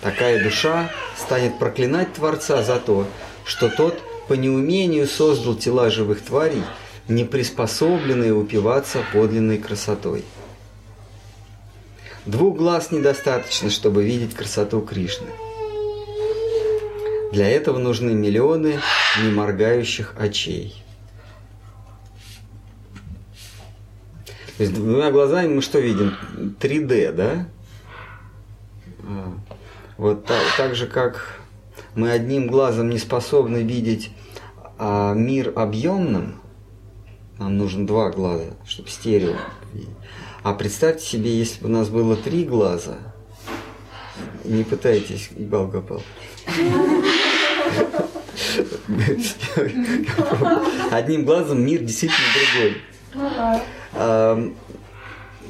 Такая 0.00 0.42
душа 0.42 0.90
станет 1.18 1.58
проклинать 1.58 2.14
Творца 2.14 2.62
за 2.62 2.80
то, 2.80 3.06
что 3.44 3.68
тот 3.68 4.00
по 4.26 4.32
неумению 4.32 5.06
создал 5.06 5.54
тела 5.54 5.90
живых 5.90 6.22
тварей, 6.22 6.62
не 7.08 7.24
приспособленные 7.24 8.32
упиваться 8.32 9.04
подлинной 9.12 9.58
красотой. 9.58 10.24
Двух 12.24 12.56
глаз 12.56 12.90
недостаточно, 12.90 13.68
чтобы 13.68 14.02
видеть 14.02 14.32
красоту 14.32 14.80
Кришны. 14.80 15.28
Для 17.32 17.48
этого 17.48 17.78
нужны 17.78 18.12
миллионы 18.12 18.80
неморгающих 19.22 20.14
очей. 20.18 20.82
То 24.56 24.62
есть 24.62 24.74
двумя 24.74 25.10
глазами 25.10 25.54
мы 25.54 25.62
что 25.62 25.78
видим? 25.78 26.14
3D, 26.60 27.12
да? 27.12 27.48
А, 29.02 29.34
Вот 29.98 30.24
так, 30.24 30.42
так 30.56 30.74
же, 30.74 30.86
как 30.86 31.40
мы 31.94 32.10
одним 32.10 32.46
глазом 32.46 32.88
не 32.88 32.98
способны 32.98 33.58
видеть 33.58 34.10
а, 34.78 35.12
мир 35.12 35.52
объемным, 35.54 36.40
нам 37.38 37.58
нужно 37.58 37.86
два 37.86 38.10
глаза, 38.10 38.54
чтобы 38.66 38.88
стерео. 38.88 39.36
А 40.42 40.54
представьте 40.54 41.04
себе, 41.04 41.36
если 41.36 41.60
бы 41.62 41.68
у 41.68 41.72
нас 41.72 41.88
было 41.90 42.16
три 42.16 42.44
глаза, 42.44 42.96
не 44.44 44.64
пытайтесь, 44.64 45.30
Ибал 45.36 45.66
Гапал. 45.66 46.02
Одним 50.90 51.24
глазом 51.24 51.64
мир 51.64 51.80
действительно 51.80 52.28
другой. 53.12 54.54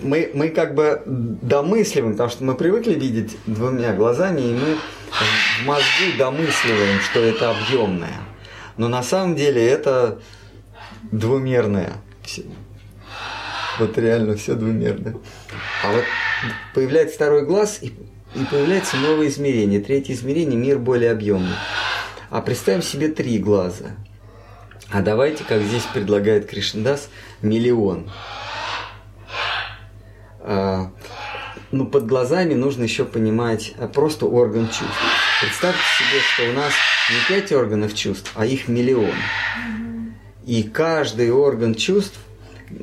Мы, 0.02 0.30
мы 0.34 0.50
как 0.50 0.74
бы 0.74 1.02
домысливаем, 1.06 2.12
потому 2.12 2.28
что 2.30 2.44
мы 2.44 2.54
привыкли 2.54 2.94
видеть 2.94 3.36
двумя 3.46 3.94
глазами, 3.94 4.40
и 4.42 4.52
мы 4.52 4.76
в 4.76 5.64
мозгу 5.64 6.18
домысливаем, 6.18 7.00
что 7.00 7.20
это 7.20 7.50
объемное. 7.50 8.20
Но 8.76 8.88
на 8.88 9.02
самом 9.02 9.36
деле 9.36 9.66
это 9.66 10.20
двумерное. 11.10 11.94
Вот 13.78 13.96
реально 13.96 14.36
все 14.36 14.54
двумерное. 14.54 15.16
А 15.82 15.92
вот 15.92 16.04
появляется 16.74 17.14
второй 17.16 17.46
глаз, 17.46 17.78
и, 17.80 17.86
и 18.34 18.44
появляется 18.50 18.98
новое 18.98 19.28
измерение. 19.28 19.80
Третье 19.80 20.12
измерение– 20.12 20.56
мир 20.58 20.78
более 20.78 21.10
объемный. 21.10 21.56
А 22.30 22.40
представим 22.40 22.82
себе 22.82 23.08
три 23.08 23.38
глаза. 23.38 23.92
А 24.90 25.00
давайте, 25.00 25.44
как 25.44 25.62
здесь 25.62 25.84
предлагает 25.92 26.46
Кришндас, 26.46 27.08
миллион. 27.42 28.10
А, 30.40 30.92
ну, 31.72 31.86
под 31.86 32.06
глазами 32.06 32.54
нужно 32.54 32.84
еще 32.84 33.04
понимать 33.04 33.74
а, 33.78 33.88
просто 33.88 34.26
орган 34.26 34.66
чувств. 34.66 34.86
Представьте 35.40 35.80
себе, 35.98 36.20
что 36.20 36.50
у 36.50 36.52
нас 36.52 36.72
не 37.10 37.16
пять 37.28 37.52
органов 37.52 37.94
чувств, 37.94 38.32
а 38.34 38.46
их 38.46 38.68
миллион. 38.68 39.14
И 40.46 40.62
каждый 40.62 41.30
орган 41.30 41.74
чувств, 41.74 42.18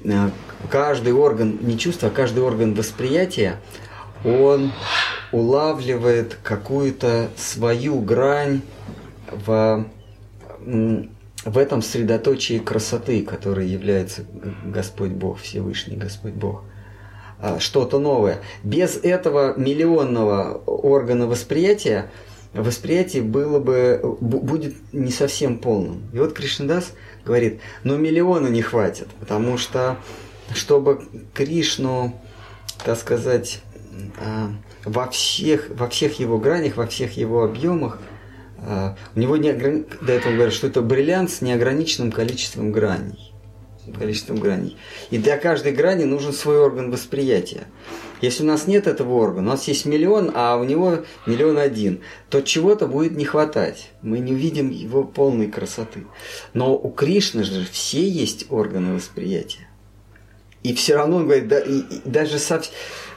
а, 0.05 0.29
каждый 0.69 1.13
орган, 1.13 1.57
не 1.61 1.77
чувства, 1.77 2.09
а 2.09 2.11
каждый 2.11 2.43
орган 2.43 2.73
восприятия, 2.73 3.59
он 4.25 4.71
улавливает 5.31 6.37
какую-то 6.43 7.29
свою 7.37 7.99
грань 7.99 8.61
в, 9.45 9.85
в 10.59 11.57
этом 11.57 11.81
средоточии 11.81 12.59
красоты, 12.59 13.23
которой 13.23 13.67
является 13.67 14.25
Господь 14.65 15.11
Бог, 15.11 15.39
Всевышний 15.39 15.97
Господь 15.97 16.33
Бог 16.33 16.63
а, 17.39 17.59
что-то 17.59 17.99
новое. 17.99 18.41
Без 18.63 18.97
этого 18.97 19.57
миллионного 19.57 20.61
органа 20.65 21.27
восприятия 21.27 22.09
восприятие 22.53 23.23
было 23.23 23.59
бы 23.59 23.99
бу- 24.03 24.41
будет 24.41 24.75
не 24.93 25.11
совсем 25.11 25.57
полным. 25.57 26.03
И 26.13 26.19
вот 26.19 26.33
Кришнадас 26.33 26.93
говорит, 27.25 27.61
но 27.83 27.97
миллиона 27.97 28.47
не 28.47 28.61
хватит, 28.61 29.07
потому 29.19 29.57
что 29.57 29.97
чтобы 30.53 31.03
Кришну, 31.33 32.19
так 32.85 32.97
сказать, 32.99 33.61
а, 34.19 34.51
во 34.85 35.09
всех, 35.09 35.69
во 35.69 35.87
всех 35.89 36.19
его 36.19 36.37
гранях, 36.37 36.77
во 36.77 36.87
всех 36.87 37.17
его 37.17 37.43
объемах, 37.43 37.99
у 39.15 39.19
него 39.19 39.37
не 39.37 39.49
ограни... 39.49 39.85
до 40.01 40.13
этого 40.13 40.33
говорят, 40.33 40.53
что 40.53 40.67
это 40.67 40.81
бриллиант 40.81 41.31
с 41.31 41.41
неограниченным 41.41 42.11
количеством 42.11 42.71
граней. 42.71 43.33
Количеством 43.99 44.37
граней. 44.37 44.77
И 45.11 45.17
для 45.17 45.37
каждой 45.37 45.73
грани 45.73 46.05
нужен 46.05 46.31
свой 46.31 46.57
орган 46.57 46.89
восприятия. 46.89 47.65
Если 48.21 48.43
у 48.43 48.45
нас 48.47 48.67
нет 48.67 48.87
этого 48.87 49.15
органа, 49.15 49.47
у 49.47 49.51
нас 49.51 49.67
есть 49.67 49.85
миллион, 49.85 50.31
а 50.33 50.55
у 50.55 50.63
него 50.63 50.99
миллион 51.25 51.57
один, 51.57 51.99
то 52.29 52.39
чего-то 52.39 52.87
будет 52.87 53.17
не 53.17 53.25
хватать. 53.25 53.91
Мы 54.01 54.19
не 54.19 54.31
увидим 54.31 54.69
его 54.69 55.03
полной 55.03 55.47
красоты. 55.47 56.05
Но 56.53 56.73
у 56.77 56.89
Кришны 56.89 57.43
же 57.43 57.65
все 57.69 58.07
есть 58.07 58.45
органы 58.49 58.95
восприятия. 58.95 59.67
И 60.63 60.73
все 60.73 60.95
равно 60.95 61.17
он 61.17 61.25
говорит, 61.25 61.49
да, 61.49 61.59
и, 61.59 61.79
и 61.79 62.01
даже 62.05 62.39
со, 62.39 62.61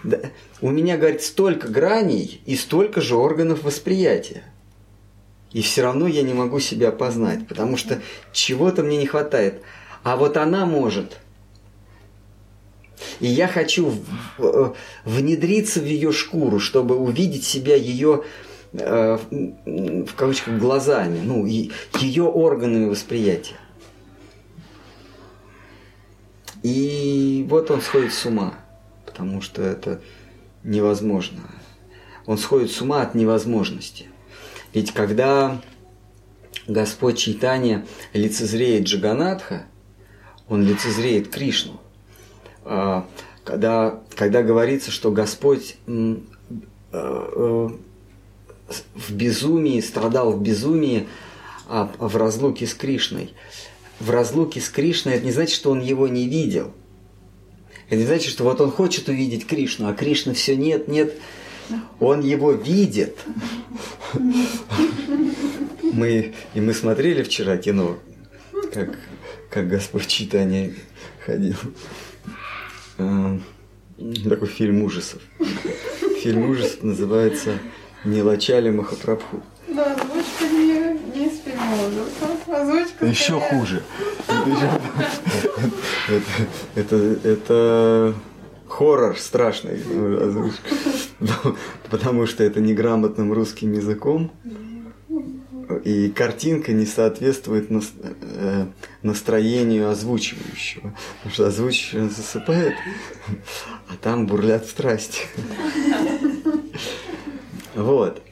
да, 0.03 0.19
у 0.61 0.71
меня, 0.71 0.97
говорит, 0.97 1.23
столько 1.23 1.69
граней 1.69 2.41
и 2.45 2.57
столько 2.57 3.01
же 3.01 3.15
органов 3.15 3.63
восприятия. 3.63 4.43
И 5.57 5.63
все 5.63 5.81
равно 5.81 6.07
я 6.07 6.21
не 6.21 6.35
могу 6.35 6.61
себя 6.61 6.93
познать, 6.93 7.49
потому 7.49 7.79
что 7.79 8.03
чего-то 8.31 8.83
мне 8.83 8.99
не 8.99 9.07
хватает. 9.07 9.63
А 10.03 10.19
вот 10.19 10.37
она 10.37 10.67
может. 10.67 11.17
И 13.21 13.27
я 13.27 13.49
хочу 13.49 13.95
внедриться 15.07 15.81
в 15.81 15.87
ее 15.87 16.13
шкуру, 16.13 16.61
чтобы 16.61 16.99
увидеть 16.99 17.45
себя 17.45 17.75
ее 17.75 18.25
э, 18.75 19.19
в 19.31 20.15
кавычках 20.15 20.59
глазами, 20.59 21.21
ну, 21.25 21.47
ее 21.47 22.25
органами 22.25 22.91
восприятия. 22.91 23.57
И 26.63 27.47
вот 27.49 27.71
он 27.71 27.81
сходит 27.81 28.13
с 28.13 28.27
ума, 28.27 28.53
потому 29.07 29.41
что 29.41 29.63
это 29.63 30.03
невозможно. 30.65 31.41
Он 32.27 32.37
сходит 32.37 32.71
с 32.71 32.83
ума 32.83 33.01
от 33.01 33.15
невозможности. 33.15 34.09
Ведь 34.77 34.93
когда 34.93 35.63
Господь 36.69 37.17
Чайтания 37.17 37.87
лицезреет 38.13 38.85
Джаганатха, 38.85 39.65
он 40.51 40.67
лицезреет 40.67 41.29
Кришну. 41.29 41.81
А, 42.63 43.09
когда, 43.43 44.03
когда 44.15 44.43
говорится, 44.43 44.91
что 44.91 45.11
Господь 45.13 45.77
э, 45.87 46.17
э, 46.93 47.69
в 48.95 49.13
безумии, 49.13 49.81
страдал 49.81 50.33
в 50.33 50.43
безумии 50.43 51.09
а, 51.71 51.91
в 51.99 52.15
разлуке 52.15 52.67
с 52.67 52.75
Кришной. 52.75 53.33
В 53.99 54.11
разлуке 54.11 54.61
с 54.61 54.69
Кришной 54.69 55.15
это 55.15 55.25
не 55.25 55.33
значит, 55.33 55.57
что 55.57 55.71
он 55.71 55.81
его 55.81 56.07
не 56.07 56.29
видел. 56.29 56.71
Это 57.89 57.97
не 57.97 58.05
значит, 58.05 58.31
что 58.31 58.45
вот 58.45 58.61
он 58.61 58.71
хочет 58.71 59.09
увидеть 59.09 59.47
Кришну, 59.47 59.89
а 59.89 59.95
Кришны 59.95 60.35
все 60.35 60.55
нет, 60.55 60.87
нет. 60.87 61.15
Он 62.01 62.21
его 62.21 62.53
видит. 62.53 63.19
Мы, 65.83 66.35
и 66.55 66.61
мы 66.61 66.75
смотрели 66.75 67.23
вчера 67.23 67.57
кино, 67.57 67.99
как, 68.73 68.99
как 69.51 69.69
Господь 69.69 70.07
читание 70.07 70.75
ходил. 71.25 71.57
А, 72.99 73.39
такой 74.29 74.49
фильм 74.49 74.83
ужасов. 74.83 75.21
Фильм 76.23 76.51
ужасов 76.51 76.83
называется 76.83 77.59
«Не 78.05 78.23
лачали 78.23 78.71
Махапрабху». 78.71 79.43
Да, 79.69 79.95
озвучка 79.95 80.45
не, 80.45 81.19
не 81.19 81.27
из 81.27 81.41
фильма 81.41 81.75
ужасов. 81.87 82.49
Озвучка 82.49 83.07
Еще 83.07 83.25
скорее- 83.41 83.49
хуже. 83.61 83.83
Это, 86.09 86.25
это, 86.75 86.97
это 87.29 88.15
хоррор 88.69 89.17
страшный 89.19 89.81
озвучка. 90.23 90.69
Ну, 91.21 91.57
Потому 91.91 92.27
что 92.27 92.45
это 92.45 92.61
неграмотным 92.61 93.33
русским 93.33 93.73
языком. 93.73 94.31
И 95.85 96.11
картинка 96.11 96.73
не 96.73 96.87
соответствует 96.87 97.69
э, 97.71 98.67
настроению 99.03 99.91
озвучивающего. 99.91 100.95
Потому 101.19 101.35
что 101.35 101.47
озвучивающий 101.49 102.09
засыпает, 102.09 102.75
а 103.89 103.97
там 104.01 104.27
бурлят 104.27 104.67
страсти. 104.67 105.23
Вот. 107.75 108.23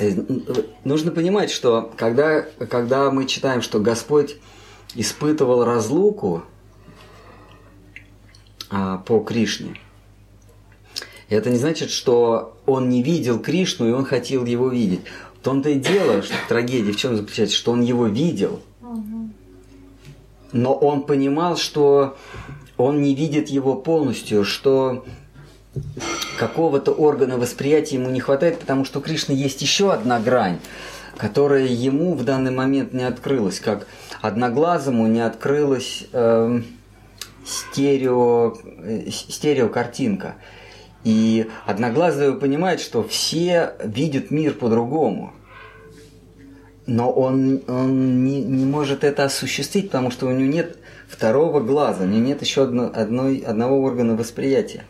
Э, 0.00 0.10
Нужно 0.84 1.10
понимать, 1.10 1.50
что 1.50 1.92
когда, 1.96 2.42
когда 2.42 3.10
мы 3.10 3.26
читаем, 3.26 3.60
что 3.60 3.78
Господь 3.78 4.36
испытывал 4.94 5.64
разлуку 5.64 6.44
а, 8.70 8.98
по 8.98 9.20
Кришне, 9.20 9.78
это 11.36 11.50
не 11.50 11.58
значит, 11.58 11.90
что 11.90 12.56
он 12.66 12.88
не 12.88 13.02
видел 13.02 13.38
Кришну 13.38 13.88
и 13.88 13.92
он 13.92 14.04
хотел 14.04 14.44
его 14.44 14.68
видеть. 14.68 15.00
В 15.40 15.44
том-то 15.44 15.70
и 15.70 15.78
дело, 15.78 16.22
что 16.22 16.34
трагедия 16.48 16.92
в 16.92 16.96
чем 16.96 17.16
заключается, 17.16 17.56
что 17.56 17.72
он 17.72 17.82
его 17.82 18.06
видел, 18.06 18.60
но 20.52 20.74
он 20.74 21.02
понимал, 21.02 21.56
что 21.56 22.16
он 22.76 23.02
не 23.02 23.14
видит 23.14 23.48
его 23.48 23.74
полностью, 23.74 24.44
что 24.44 25.04
какого-то 26.38 26.92
органа 26.92 27.36
восприятия 27.36 27.96
ему 27.96 28.10
не 28.10 28.20
хватает, 28.20 28.58
потому 28.58 28.84
что 28.84 28.98
у 29.00 29.02
Кришны 29.02 29.32
есть 29.32 29.60
еще 29.60 29.92
одна 29.92 30.18
грань, 30.18 30.58
которая 31.16 31.66
ему 31.66 32.14
в 32.14 32.24
данный 32.24 32.52
момент 32.52 32.92
не 32.92 33.04
открылась, 33.04 33.60
как 33.60 33.86
одноглазому 34.22 35.06
не 35.06 35.20
открылась 35.20 36.04
эм, 36.12 36.64
стерео, 37.44 38.56
э, 38.82 39.10
стереокартинка. 39.10 40.36
И 41.08 41.48
одноглазый 41.64 42.34
понимает, 42.34 42.82
что 42.82 43.02
все 43.02 43.72
видят 43.82 44.30
мир 44.30 44.52
по-другому. 44.52 45.32
Но 46.86 47.10
он, 47.10 47.62
он 47.66 48.26
не, 48.26 48.42
не 48.42 48.66
может 48.66 49.04
это 49.04 49.24
осуществить, 49.24 49.86
потому 49.86 50.10
что 50.10 50.26
у 50.26 50.30
него 50.32 50.52
нет 50.52 50.76
второго 51.08 51.60
глаза, 51.60 52.04
у 52.04 52.06
него 52.06 52.20
нет 52.20 52.42
еще 52.42 52.64
одно- 52.64 52.92
одной, 52.94 53.38
одного 53.38 53.80
органа 53.80 54.16
восприятия. 54.16 54.84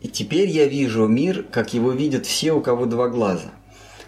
И 0.00 0.08
теперь 0.08 0.48
я 0.48 0.66
вижу 0.66 1.06
мир, 1.06 1.44
как 1.44 1.72
его 1.72 1.92
видят 1.92 2.26
все, 2.26 2.50
у 2.50 2.60
кого 2.60 2.86
два 2.86 3.08
глаза. 3.08 3.52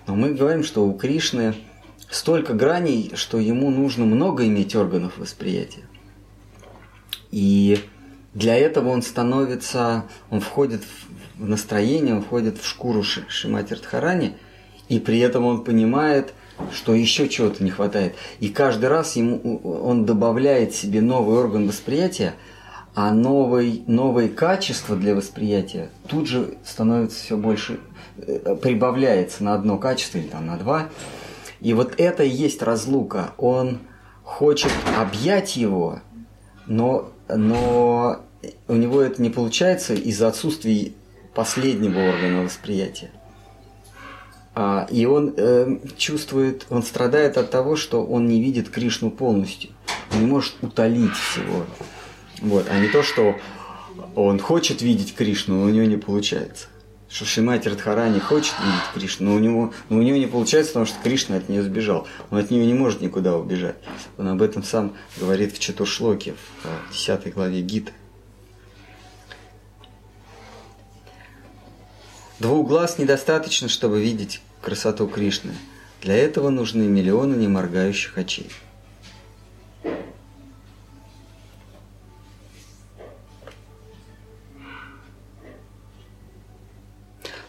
Но 0.09 0.17
мы 0.17 0.35
говорим, 0.35 0.65
что 0.65 0.85
у 0.85 0.95
Кришны 0.95 1.55
столько 2.11 2.55
граней, 2.55 3.13
что 3.15 3.39
ему 3.39 3.71
нужно 3.71 4.05
много 4.05 4.45
иметь 4.47 4.75
органов 4.75 5.17
восприятия. 5.17 5.85
И 7.31 7.79
для 8.39 8.57
этого 8.57 8.91
он 8.91 9.03
становится, 9.03 10.05
он 10.31 10.41
входит 10.41 10.83
в 11.37 11.49
настроение, 11.49 12.15
он 12.15 12.23
входит 12.23 12.59
в 12.59 12.67
шкуру 12.67 13.03
Ши- 13.03 13.25
Шимати 13.29 13.75
Радхарани, 13.75 14.37
и 14.89 15.01
при 15.01 15.19
этом 15.19 15.45
он 15.45 15.65
понимает, 15.65 16.35
что 16.73 16.95
еще 16.95 17.29
чего-то 17.29 17.65
не 17.65 17.71
хватает. 17.71 18.15
И 18.39 18.49
каждый 18.49 18.87
раз 18.87 19.17
ему, 19.17 19.59
он 19.59 20.07
добавляет 20.07 20.73
себе 20.73 21.01
новый 21.01 21.37
орган 21.37 21.67
восприятия, 21.67 22.35
а 22.95 23.13
новый, 23.13 23.83
новые 23.89 24.29
качества 24.29 24.95
для 24.95 25.15
восприятия 25.17 25.91
тут 26.07 26.29
же 26.29 26.55
становится 26.65 27.21
все 27.23 27.37
больше, 27.37 27.81
э, 28.19 28.57
прибавляется 28.63 29.43
на 29.43 29.55
одно 29.55 29.79
качество 29.79 30.19
или 30.19 30.29
там 30.29 30.47
на 30.47 30.57
два. 30.57 30.89
И 31.61 31.75
вот 31.75 31.95
это 31.99 32.23
и 32.23 32.29
есть 32.29 32.63
разлука. 32.63 33.33
Он 33.37 33.79
хочет 34.23 34.73
объять 34.97 35.57
его, 35.57 36.01
но, 36.67 37.11
но 37.29 38.21
у 38.69 38.75
него 38.75 39.01
это 39.01 39.21
не 39.21 39.31
получается 39.31 39.95
из-за 39.95 40.29
отсутствия 40.29 40.93
последнего 41.35 42.01
органа 42.09 42.43
восприятия. 42.43 43.11
А, 44.55 44.89
и 44.91 45.07
он 45.07 45.35
э, 45.37 45.79
чувствует, 45.97 46.67
он 46.69 46.83
страдает 46.83 47.37
от 47.37 47.51
того, 47.51 47.77
что 47.77 48.05
он 48.05 48.27
не 48.27 48.43
видит 48.43 48.71
Кришну 48.71 49.11
полностью. 49.11 49.71
Он 50.13 50.21
не 50.23 50.27
может 50.27 50.55
утолить 50.63 51.15
всего. 51.15 51.65
Вот, 52.41 52.67
а 52.69 52.81
не 52.81 52.89
то, 52.89 53.03
что 53.03 53.37
он 54.15 54.41
хочет 54.41 54.83
видеть 54.83 55.15
Кришну, 55.15 55.61
но 55.61 55.67
у 55.67 55.69
него 55.69 55.87
не 55.87 55.97
получается. 55.97 56.67
Что 57.09 57.25
Шимати 57.25 57.69
Радхарани 57.69 58.19
хочет 58.19 58.55
видеть 58.59 58.83
Кришну, 58.95 59.31
но 59.31 59.37
у, 59.37 59.39
него, 59.39 59.73
но 59.89 59.99
у 59.99 60.03
него 60.03 60.17
не 60.17 60.27
получается, 60.27 60.73
потому 60.73 60.87
что 60.87 60.97
Кришна 61.03 61.37
от 61.37 61.49
нее 61.49 61.63
сбежал. 61.63 62.07
Он 62.31 62.39
от 62.39 62.51
нее 62.51 62.67
не 62.67 62.75
может 62.75 63.01
никуда 63.01 63.37
убежать. 63.37 63.77
Он 64.19 64.29
об 64.29 64.43
этом 64.43 64.63
сам 64.63 64.95
говорит 65.19 65.55
в 65.55 65.59
Четуршлоке, 65.59 66.35
в 66.63 66.67
э, 66.67 66.69
10 66.93 67.33
главе 67.33 67.63
Гиты. 67.63 67.93
Двух 72.39 72.69
глаз 72.69 72.99
недостаточно, 72.99 73.69
чтобы 73.69 74.01
видеть 74.01 74.41
красоту 74.63 75.09
Кришны. 75.09 75.53
Для 76.01 76.15
этого 76.15 76.51
нужны 76.51 76.85
миллионы 76.85 77.35
неморгающих 77.35 78.17
очей. 78.17 78.49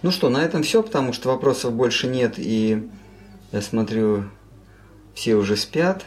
Ну 0.02 0.12
что, 0.12 0.30
на 0.30 0.44
этом 0.44 0.64
все, 0.64 0.82
потому 0.82 1.14
что 1.14 1.30
вопросов 1.30 1.74
больше 1.74 2.08
нет, 2.08 2.36
и 2.38 2.90
я 3.52 3.62
смотрю, 3.62 4.30
все 5.14 5.36
уже 5.36 5.56
спят. 5.56 6.04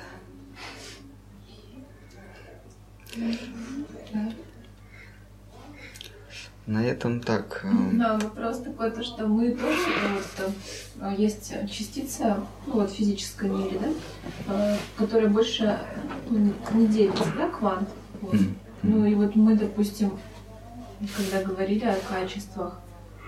На 6.72 6.84
этом 6.84 7.20
так. 7.20 7.60
э, 7.64 7.68
Да, 7.92 8.18
вопрос 8.18 8.58
такой, 8.60 8.90
то, 8.90 9.02
что 9.02 9.26
мы 9.26 9.50
тоже, 9.50 9.78
э, 9.90 10.14
вот, 10.14 10.52
э, 11.02 11.14
есть 11.22 11.52
частица, 11.70 12.38
ну 12.66 12.74
вот 12.74 12.90
в 12.90 12.94
физическом 12.94 13.58
мире, 13.62 13.78
да, 14.46 14.76
которая 14.96 15.28
больше 15.28 15.78
ну, 16.30 16.52
не 16.74 16.86
делится, 16.86 17.24
да, 17.36 17.48
квант. 17.48 17.88
Вот. 18.20 18.34
м, 18.34 18.56
Ну 18.82 19.04
и 19.06 19.14
вот 19.14 19.36
мы, 19.36 19.54
допустим, 19.56 20.18
когда 21.16 21.44
говорили 21.44 21.84
о 21.84 21.96
качествах, 22.08 22.78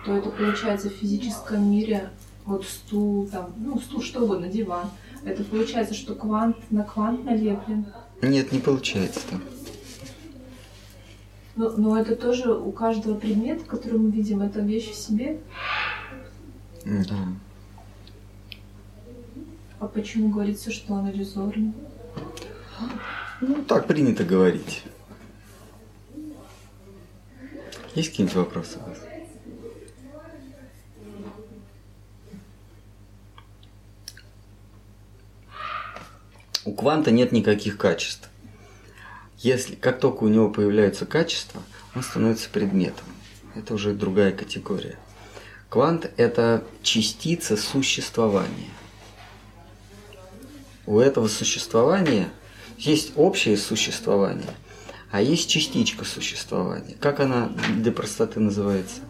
то 0.04 0.16
это 0.16 0.30
получается 0.30 0.88
в 0.88 0.94
физическом 0.94 1.70
мире 1.70 2.10
вот 2.46 2.64
стул, 2.64 3.26
там, 3.28 3.52
ну 3.58 3.78
стул, 3.78 4.02
что 4.02 4.22
угодно, 4.24 4.48
диван. 4.48 4.86
Это 5.24 5.44
получается, 5.44 5.94
что 5.94 6.14
квант 6.14 6.56
на 6.70 6.82
квант 6.82 7.24
налеплен. 7.24 7.86
Нет, 8.22 8.52
не 8.52 8.58
получается 8.58 9.20
так. 9.30 9.40
Но, 11.56 11.70
но 11.70 11.98
это 11.98 12.16
тоже 12.16 12.52
у 12.52 12.72
каждого 12.72 13.14
предмета, 13.14 13.64
который 13.64 13.98
мы 13.98 14.10
видим, 14.10 14.42
это 14.42 14.60
вещь 14.60 14.90
в 14.90 14.94
себе. 14.94 15.38
Да. 16.84 17.28
А 19.78 19.86
почему 19.86 20.30
говорится, 20.30 20.72
что 20.72 20.94
он 20.94 21.10
иллюзорный? 21.10 21.72
Ну, 23.40 23.62
так 23.64 23.86
принято 23.86 24.24
говорить. 24.24 24.82
Есть 27.94 28.10
какие-нибудь 28.10 28.36
вопросы 28.36 28.78
у 28.78 28.88
вас? 28.88 28.98
У 36.64 36.72
кванта 36.72 37.10
нет 37.10 37.30
никаких 37.30 37.76
качеств. 37.76 38.30
Если, 39.44 39.74
как 39.74 40.00
только 40.00 40.24
у 40.24 40.28
него 40.28 40.48
появляются 40.48 41.04
качества, 41.04 41.60
он 41.94 42.02
становится 42.02 42.48
предметом. 42.48 43.04
Это 43.54 43.74
уже 43.74 43.92
другая 43.92 44.32
категория. 44.32 44.98
Квант– 45.68 46.10
это 46.16 46.64
частица 46.82 47.58
существования. 47.58 48.70
У 50.86 50.98
этого 50.98 51.28
существования 51.28 52.30
есть 52.78 53.12
общее 53.16 53.58
существование, 53.58 54.48
а 55.10 55.20
есть 55.20 55.50
частичка 55.50 56.06
существования. 56.06 56.96
Как 56.98 57.20
она 57.20 57.52
для 57.76 57.92
простоты 57.92 58.40
называется? 58.40 59.02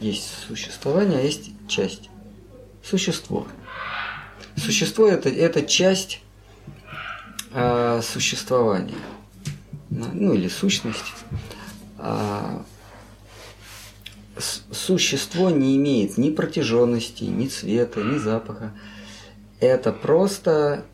Есть 0.00 0.28
существование, 0.48 1.20
а 1.20 1.22
есть 1.22 1.50
часть. 1.68 2.10
Существо. 2.82 3.46
Существо 4.56 5.06
это, 5.06 5.28
это 5.28 5.62
часть 5.64 6.22
э, 7.52 8.00
существования. 8.02 8.96
Ну 9.90 10.34
или 10.34 10.48
сущность. 10.48 11.14
А, 11.98 12.64
существо 14.70 15.50
не 15.50 15.76
имеет 15.76 16.18
ни 16.18 16.30
протяженности, 16.30 17.24
ни 17.24 17.46
цвета, 17.46 18.02
ни 18.02 18.18
запаха. 18.18 18.72
Это 19.60 19.92
просто 19.92 20.84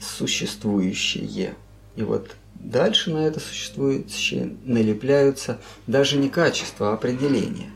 существующее. 0.00 1.54
И 1.96 2.02
вот 2.02 2.36
дальше 2.54 3.10
на 3.10 3.18
это 3.18 3.40
существующее 3.40 4.54
налепляются 4.64 5.58
даже 5.86 6.16
не 6.16 6.28
качества, 6.28 6.90
а 6.90 6.94
определения. 6.94 7.70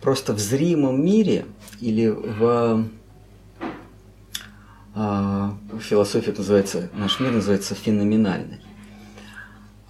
Просто 0.00 0.32
в 0.32 0.38
зримом 0.38 1.04
мире 1.04 1.46
или 1.80 2.08
в 2.08 2.88
а, 4.94 5.56
в 5.72 5.80
философии 5.80 6.32
называется, 6.36 6.90
наш 6.94 7.20
мир 7.20 7.32
называется 7.32 7.74
феноменальный. 7.74 8.60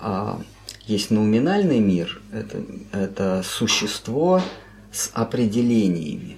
А 0.00 0.40
есть 0.86 1.10
науминальный 1.10 1.80
мир, 1.80 2.20
это, 2.32 2.62
это 2.92 3.42
существо 3.44 4.40
с 4.90 5.10
определениями. 5.12 6.36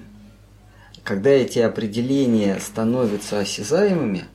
Когда 1.05 1.31
эти 1.31 1.59
определения 1.59 2.59
становятся 2.59 3.41
осязаемыми, 3.41 4.27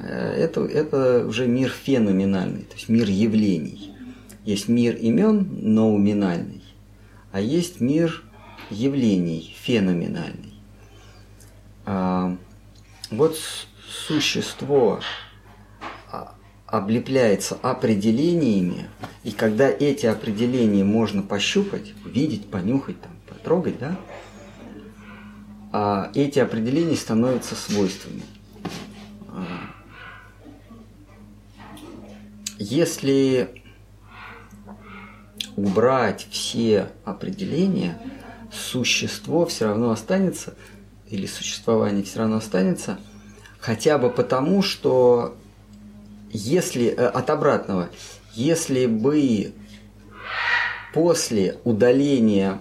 э, 0.00 0.34
это, 0.38 0.62
это 0.64 1.26
уже 1.26 1.46
мир 1.46 1.70
феноменальный, 1.70 2.62
то 2.62 2.74
есть 2.74 2.88
мир 2.88 3.08
явлений. 3.08 3.92
Есть 4.44 4.68
мир 4.68 4.94
имен 4.94 5.74
ноуминальный, 5.74 6.62
а 7.32 7.40
есть 7.40 7.80
мир 7.80 8.22
явлений 8.70 9.54
феноменальный. 9.60 10.54
А, 11.84 12.36
вот 13.10 13.38
существо 13.88 15.00
облепляется 16.66 17.56
определениями, 17.62 18.88
и 19.22 19.30
когда 19.30 19.68
эти 19.68 20.06
определения 20.06 20.84
можно 20.84 21.22
пощупать, 21.22 21.94
увидеть, 22.04 22.50
понюхать, 22.50 23.00
там, 23.00 23.12
потрогать, 23.28 23.78
да, 23.78 23.96
а 25.72 26.10
эти 26.14 26.38
определения 26.38 26.96
становятся 26.96 27.54
свойствами. 27.54 28.22
А, 29.28 29.46
Если 32.58 33.62
убрать 35.56 36.26
все 36.30 36.90
определения, 37.04 37.98
существо 38.50 39.44
все 39.44 39.66
равно 39.66 39.90
останется, 39.90 40.54
или 41.08 41.26
существование 41.26 42.02
все 42.02 42.20
равно 42.20 42.36
останется, 42.36 42.98
хотя 43.58 43.98
бы 43.98 44.10
потому, 44.10 44.62
что 44.62 45.36
если 46.30 46.86
э, 46.86 47.06
от 47.06 47.30
обратного, 47.30 47.90
если 48.34 48.86
бы 48.86 49.52
после 50.92 51.58
удаления 51.64 52.60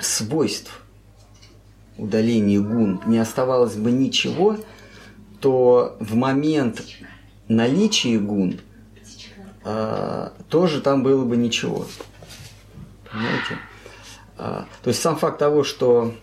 свойств, 0.00 0.82
удаления 1.96 2.60
гун 2.60 3.00
не 3.06 3.18
оставалось 3.18 3.74
бы 3.74 3.90
ничего, 3.90 4.58
то 5.40 5.96
в 6.00 6.14
момент 6.14 6.82
наличия 7.48 8.18
гун 8.18 8.60
а, 9.64 10.32
тоже 10.48 10.80
там 10.80 11.02
было 11.02 11.24
бы 11.24 11.36
ничего. 11.36 11.86
Понимаете? 13.10 13.58
А, 14.36 14.66
то 14.82 14.88
есть 14.88 15.00
сам 15.00 15.16
факт 15.16 15.38
того, 15.38 15.64
что 15.64 16.14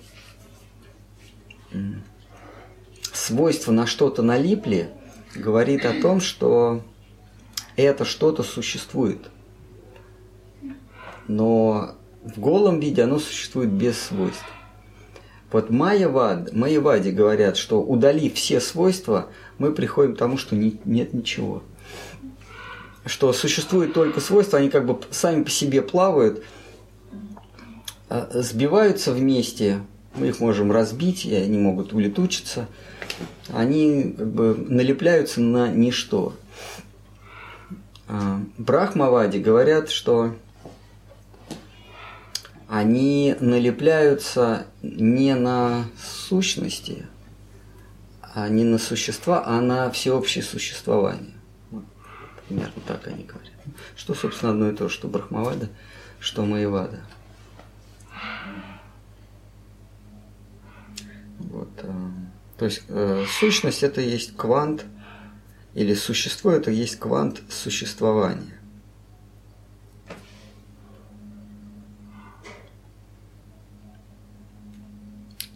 свойства 3.13 3.71
на 3.71 3.87
что-то 3.87 4.21
налипли, 4.21 4.91
говорит 5.35 5.85
о 5.85 5.99
том, 6.01 6.19
что 6.19 6.81
это 7.75 8.05
что-то 8.05 8.43
существует. 8.43 9.29
Но 11.27 11.95
в 12.23 12.39
голом 12.39 12.79
виде 12.79 13.03
оно 13.03 13.19
существует 13.19 13.69
без 13.69 13.99
свойств. 13.99 14.45
Вот 15.51 15.69
майявад, 15.69 16.53
майявади 16.53 17.09
говорят, 17.09 17.57
что 17.57 17.81
удалив 17.81 18.35
все 18.35 18.61
свойства, 18.61 19.27
мы 19.57 19.73
приходим 19.73 20.15
к 20.15 20.17
тому, 20.17 20.37
что 20.37 20.55
не- 20.55 20.79
нет 20.85 21.13
ничего. 21.13 21.63
Что 23.05 23.33
существует 23.33 23.93
только 23.93 24.21
свойства, 24.21 24.59
они 24.59 24.69
как 24.69 24.85
бы 24.85 24.99
сами 25.09 25.43
по 25.43 25.49
себе 25.49 25.81
плавают, 25.81 26.43
а, 28.07 28.29
сбиваются 28.33 29.11
вместе, 29.11 29.81
мы 30.15 30.27
их 30.27 30.39
можем 30.39 30.71
разбить, 30.71 31.25
и 31.25 31.33
они 31.33 31.57
могут 31.57 31.93
улетучиться. 31.93 32.67
Они 33.53 34.15
как 34.17 34.31
бы 34.31 34.55
налепляются 34.55 35.41
на 35.41 35.67
ничто. 35.69 36.35
А, 38.07 38.41
Брахмавади 38.57 39.37
говорят, 39.37 39.89
что 39.89 40.35
они 42.67 43.35
налепляются 43.41 44.65
не 44.81 45.35
на 45.35 45.85
сущности, 45.97 47.05
а 48.21 48.47
не 48.47 48.63
на 48.63 48.77
существа, 48.77 49.43
а 49.45 49.59
на 49.59 49.91
всеобщее 49.91 50.43
существование. 50.43 51.33
Вот, 51.69 51.83
примерно 52.47 52.81
так 52.87 53.07
они 53.07 53.23
говорят. 53.23 53.51
Что, 53.97 54.13
собственно, 54.13 54.53
одно 54.53 54.69
и 54.69 54.75
то 54.75 54.87
что 54.87 55.09
Брахмавада, 55.09 55.67
что 56.19 56.45
Маевада. 56.45 57.01
Вот, 61.39 61.69
э, 61.83 61.91
то 62.61 62.65
есть 62.65 62.83
э, 62.89 63.25
сущность 63.27 63.81
это 63.81 64.01
есть 64.01 64.37
квант, 64.37 64.85
или 65.73 65.95
существо 65.95 66.51
это 66.51 66.69
есть 66.69 66.99
квант 66.99 67.41
существования. 67.49 68.59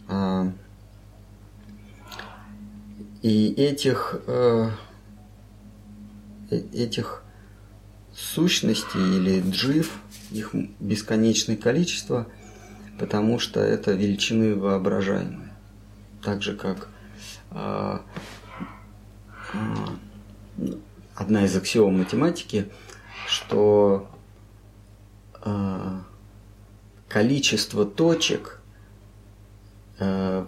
А, 0.07 0.51
И 3.21 3.53
этих, 3.53 4.19
э, 4.25 4.71
э, 6.49 6.57
этих 6.73 7.23
сущностей 8.15 9.17
или 9.17 9.47
джив, 9.47 9.99
их 10.31 10.55
бесконечное 10.79 11.55
количество, 11.55 12.25
потому 12.97 13.37
что 13.37 13.59
это 13.59 13.91
величины 13.91 14.55
воображаемые. 14.55 15.53
Так 16.23 16.41
же, 16.41 16.55
как 16.55 16.89
одна 21.15 21.45
из 21.45 21.55
аксиом 21.55 21.97
математики, 21.97 22.69
что 23.27 24.09
э, 25.43 25.99
количество 27.07 27.85
точек 27.85 28.61
э, 29.99 30.45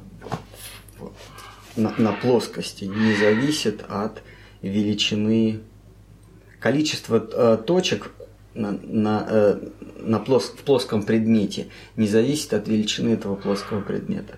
на, 1.75 2.11
плоскости 2.13 2.85
не 2.85 3.13
зависит 3.15 3.85
от 3.87 4.21
величины 4.61 5.61
количество 6.59 7.17
э, 7.17 7.57
точек 7.65 8.11
на, 8.53 8.71
на, 8.71 9.25
э, 9.29 9.69
на 9.99 10.19
плос, 10.19 10.45
в 10.49 10.63
плоском 10.63 11.03
предмете 11.03 11.67
не 11.95 12.07
зависит 12.07 12.53
от 12.53 12.67
величины 12.67 13.09
этого 13.09 13.35
плоского 13.35 13.81
предмета. 13.81 14.37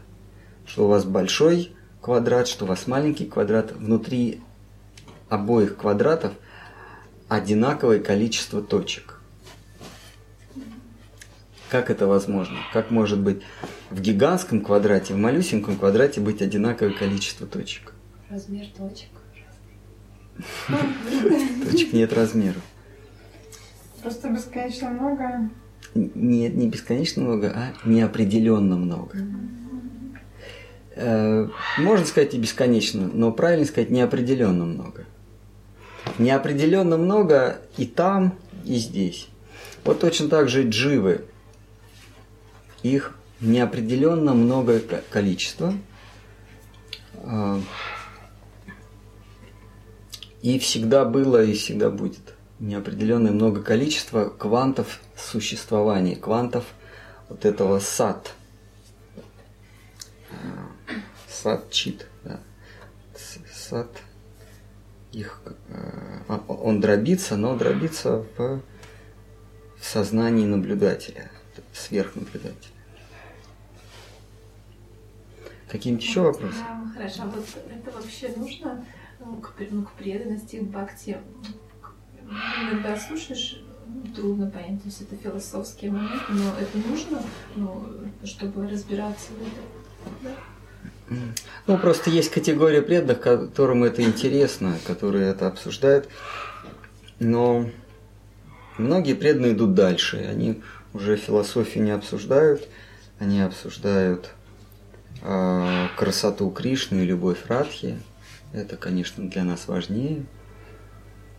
Что 0.65 0.85
у 0.85 0.87
вас 0.89 1.05
большой 1.05 1.71
квадрат, 2.01 2.47
что 2.47 2.65
у 2.65 2.67
вас 2.67 2.88
маленький 2.88 3.26
квадрат, 3.26 3.71
внутри 3.71 4.41
обоих 5.30 5.77
квадратов 5.77 6.34
одинаковое 7.27 7.99
количество 7.99 8.61
точек. 8.61 9.19
Как 11.69 11.91
это 11.91 12.07
возможно? 12.07 12.57
Как 12.73 12.89
может 12.89 13.19
быть 13.19 13.41
в 13.91 14.01
гигантском 14.01 14.61
квадрате, 14.61 15.13
в 15.13 15.17
малюсеньком 15.17 15.77
квадрате 15.77 16.19
быть 16.19 16.41
одинаковое 16.41 16.93
количество 16.93 17.45
точек? 17.45 17.93
Размер 18.30 18.65
точек. 18.76 19.09
Точек 21.71 21.93
нет 21.93 22.13
размеров. 22.13 22.63
Просто 24.01 24.30
бесконечно 24.30 24.89
много. 24.89 25.49
Нет, 25.93 26.55
не 26.55 26.69
бесконечно 26.69 27.23
много, 27.23 27.51
а 27.53 27.73
неопределенно 27.88 28.77
много. 28.77 29.17
Э, 29.17 29.21
Можно 31.77 32.05
сказать 32.05 32.34
и 32.34 32.38
бесконечно, 32.39 33.09
но 33.13 33.31
правильно 33.31 33.65
сказать 33.65 33.89
неопределенно 33.89 34.65
много. 34.65 35.05
Неопределенно 36.17 36.97
много 36.97 37.59
и 37.77 37.85
там, 37.85 38.38
и 38.65 38.76
здесь. 38.76 39.27
Вот 39.84 39.99
точно 39.99 40.27
так 40.30 40.49
же 40.49 40.67
дживы. 40.67 41.26
Их 42.84 43.15
неопределенно 43.39 44.34
много 44.34 44.80
ко- 44.80 45.03
количество. 45.09 45.73
А, 47.23 47.61
И 50.41 50.57
всегда 50.59 51.05
было, 51.05 51.43
и 51.43 51.53
всегда 51.53 51.89
будет 51.89 52.34
неопределенное 52.59 53.31
много 53.31 53.61
количество 53.61 54.26
квантов 54.30 54.99
существования, 55.17 56.15
квантов 56.15 56.65
вот 57.30 57.45
этого 57.45 57.80
сад. 57.80 58.34
Сад 61.41 61.71
чит, 61.71 62.05
да. 62.25 62.41
Сад 63.53 63.87
их, 65.13 65.41
э, 65.45 66.21
а, 66.27 66.43
он 66.49 66.81
дробится, 66.81 67.37
но 67.37 67.55
дробится 67.55 68.25
в, 68.37 68.61
в 69.77 69.85
сознании 69.85 70.45
наблюдателя, 70.45 71.31
сверхнаблюдателя. 71.71 72.73
Какие-нибудь 75.69 76.03
еще 76.03 76.21
вопросы? 76.23 76.57
А, 76.67 76.85
Хорошо, 76.93 77.23
а 77.23 77.25
вот 77.27 77.45
это 77.69 77.91
вообще 77.91 78.33
нужно 78.35 78.85
ну, 79.21 79.37
к, 79.37 79.53
ну, 79.71 79.83
к 79.83 79.93
преданности, 79.93 80.57
к 80.57 80.63
бхакти? 80.63 81.19
Иногда 82.61 82.97
слушаешь, 82.97 83.63
трудно 84.13 84.51
понять, 84.51 84.81
то 84.81 84.89
есть 84.89 85.01
это 85.03 85.15
философские 85.15 85.91
моменты, 85.91 86.33
но 86.33 86.53
это 86.59 86.77
нужно, 86.85 87.23
ну, 87.55 88.11
чтобы 88.25 88.67
разбираться 88.69 89.31
в 89.31 89.41
этом. 89.41 90.13
Да? 90.21 90.31
Ну, 91.68 91.77
просто 91.77 92.10
есть 92.10 92.31
категория 92.31 92.81
преданных, 92.81 93.22
которым 93.22 93.84
это 93.84 94.02
интересно, 94.02 94.77
которые 94.86 95.30
это 95.30 95.48
обсуждают. 95.48 96.07
Но 97.19 97.69
многие 98.77 99.14
преданные 99.14 99.53
идут 99.53 99.73
дальше. 99.73 100.26
Они 100.30 100.61
уже 100.94 101.18
философию 101.18 101.84
не 101.84 101.91
обсуждают, 101.91 102.68
они 103.19 103.41
обсуждают 103.41 104.30
а, 105.22 105.90
красоту 105.98 106.49
Кришны 106.49 107.02
и 107.02 107.06
любовь 107.06 107.40
Радхи. 107.48 107.99
Это, 108.53 108.77
конечно, 108.77 109.30
для 109.30 109.44
нас 109.44 109.68
важнее. 109.68 110.26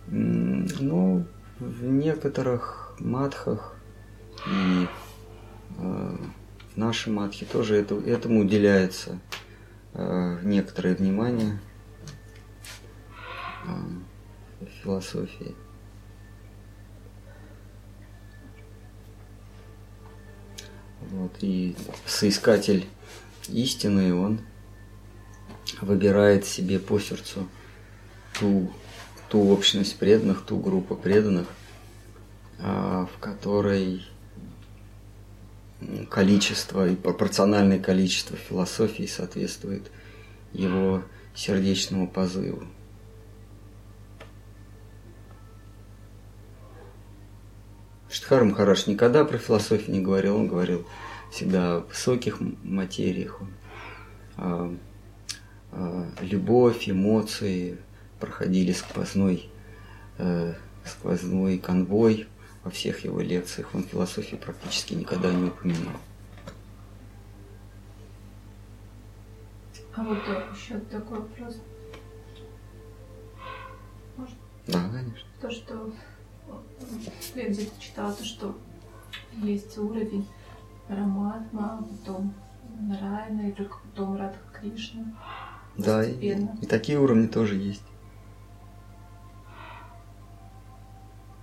Но 0.06 1.24
в 1.58 1.84
некоторых 1.84 2.94
матхах 2.98 3.74
и 4.46 4.86
э, 5.78 6.16
в 6.74 6.76
нашей 6.76 7.12
матхе 7.12 7.44
тоже 7.44 7.76
это, 7.76 7.94
этому 7.96 8.40
уделяется 8.40 9.10
э, 9.10 9.49
некоторое 9.94 10.94
внимание 10.94 11.58
э, 13.66 14.66
философии. 14.82 15.54
Вот, 21.10 21.32
и 21.40 21.76
соискатель 22.06 22.86
истины, 23.48 24.14
он 24.14 24.40
выбирает 25.80 26.44
себе 26.44 26.78
по 26.78 27.00
сердцу 27.00 27.48
ту, 28.38 28.70
ту 29.28 29.50
общность 29.50 29.98
преданных, 29.98 30.44
ту 30.44 30.58
группу 30.58 30.94
преданных, 30.94 31.48
а, 32.58 33.06
в 33.06 33.18
которой 33.18 34.06
количество 36.10 36.88
и 36.88 36.96
пропорциональное 36.96 37.78
количество 37.78 38.36
философии 38.36 39.06
соответствует 39.06 39.90
его 40.52 41.02
сердечному 41.34 42.08
позыву. 42.08 42.64
Штхар 48.10 48.44
Махараш 48.44 48.86
никогда 48.88 49.24
про 49.24 49.38
философию 49.38 49.92
не 49.92 50.00
говорил, 50.00 50.36
он 50.36 50.48
говорил 50.48 50.84
всегда 51.30 51.76
о 51.76 51.80
высоких 51.80 52.40
материях. 52.64 53.40
А, 54.36 54.74
а, 55.70 56.08
любовь, 56.20 56.88
эмоции 56.88 57.78
проходили 58.18 58.72
сквозной, 58.72 59.48
э, 60.18 60.54
сквозной 60.84 61.58
конвой 61.58 62.26
во 62.64 62.70
всех 62.70 63.04
его 63.04 63.20
лекциях. 63.20 63.74
Он 63.74 63.84
философию 63.84 64.40
практически 64.40 64.94
никогда 64.94 65.32
не 65.32 65.48
упоминал. 65.48 65.96
А 69.94 70.02
вот 70.04 70.18
еще 70.54 70.78
такой 70.78 71.20
вопрос. 71.20 71.60
Да, 74.66 74.88
конечно. 74.88 75.28
То, 75.40 75.50
что 75.50 75.92
я 77.34 77.48
где-то 77.48 77.80
читала, 77.80 78.12
то, 78.12 78.24
что 78.24 78.58
есть 79.42 79.76
уровень 79.78 80.26
Раматма, 80.88 81.78
а 81.78 81.82
потом 81.82 82.34
Нарайна, 82.80 83.48
и 83.48 83.52
только 83.52 83.78
потом 83.78 84.16
Радха 84.16 84.38
Кришна. 84.52 85.04
Да, 85.76 86.04
и, 86.04 86.36
и 86.62 86.66
такие 86.66 86.98
уровни 86.98 87.26
тоже 87.26 87.56
есть. 87.56 87.82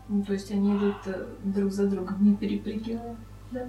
Ну, 0.09 0.23
то 0.23 0.33
есть 0.33 0.51
они 0.51 0.77
идут 0.77 0.95
э, 1.05 1.25
друг 1.43 1.71
за 1.71 1.87
другом, 1.87 2.23
не 2.23 2.35
перепрыгивая. 2.35 3.15
Да? 3.51 3.67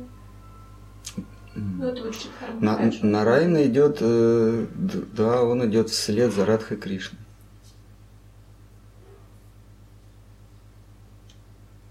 Ну, 1.54 1.84
это 1.84 2.02
очень 2.04 2.30
хорошо. 2.38 2.58
На, 2.60 2.90
Нарайна 3.02 3.66
идет, 3.66 3.98
э, 4.00 4.66
да, 5.16 5.42
он 5.42 5.68
идет 5.68 5.90
вслед 5.90 6.32
за 6.32 6.46
Радхой 6.46 6.76
Кришной. 6.76 7.18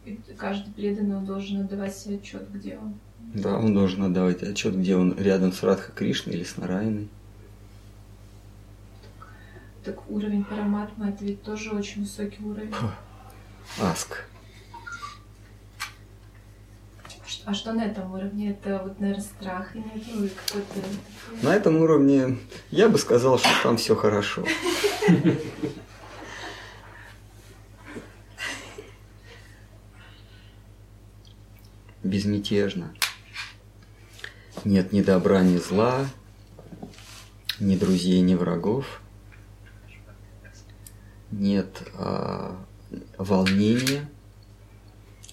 И 0.06 0.18
каждый 0.38 0.72
преданный 0.72 1.20
должен 1.26 1.62
отдавать 1.62 1.96
себе 1.96 2.16
отчет, 2.16 2.50
где 2.54 2.78
он. 2.78 2.98
Да, 3.34 3.58
он 3.58 3.74
должен 3.74 4.04
отдавать 4.04 4.42
отчет, 4.42 4.78
где 4.78 4.96
он 4.96 5.18
рядом 5.18 5.52
с 5.52 5.62
Радхой 5.64 5.94
Кришной 5.94 6.36
или 6.36 6.44
с 6.46 6.56
Нарайной. 6.56 7.10
Так 9.84 10.10
уровень 10.10 10.46
параматмы 10.46 11.10
это 11.10 11.26
ведь 11.26 11.44
тоже 11.44 11.72
очень 11.72 12.02
высокий 12.02 12.42
уровень. 12.44 12.74
Аск. 13.82 14.28
А 17.48 17.54
что 17.54 17.72
на 17.72 17.86
этом 17.86 18.12
уровне? 18.14 18.52
Это 18.52 18.82
вот, 18.84 19.00
наверное, 19.00 19.24
страх 19.24 19.74
и 19.74 19.80
нет, 19.80 20.04
ну, 20.14 20.26
и 20.26 20.28
какой-то... 20.28 20.82
На 21.42 21.56
этом 21.56 21.78
уровне 21.78 22.40
я 22.72 22.90
бы 22.90 22.98
сказал, 22.98 23.40
что 23.40 23.48
там 23.64 23.78
все 23.78 23.96
хорошо. 23.96 24.46
Безмятежно. 32.04 32.94
Нет 34.66 34.92
ни 34.92 35.02
добра, 35.02 35.42
ни 35.42 35.56
зла, 35.56 36.06
ни 37.62 37.78
друзей, 37.78 38.20
ни 38.20 38.36
врагов. 38.36 39.00
Нет 41.32 41.82
а, 41.94 42.62
волнения, 43.18 44.10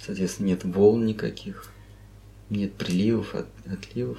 соответственно, 0.00 0.46
нет 0.46 0.62
волн 0.62 1.06
никаких, 1.06 1.73
нет 2.50 2.74
приливов, 2.74 3.34
от- 3.34 3.48
отливов 3.66 4.18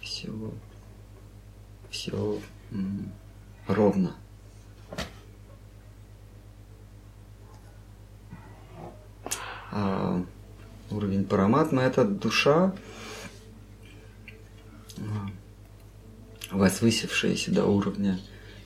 все, 0.00 0.32
все 1.90 2.40
ровно. 3.66 4.14
А 9.70 10.24
Параматма– 11.28 11.82
это 11.82 12.04
душа, 12.04 12.74
возвысившаяся 16.50 17.52
до 17.52 17.66
уровня 17.66 18.18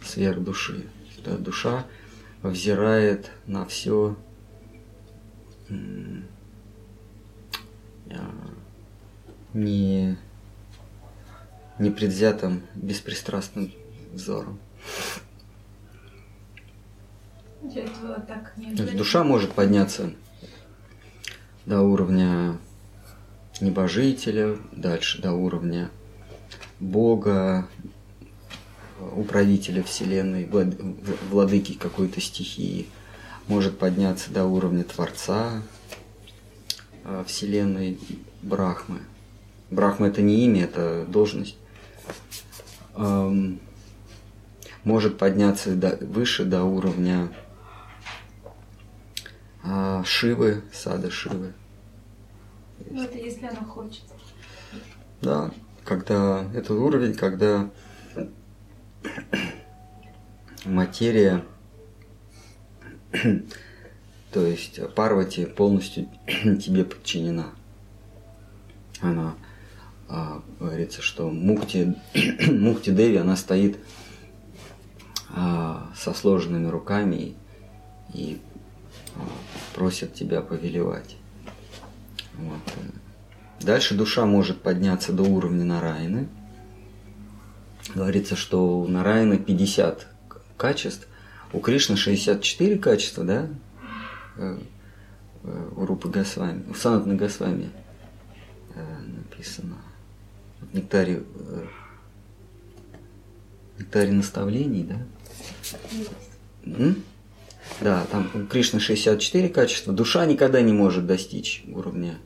сверхдуши. 0.05 0.89
Эта 1.19 1.39
душа 1.39 1.87
взирает 2.43 3.31
на 3.47 3.67
все 3.67 4.17
не 9.53 10.17
непредвзятым, 11.79 12.63
беспристрастным 12.75 13.73
взором. 14.13 14.59
душа 18.97 19.25
может 19.25 19.53
подняться 19.53 20.13
до 21.67 21.83
уровня 21.83 22.59
небожителя, 23.61 24.57
дальше 24.73 25.21
до 25.21 25.33
уровня 25.33 25.91
Бога, 26.81 27.69
управителя 28.99 29.83
Вселенной, 29.83 30.49
владыки 31.31 31.75
какой-то 31.75 32.21
стихии, 32.21 32.89
может 33.47 33.79
подняться 33.79 34.31
до 34.33 34.45
уровня 34.45 34.85
Творца. 34.85 35.63
э, 35.63 35.80
Вселенной 37.27 37.99
Брахмы. 38.43 39.01
Брахма 39.71 40.09
это 40.09 40.23
не 40.23 40.45
имя, 40.47 40.65
это 40.65 41.05
должность. 41.07 41.57
Эм, 42.97 43.61
может 44.85 45.19
подняться 45.19 45.75
до, 45.75 45.97
выше 46.01 46.45
до 46.45 46.65
уровня 46.65 47.33
а, 49.63 50.03
Шивы, 50.05 50.63
сада 50.73 51.11
Шивы. 51.11 51.53
Ну, 52.91 53.03
это 53.03 53.19
если 53.19 53.47
она 53.47 53.63
хочет. 53.65 54.03
Да, 55.21 55.51
когда 55.85 56.45
этот 56.55 56.71
уровень, 56.71 57.15
когда 57.15 57.71
материя, 60.65 61.45
то 64.33 64.47
есть 64.47 64.81
Парвати 64.95 65.45
полностью 65.45 66.09
тебе 66.27 66.85
подчинена. 66.85 67.47
Она 69.01 69.35
а, 70.09 70.43
говорится, 70.59 71.03
что 71.03 71.31
Мукти, 71.31 71.97
Мукти 72.51 72.91
Деви, 72.91 73.17
она 73.17 73.37
стоит 73.37 73.79
а, 75.31 75.91
со 75.97 76.13
сложенными 76.13 76.69
руками 76.69 77.17
и, 77.17 77.37
и 78.13 78.41
а, 79.17 79.21
просит 79.75 80.15
тебя 80.15 80.41
повелевать. 80.43 81.17
Вот. 82.35 82.61
Дальше 83.61 83.95
душа 83.95 84.25
может 84.27 84.63
подняться 84.63 85.13
до 85.13 85.23
уровня 85.23 85.65
Нараяны. 85.65 86.29
Говорится, 87.95 88.37
что 88.37 88.81
у 88.81 88.89
Нараяны 88.89 89.39
50 89.39 90.07
качеств, 90.57 91.09
у 91.53 91.61
Кришны 91.61 91.97
64 91.97 92.79
качества, 92.79 93.25
да? 93.25 93.49
Э, 94.41 94.59
э, 95.43 95.71
у 95.77 95.85
Рупы 95.85 96.09
Госвами, 96.09 96.65
у 96.71 96.75
Санатны 96.75 97.15
Госвами 97.15 97.71
э, 98.75 98.99
написано. 99.17 99.77
В 100.61 100.75
нектаре, 100.75 101.23
нектаре 103.79 104.13
наставлений, 104.13 104.85
да? 106.65 106.95
Да, 107.81 108.05
там 108.11 108.31
у 108.35 108.47
Кришны 108.47 108.81
64 108.81 109.49
качества. 109.49 109.93
Душа 109.93 110.27
никогда 110.27 110.61
не 110.61 110.73
может 110.73 111.07
достичь 111.07 111.65
уровня 111.69 112.19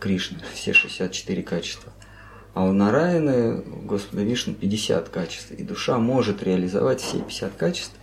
Кришны, 0.00 0.38
все 0.54 0.72
64 0.72 1.42
качества. 1.42 1.92
А 2.54 2.64
у 2.64 2.72
Нараяны, 2.72 3.62
Господа 3.84 4.22
Вишну, 4.22 4.54
50 4.54 5.10
качеств. 5.10 5.50
И 5.50 5.62
душа 5.62 5.98
может 5.98 6.42
реализовать 6.42 7.00
все 7.00 7.20
50 7.20 7.54
качеств. 7.54 7.94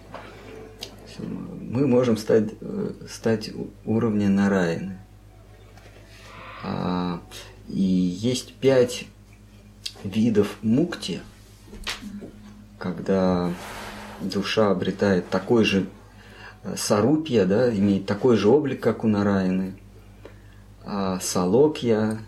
Мы 1.20 1.88
можем 1.88 2.18
стать, 2.18 2.50
э, 2.62 2.92
стать 3.10 3.52
уровня 3.86 4.30
Нараяны. 4.30 5.00
А, 6.64 7.22
и 7.68 7.82
есть 7.82 8.54
пять 8.56 9.06
видов 10.04 10.58
мукти, 10.62 11.22
когда 12.78 13.52
душа 14.22 14.72
обретает 14.72 15.30
такой 15.30 15.64
же 15.66 15.88
э, 16.64 16.76
сарупья, 16.78 17.46
да, 17.46 17.74
имеет 17.74 18.06
такой 18.06 18.38
же 18.38 18.50
облик, 18.50 18.82
как 18.82 19.04
у 19.04 19.08
Нараяны, 19.08 19.76
а 20.86 21.20
Салокья, 21.22 22.20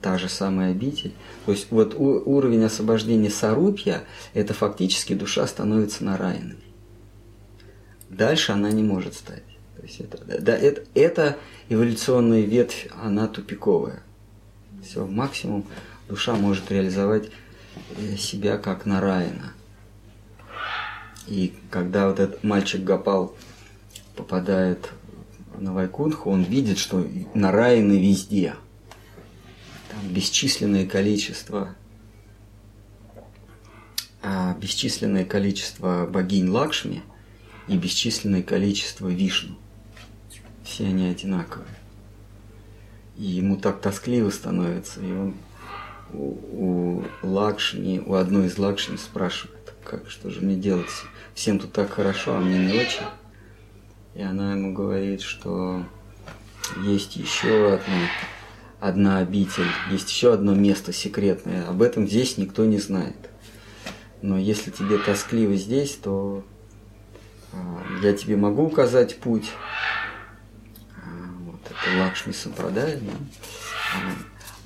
та 0.00 0.18
же 0.18 0.28
самая 0.28 0.72
обитель. 0.72 1.14
То 1.46 1.52
есть 1.52 1.70
вот 1.70 1.94
уровень 1.96 2.64
освобождения 2.64 3.30
Сарупья, 3.30 4.04
это 4.34 4.54
фактически 4.54 5.14
душа 5.14 5.46
становится 5.46 6.04
Нараяной. 6.04 6.58
Дальше 8.10 8.52
она 8.52 8.70
не 8.70 8.82
может 8.82 9.14
стать. 9.14 9.44
То 9.76 9.82
есть 9.82 10.00
это, 10.00 10.18
да, 10.40 10.56
это, 10.56 10.82
это 10.94 11.38
эволюционная 11.68 12.42
ветвь, 12.42 12.88
она 13.00 13.28
тупиковая. 13.28 14.02
Все, 14.84 15.06
максимум 15.06 15.64
душа 16.08 16.34
может 16.34 16.70
реализовать 16.70 17.30
э, 17.96 18.16
себя 18.16 18.58
как 18.58 18.84
Нараяна. 18.84 19.52
И 21.28 21.54
когда 21.70 22.08
вот 22.08 22.18
этот 22.18 22.42
мальчик 22.42 22.82
Гапал 22.82 23.36
попадает 24.16 24.90
на 25.56 25.72
Вайкунху, 25.72 26.30
он 26.30 26.42
видит, 26.42 26.78
что 26.78 27.06
Нараяны 27.34 28.00
везде. 28.00 28.56
Там 29.88 30.12
бесчисленное 30.12 30.86
количество 30.86 31.76
а, 34.22 34.54
бесчисленное 34.54 35.24
количество 35.24 36.06
богинь 36.10 36.48
Лакшми 36.48 37.02
и 37.68 37.76
бесчисленное 37.76 38.42
количество 38.42 39.08
Вишну. 39.08 39.56
Все 40.64 40.86
они 40.86 41.06
одинаковые. 41.06 41.68
И 43.16 43.24
ему 43.24 43.56
так 43.56 43.80
тоскливо 43.80 44.30
становится, 44.30 45.00
и 45.00 45.12
он 45.12 45.34
у, 46.12 46.36
у 46.52 47.04
Лакшми, 47.22 48.02
у 48.04 48.14
одной 48.14 48.46
из 48.46 48.58
Лакшми 48.58 48.96
спрашивает, 48.96 49.74
как, 49.84 50.08
что 50.08 50.30
же 50.30 50.40
мне 50.40 50.56
делать? 50.56 50.90
Всем 51.34 51.58
тут 51.58 51.72
так 51.72 51.90
хорошо, 51.90 52.36
а 52.36 52.40
мне 52.40 52.58
не 52.58 52.80
очень. 52.80 53.06
И 54.14 54.22
она 54.22 54.52
ему 54.52 54.72
говорит, 54.72 55.20
что 55.20 55.84
есть 56.84 57.16
еще 57.16 57.74
одна, 57.74 58.08
одна 58.80 59.18
обитель, 59.18 59.68
есть 59.90 60.10
еще 60.10 60.32
одно 60.32 60.54
место 60.54 60.92
секретное. 60.92 61.66
Об 61.68 61.82
этом 61.82 62.06
здесь 62.06 62.38
никто 62.38 62.64
не 62.64 62.78
знает. 62.78 63.16
Но 64.22 64.36
если 64.38 64.70
тебе 64.70 64.98
тоскливо 64.98 65.56
здесь, 65.56 65.94
то 65.96 66.44
я 68.02 68.12
тебе 68.12 68.36
могу 68.36 68.64
указать 68.64 69.18
путь. 69.18 69.50
А, 70.96 71.00
вот 71.46 71.60
это 71.64 71.98
Лакшми 71.98 72.32
Сампрадай. 72.32 72.96
Да? 72.96 73.12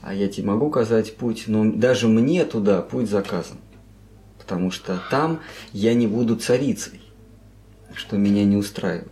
А, 0.02 0.10
а 0.10 0.14
я 0.14 0.28
тебе 0.28 0.46
могу 0.48 0.66
указать 0.66 1.16
путь, 1.16 1.44
но 1.46 1.64
даже 1.72 2.08
мне 2.08 2.44
туда 2.44 2.82
путь 2.82 3.08
заказан. 3.08 3.58
Потому 4.38 4.70
что 4.70 5.00
там 5.10 5.40
я 5.72 5.94
не 5.94 6.06
буду 6.06 6.36
царицей, 6.36 7.00
что 7.94 8.18
меня 8.18 8.44
не 8.44 8.56
устраивает. 8.56 9.10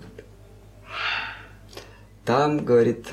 Там, 2.27 2.65
говорит, 2.65 3.07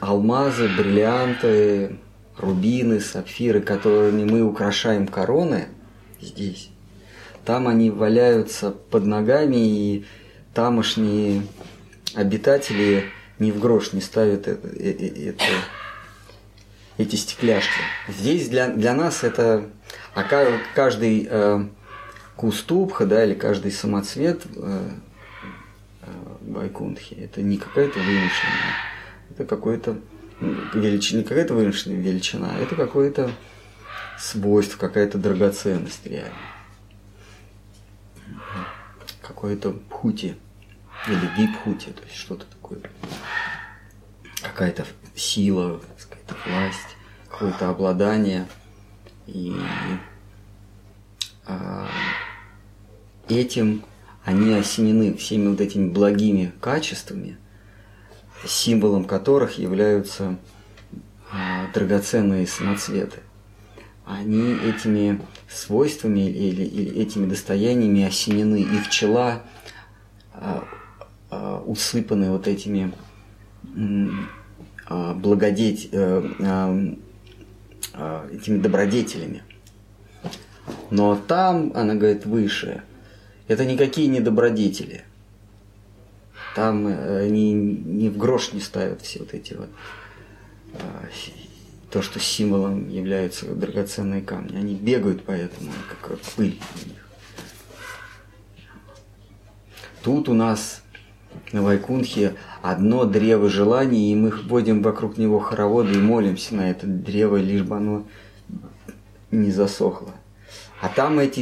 алмазы, 0.00 0.68
бриллианты, 0.76 1.98
рубины, 2.36 3.00
сапфиры, 3.00 3.60
которыми 3.60 4.24
мы 4.24 4.42
украшаем 4.42 5.06
короны 5.06 5.68
здесь, 6.20 6.70
там 7.44 7.68
они 7.68 7.90
валяются 7.90 8.70
под 8.70 9.04
ногами, 9.06 9.56
и 9.56 10.04
тамошние 10.52 11.42
обитатели 12.14 13.06
ни 13.38 13.50
в 13.50 13.58
грош 13.60 13.92
не 13.92 14.00
ставят 14.00 14.46
это, 14.46 14.68
э, 14.68 14.90
э, 14.90 15.28
это, 15.30 15.44
эти 16.96 17.16
стекляшки. 17.16 17.80
Здесь 18.08 18.48
для, 18.48 18.68
для 18.68 18.94
нас 18.94 19.24
это... 19.24 19.70
А 20.14 20.22
каждый 20.74 21.26
э, 21.28 21.66
куступха, 22.36 23.04
да, 23.04 23.24
или 23.24 23.34
каждый 23.34 23.72
самоцвет 23.72 24.42
э, 24.56 24.90
Байкунтхи. 26.40 27.14
Это 27.14 27.42
не 27.42 27.56
какая-то 27.56 27.98
вымышленная, 27.98 28.74
это 29.30 29.44
какой-то 29.44 29.98
величина, 30.74 31.18
не 31.18 31.24
какая-то 31.24 31.54
вымышленная 31.54 32.00
величина, 32.00 32.52
это 32.60 32.76
какое-то 32.76 33.30
свойство, 34.18 34.78
какая-то 34.78 35.18
драгоценность 35.18 36.06
реально. 36.06 36.34
Какое-то 39.26 39.72
пхути 39.72 40.36
или 41.08 41.30
випхути, 41.36 41.90
то 41.90 42.02
есть 42.04 42.16
что-то 42.16 42.46
такое. 42.46 42.80
Какая-то 44.42 44.86
сила, 45.14 45.80
какая-то 45.98 46.36
власть, 46.46 46.96
какое-то 47.28 47.70
обладание. 47.70 48.46
И 49.26 49.56
а, 51.46 51.88
этим 53.28 53.84
они 54.24 54.54
осенены 54.54 55.14
всеми 55.14 55.48
вот 55.48 55.60
этими 55.60 55.88
благими 55.88 56.52
качествами, 56.60 57.38
символом 58.46 59.04
которых 59.04 59.58
являются 59.58 60.38
а, 61.30 61.70
драгоценные 61.72 62.46
самоцветы. 62.46 63.20
Они 64.06 64.54
этими 64.54 65.20
свойствами 65.54 66.28
или, 66.28 66.64
или 66.64 67.00
этими 67.00 67.26
достояниями 67.26 68.04
осенены. 68.04 68.60
Их 68.60 68.90
чела 68.90 69.42
а, 70.32 70.64
а, 71.30 71.62
усыпаны 71.64 72.30
вот 72.30 72.48
этими 72.48 72.92
а, 74.86 75.14
благодеть, 75.14 75.88
э, 75.92 76.30
а, 76.40 76.94
а, 77.94 78.28
этими 78.30 78.58
добродетелями. 78.58 79.42
Но 80.90 81.16
там, 81.16 81.72
она 81.74 81.94
говорит, 81.94 82.26
выше. 82.26 82.82
Это 83.48 83.64
никакие 83.64 84.08
не 84.08 84.20
добродетели. 84.20 85.04
Там 86.54 86.86
э, 86.86 87.24
они 87.26 87.52
ни 87.52 88.08
в 88.08 88.16
грош 88.16 88.52
не 88.52 88.60
ставят 88.60 89.02
все 89.02 89.20
вот 89.20 89.34
эти 89.34 89.54
вот 89.54 89.68
а, 90.74 91.04
то, 91.94 92.02
что 92.02 92.18
символом 92.18 92.88
являются 92.88 93.46
драгоценные 93.54 94.20
камни. 94.20 94.56
Они 94.56 94.74
бегают 94.74 95.22
по 95.22 95.30
этому, 95.30 95.70
как 96.02 96.18
пыль 96.34 96.58
у 96.74 96.88
них. 96.88 97.06
Тут 100.02 100.28
у 100.28 100.34
нас 100.34 100.82
на 101.52 101.62
Вайкунхе 101.62 102.34
одно 102.62 103.04
древо 103.04 103.48
желаний, 103.48 104.10
и 104.10 104.16
мы 104.16 104.32
ходим 104.32 104.82
вокруг 104.82 105.18
него 105.18 105.38
хороводы 105.38 105.94
и 105.94 105.98
молимся 105.98 106.56
на 106.56 106.68
это 106.68 106.84
древо, 106.88 107.36
лишь 107.36 107.62
бы 107.62 107.76
оно 107.76 108.04
не 109.30 109.52
засохло. 109.52 110.14
А 110.80 110.88
там 110.88 111.20
эти, 111.20 111.38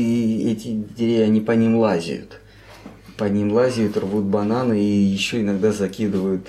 эти 0.52 0.74
деревья, 0.74 1.24
они 1.24 1.40
по 1.40 1.52
ним 1.52 1.78
лазят. 1.78 2.42
По 3.16 3.24
ним 3.24 3.54
лазят, 3.54 3.96
рвут 3.96 4.24
бананы 4.24 4.78
и 4.78 4.84
еще 4.84 5.40
иногда 5.40 5.72
закидывают 5.72 6.48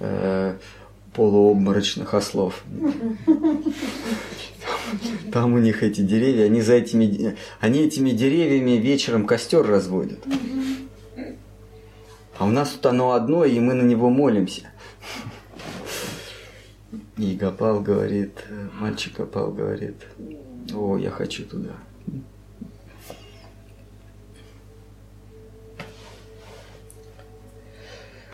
э, 0.00 0.58
полуобморочных 1.18 2.14
ослов. 2.14 2.62
Там 5.32 5.54
у 5.54 5.58
них 5.58 5.82
эти 5.82 6.00
деревья, 6.00 6.44
они 6.44 6.62
за 6.62 6.74
этими, 6.74 7.36
они 7.58 7.80
этими 7.80 8.10
деревьями 8.10 8.78
вечером 8.78 9.26
костер 9.26 9.66
разводят. 9.66 10.20
А 12.38 12.46
у 12.46 12.50
нас 12.50 12.70
тут 12.70 12.86
оно 12.86 13.14
одно, 13.14 13.44
и 13.44 13.58
мы 13.58 13.74
на 13.74 13.82
него 13.82 14.10
молимся. 14.10 14.70
И 17.16 17.34
Гопал 17.34 17.80
говорит, 17.80 18.44
мальчик 18.78 19.16
Гопал 19.16 19.50
говорит, 19.50 19.96
о, 20.72 20.96
я 20.98 21.10
хочу 21.10 21.44
туда. 21.44 21.74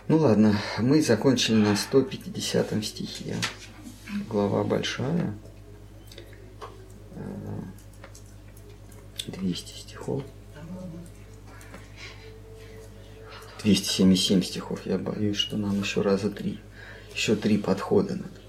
Ну 0.07 0.19
ладно, 0.19 0.61
мы 0.79 1.01
закончили 1.01 1.57
на 1.57 1.77
150 1.77 2.85
стихе. 2.85 3.37
Глава 4.29 4.63
большая. 4.63 5.35
Э, 7.15 7.63
200 9.29 9.79
стихов. 9.79 10.23
277 13.63 14.43
стихов. 14.43 14.85
Я 14.85 14.99
боюсь, 14.99 15.39
что 15.39 15.57
нам 15.57 15.81
еще 15.81 16.03
раза 16.03 16.31
три. 16.31 16.61
Еще 17.15 17.35
три 17.35 17.57
подхода 17.57 18.17
надо. 18.17 18.41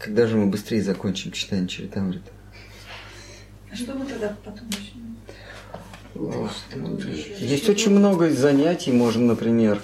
Когда 0.00 0.26
же 0.26 0.36
мы 0.36 0.46
быстрее 0.46 0.82
закончим 0.82 1.30
читание 1.30 1.68
Чаритамрита? 1.68 2.32
А 3.70 3.76
что 3.76 3.94
мы 3.94 4.04
тогда 4.04 4.36
потом 4.44 4.66
начнем? 4.66 5.07
Есть 7.38 7.68
очень 7.68 7.92
много 7.92 8.30
занятий, 8.30 8.92
можно, 8.92 9.26
например, 9.26 9.80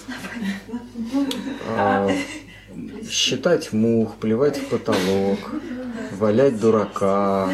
а, 1.68 2.10
считать 3.09 3.72
мух, 3.72 4.16
плевать 4.16 4.56
в 4.56 4.68
потолок, 4.68 5.38
валять 6.12 6.59
дурака, 6.59 7.51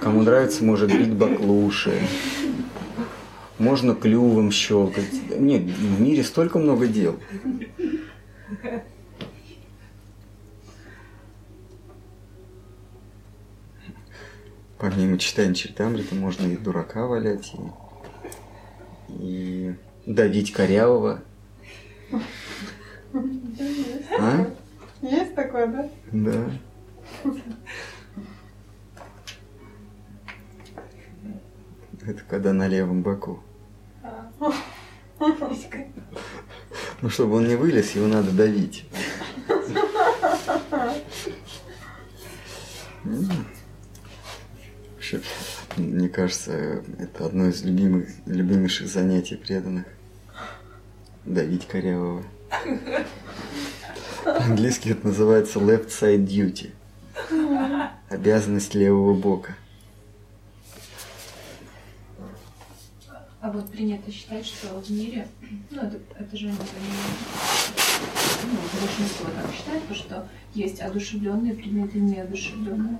кому 0.00 0.22
нравится, 0.22 0.64
может 0.64 0.90
бить 0.96 1.12
баклуши, 1.12 2.00
можно 3.58 3.94
клювом 3.94 4.50
щелкать. 4.50 5.12
Нет, 5.38 5.62
в 5.62 6.00
мире 6.00 6.24
столько 6.24 6.58
много 6.58 6.86
дел. 6.86 7.18
Помимо 14.78 15.16
читания 15.16 15.54
Чертамрита 15.54 16.16
можно 16.16 16.44
и 16.46 16.56
дурака 16.56 17.06
валять, 17.06 17.52
и, 17.54 17.81
и 19.20 19.74
давить 20.06 20.52
корявого. 20.52 21.22
А? 24.18 24.46
Есть 25.02 25.34
такое, 25.34 25.66
да? 25.66 25.90
Да. 26.12 26.50
Это 32.06 32.22
когда 32.28 32.52
на 32.52 32.66
левом 32.68 33.02
боку. 33.02 33.42
Ну, 37.00 37.08
чтобы 37.10 37.36
он 37.36 37.46
не 37.48 37.54
вылез, 37.56 37.94
его 37.94 38.06
надо 38.06 38.30
давить. 38.32 38.86
М. 43.04 43.46
Мне 45.76 46.08
кажется, 46.08 46.82
это 46.98 47.26
одно 47.26 47.46
из 47.48 47.62
любимых, 47.62 48.08
любимейших 48.26 48.88
занятий 48.88 49.36
преданных. 49.36 49.84
Давить 51.24 51.66
корявого. 51.66 52.24
По-английски 54.24 54.90
это 54.90 55.06
называется 55.08 55.58
left 55.60 55.88
side 55.88 56.26
duty. 56.26 56.70
Обязанность 58.10 58.74
левого 58.74 59.14
бока. 59.14 59.54
А 63.40 63.50
вот 63.50 63.70
принято 63.72 64.10
считать, 64.12 64.46
что 64.46 64.68
в 64.80 64.88
мире, 64.90 65.26
ну 65.70 65.80
это, 65.82 65.98
это 66.16 66.36
же 66.36 66.46
не- 66.46 66.52
ну, 66.52 66.58
большинство 68.80 69.26
так 69.34 69.52
считает, 69.52 69.80
потому 69.82 69.96
что 69.96 70.28
есть 70.54 70.80
одушевленные 70.80 71.54
предметы 71.54 71.98
и 71.98 72.02
неодушевленные. 72.02 72.98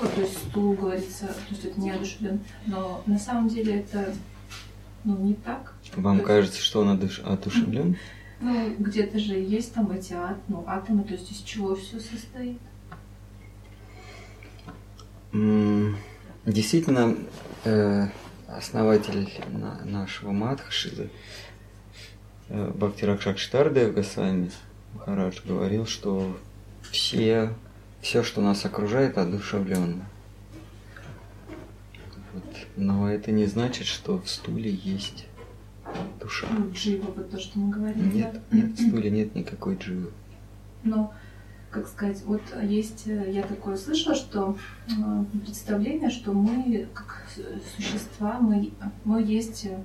Вот, 0.00 0.14
то 0.14 0.20
есть 0.20 0.38
стул, 0.38 0.74
говорится, 0.74 1.26
то 1.26 1.34
есть 1.50 1.64
это 1.64 1.80
неодушевлен. 1.80 2.40
Но 2.66 3.02
на 3.06 3.18
самом 3.18 3.48
деле 3.48 3.80
это 3.80 4.14
ну, 5.04 5.16
не 5.18 5.34
так. 5.34 5.74
Вам 5.96 6.20
кажется, 6.20 6.60
что 6.60 6.80
он 6.80 6.98
одуш- 6.98 7.22
одушевлен? 7.22 7.96
Ну, 8.40 8.74
где-то 8.78 9.18
же 9.18 9.34
есть 9.34 9.74
там 9.74 9.90
эти 9.90 10.14
ат- 10.14 10.48
ну, 10.48 10.64
атомы, 10.66 11.04
то 11.04 11.14
есть 11.14 11.30
из 11.30 11.38
чего 11.38 11.74
все 11.74 12.00
состоит. 12.00 12.58
Действительно, 16.44 17.16
э, 17.64 18.08
основатель 18.48 19.28
на- 19.48 19.84
нашего 19.84 20.32
Мадхашилы, 20.32 21.10
э, 22.48 22.70
Бхактиракшак 22.74 23.38
Штардев 23.38 23.94
Госвами 23.94 24.50
Махарадж 24.94 25.40
говорил, 25.44 25.86
что 25.86 26.36
все, 26.90 27.54
все, 28.02 28.22
что 28.22 28.42
нас 28.42 28.64
окружает, 28.66 29.16
одушевленно. 29.16 30.04
Вот. 32.34 32.44
Но 32.76 33.08
это 33.08 33.30
не 33.30 33.46
значит, 33.46 33.86
что 33.86 34.18
в 34.18 34.28
стуле 34.28 34.70
есть 34.70 35.26
душа. 36.20 36.46
Ну, 36.50 36.70
джива, 36.72 37.06
вот 37.16 37.30
то, 37.30 37.38
что 37.38 37.58
мы 37.58 37.70
говорили. 37.70 38.16
Нет, 38.16 38.40
да? 38.50 38.56
нет, 38.56 38.78
в 38.78 38.88
стуле 38.88 39.10
нет 39.10 39.34
никакой 39.34 39.76
дживы. 39.76 40.10
Но, 40.82 41.14
как 41.70 41.86
сказать, 41.86 42.22
вот 42.24 42.42
есть, 42.62 43.06
я 43.06 43.44
такое 43.44 43.76
слышала, 43.76 44.16
что 44.16 44.58
э, 44.88 45.24
представление, 45.44 46.10
что 46.10 46.32
мы 46.32 46.88
как 46.92 47.28
существа, 47.76 48.38
мы, 48.40 48.72
мы 49.04 49.22
есть 49.22 49.66
э, 49.66 49.78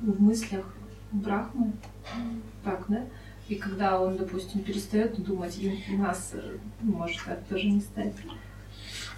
в 0.00 0.22
мыслях 0.22 0.64
Брахмы, 1.12 1.72
так, 2.64 2.86
да? 2.88 3.04
И 3.48 3.56
когда 3.56 4.00
он, 4.00 4.16
допустим, 4.16 4.62
перестает 4.62 5.22
думать, 5.22 5.58
и 5.58 5.96
нас 5.96 6.30
э, 6.32 6.56
может 6.80 7.22
так 7.24 7.44
тоже 7.44 7.66
не 7.66 7.80
стать. 7.80 8.14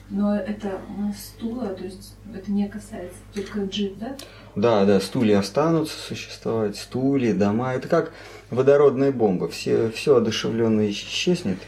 Но 0.09 0.37
это 0.37 0.81
стула, 1.17 1.69
то 1.69 1.85
есть 1.85 2.15
это 2.33 2.51
не 2.51 2.69
касается 2.69 3.19
только 3.35 3.65
джив, 3.65 3.99
да? 3.99 4.17
Да, 4.55 4.85
да, 4.85 5.01
стулья 5.01 5.41
останутся 5.41 5.97
существовать, 5.99 6.77
стулья, 6.77 7.35
дома. 7.35 7.75
Это 7.75 7.89
как 7.89 8.13
водородная 8.51 9.11
бомба. 9.13 9.49
Все, 9.49 9.91
все 9.91 10.17
одушевленно 10.17 10.89
исчезнет. 10.91 11.59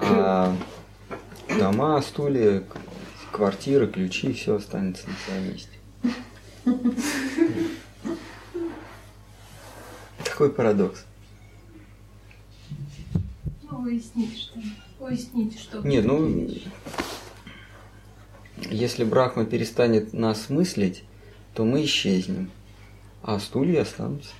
А 0.00 0.54
дома, 1.58 2.00
стулья, 2.02 2.62
квартиры, 3.30 3.86
ключи, 3.88 4.32
все 4.32 4.56
останется 4.56 5.04
на 5.06 5.14
своем 5.26 5.52
месте. 5.52 5.70
Такой 10.24 10.50
парадокс. 10.50 11.04
Ну, 13.84 13.90
уясните, 13.90 14.36
что 14.38 14.58
Уясните, 14.98 15.58
что 15.58 15.86
Нет, 15.86 16.06
ну, 16.06 16.48
если 18.70 19.04
Брахма 19.04 19.44
перестанет 19.44 20.14
нас 20.14 20.48
мыслить, 20.48 21.04
то 21.52 21.64
мы 21.64 21.84
исчезнем, 21.84 22.50
а 23.22 23.38
стулья 23.38 23.82
останутся. 23.82 24.32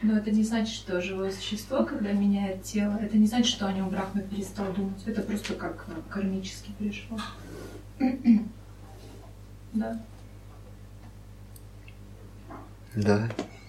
Но 0.00 0.16
это 0.16 0.30
не 0.30 0.44
значит, 0.44 0.74
что 0.74 1.02
живое 1.02 1.30
существо, 1.30 1.84
когда 1.84 2.12
меняет 2.12 2.62
тело, 2.62 2.98
это 2.98 3.18
не 3.18 3.26
значит, 3.26 3.48
что 3.48 3.66
о 3.66 3.72
нем 3.72 3.90
Брахма 3.90 4.22
перестал 4.22 4.72
думать. 4.72 5.02
Это 5.04 5.20
просто 5.20 5.54
как 5.54 5.84
э, 5.88 5.92
кармически 6.10 6.70
пришло. 6.78 7.18
Да. 9.74 10.00
Да. 12.94 13.28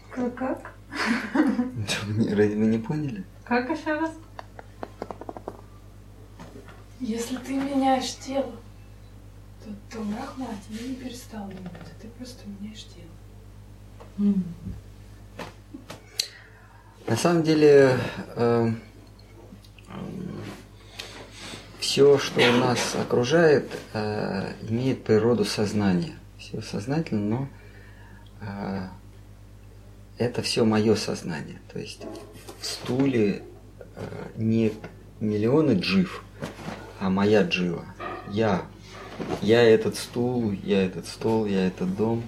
Как? 0.10 0.36
как? 0.36 0.74
Что, 1.86 2.06
мы, 2.08 2.30
разве 2.34 2.56
мы 2.56 2.68
не 2.68 2.78
поняли? 2.78 3.26
Как 3.44 3.70
еще 3.70 3.94
раз? 3.94 4.12
Если 7.00 7.38
ты 7.38 7.54
меняешь 7.54 8.16
тело, 8.16 8.52
то, 9.64 9.70
то 9.92 10.04
Брахма 10.04 10.48
тебе 10.68 10.90
не 10.90 10.96
перестал 10.96 11.48
думать, 11.48 11.72
а 11.74 12.02
ты 12.02 12.08
просто 12.18 12.44
меняешь 12.48 12.86
тело. 12.86 14.34
На 17.08 17.16
самом 17.16 17.44
деле, 17.44 17.98
все, 21.98 22.20
что 22.20 22.52
нас 22.52 22.96
окружает, 22.96 23.72
э, 23.94 24.54
имеет 24.70 25.04
природу 25.04 25.46
сознания. 25.46 26.16
Все 26.38 26.62
сознательно, 26.62 27.22
но 27.22 27.48
э, 28.42 28.88
это 30.18 30.42
все 30.42 30.66
мое 30.66 30.96
сознание. 30.96 31.60
То 31.72 31.80
есть 31.80 32.02
в 32.60 32.66
стуле 32.66 33.42
э, 33.96 34.02
не 34.36 34.74
миллионы 35.20 35.72
джив, 35.72 36.24
а 37.00 37.10
моя 37.10 37.44
джива. 37.44 37.86
Я. 38.30 38.64
Я 39.42 39.64
этот 39.64 39.96
стул, 39.96 40.52
я 40.52 40.86
этот 40.86 41.08
стол, 41.08 41.46
я 41.46 41.68
этот 41.68 41.96
дом. 41.96 42.24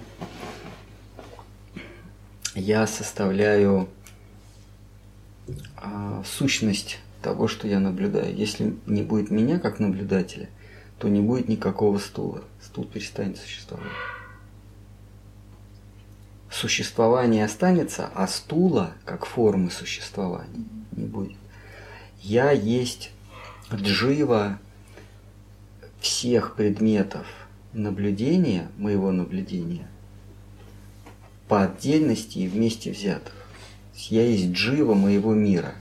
Я 2.54 2.86
составляю 2.86 3.88
а, 5.76 6.22
сущность 6.24 6.98
того, 7.22 7.48
что 7.48 7.68
я 7.68 7.78
наблюдаю. 7.78 8.34
Если 8.34 8.74
не 8.86 9.02
будет 9.02 9.30
меня 9.30 9.58
как 9.58 9.78
наблюдателя, 9.78 10.48
то 10.98 11.08
не 11.08 11.20
будет 11.20 11.48
никакого 11.48 11.98
стула. 11.98 12.42
Стул 12.62 12.84
перестанет 12.84 13.38
существовать. 13.38 13.86
Существование 16.50 17.44
останется, 17.44 18.10
а 18.14 18.26
стула 18.26 18.92
как 19.04 19.24
формы 19.24 19.70
существования 19.70 20.64
не 20.92 21.06
будет. 21.06 21.38
Я 22.20 22.50
есть 22.50 23.10
джива 23.76 24.58
всех 26.00 26.56
предметов 26.56 27.26
наблюдения, 27.72 28.68
моего 28.78 29.12
наблюдения, 29.12 29.86
по 31.48 31.62
отдельности 31.62 32.38
и 32.38 32.48
вместе 32.48 32.92
взятых. 32.92 33.34
Я 33.94 34.26
есть 34.26 34.52
джива 34.52 34.94
моего 34.94 35.34
мира. 35.34 35.74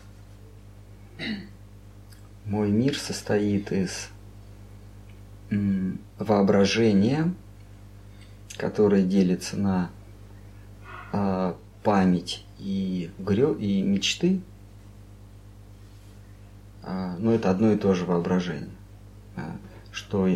Мой 2.45 2.71
мир 2.71 2.97
состоит 2.97 3.71
из 3.71 4.09
воображения, 6.17 7.33
которое 8.57 9.03
делится 9.03 9.57
на 9.57 9.89
а, 11.11 11.55
память 11.83 12.45
и, 12.59 13.09
и 13.59 13.81
мечты, 13.81 14.41
но 17.19 17.33
это 17.33 17.49
одно 17.49 17.71
и 17.71 17.77
то 17.77 17.93
же 17.93 18.05
воображение. 18.05 18.69
А, 19.35 19.55
что 19.91 20.27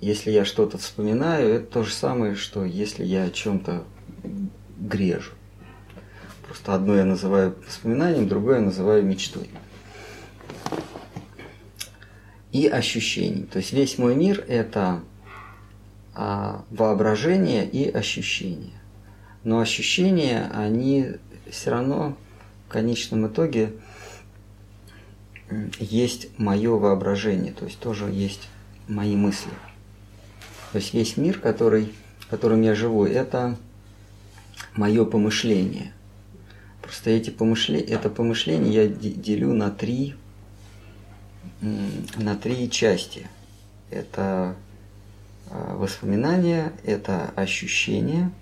если 0.00 0.30
я 0.30 0.44
что-то 0.44 0.78
вспоминаю, 0.78 1.54
это 1.54 1.66
то 1.66 1.82
же 1.82 1.92
самое, 1.92 2.34
что 2.34 2.64
если 2.64 3.04
я 3.04 3.24
о 3.24 3.30
чем-то 3.30 3.84
грежу. 4.78 5.32
Просто 6.46 6.74
одно 6.74 6.94
я 6.94 7.04
называю 7.04 7.56
воспоминанием, 7.66 8.28
другое 8.28 8.56
я 8.56 8.62
называю 8.62 9.04
мечтой. 9.04 9.50
И 12.52 12.68
ощущений. 12.68 13.44
То 13.44 13.58
есть 13.58 13.72
весь 13.72 13.98
мой 13.98 14.14
мир 14.14 14.44
это 14.46 15.02
а, 16.14 16.64
воображение 16.70 17.68
и 17.68 17.90
ощущения. 17.90 18.80
Но 19.42 19.58
ощущения, 19.58 20.50
они 20.54 21.12
все 21.50 21.70
равно 21.70 22.16
в 22.68 22.72
конечном 22.72 23.26
итоге 23.26 23.72
есть 25.78 26.28
мое 26.38 26.72
воображение, 26.72 27.52
то 27.52 27.64
есть 27.64 27.78
тоже 27.78 28.06
есть 28.06 28.48
мои 28.88 29.16
мысли. 29.16 29.50
То 30.72 30.78
есть 30.78 30.92
весь 30.94 31.16
мир, 31.16 31.38
который, 31.38 31.92
которым 32.28 32.62
я 32.62 32.74
живу, 32.74 33.04
это 33.04 33.56
мое 34.74 35.04
помышление. 35.04 35.92
Просто 36.82 37.10
эти 37.10 37.30
помышления, 37.30 37.86
это 37.86 38.10
помышление 38.10 38.72
я 38.72 38.88
делю 38.88 39.54
на 39.54 39.70
три, 39.70 40.14
на 41.60 42.36
три 42.36 42.70
части. 42.70 43.28
Это 43.90 44.56
а, 45.50 45.76
воспоминания, 45.76 46.72
это 46.84 47.32
ощущения. 47.36 48.32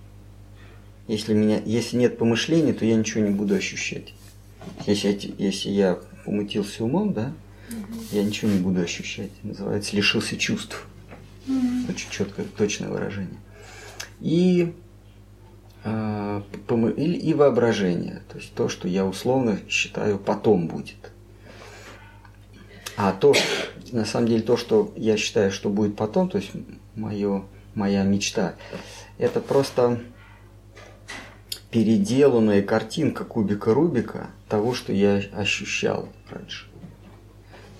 Если, 1.08 1.34
меня, 1.34 1.60
если 1.64 1.96
нет 1.96 2.16
помышления, 2.18 2.72
то 2.72 2.84
я 2.84 2.96
ничего 2.96 3.24
не 3.24 3.34
буду 3.34 3.54
ощущать. 3.54 4.14
Если, 4.86 5.34
если 5.38 5.70
я 5.70 5.98
умутился 6.26 6.84
умом, 6.84 7.12
да, 7.12 7.32
угу. 7.68 8.00
я 8.12 8.22
ничего 8.22 8.50
не 8.50 8.58
буду 8.58 8.80
ощущать. 8.80 9.30
Называется 9.42 9.96
лишился 9.96 10.36
чувств. 10.36 10.86
Угу. 11.46 11.92
Очень 11.92 12.10
четкое, 12.10 12.46
точное 12.56 12.88
выражение. 12.88 13.38
И, 14.20 14.72
э, 15.84 16.42
и, 16.96 17.12
и 17.12 17.34
воображение, 17.34 18.22
то 18.30 18.38
есть 18.38 18.54
то, 18.54 18.68
что 18.68 18.88
я 18.88 19.04
условно 19.04 19.58
считаю 19.68 20.18
потом 20.18 20.68
будет. 20.68 21.12
А 22.96 23.12
то, 23.12 23.34
на 23.90 24.04
самом 24.04 24.28
деле, 24.28 24.42
то, 24.42 24.56
что 24.56 24.92
я 24.96 25.16
считаю, 25.16 25.50
что 25.50 25.70
будет 25.70 25.96
потом, 25.96 26.28
то 26.28 26.38
есть 26.38 26.50
моё, 26.94 27.46
моя 27.74 28.04
мечта, 28.04 28.54
это 29.18 29.40
просто 29.40 30.00
переделанная 31.72 32.62
картинка 32.62 33.24
кубика 33.24 33.72
Рубика 33.72 34.28
того, 34.48 34.74
что 34.74 34.92
я 34.92 35.22
ощущал 35.32 36.08
раньше. 36.30 36.66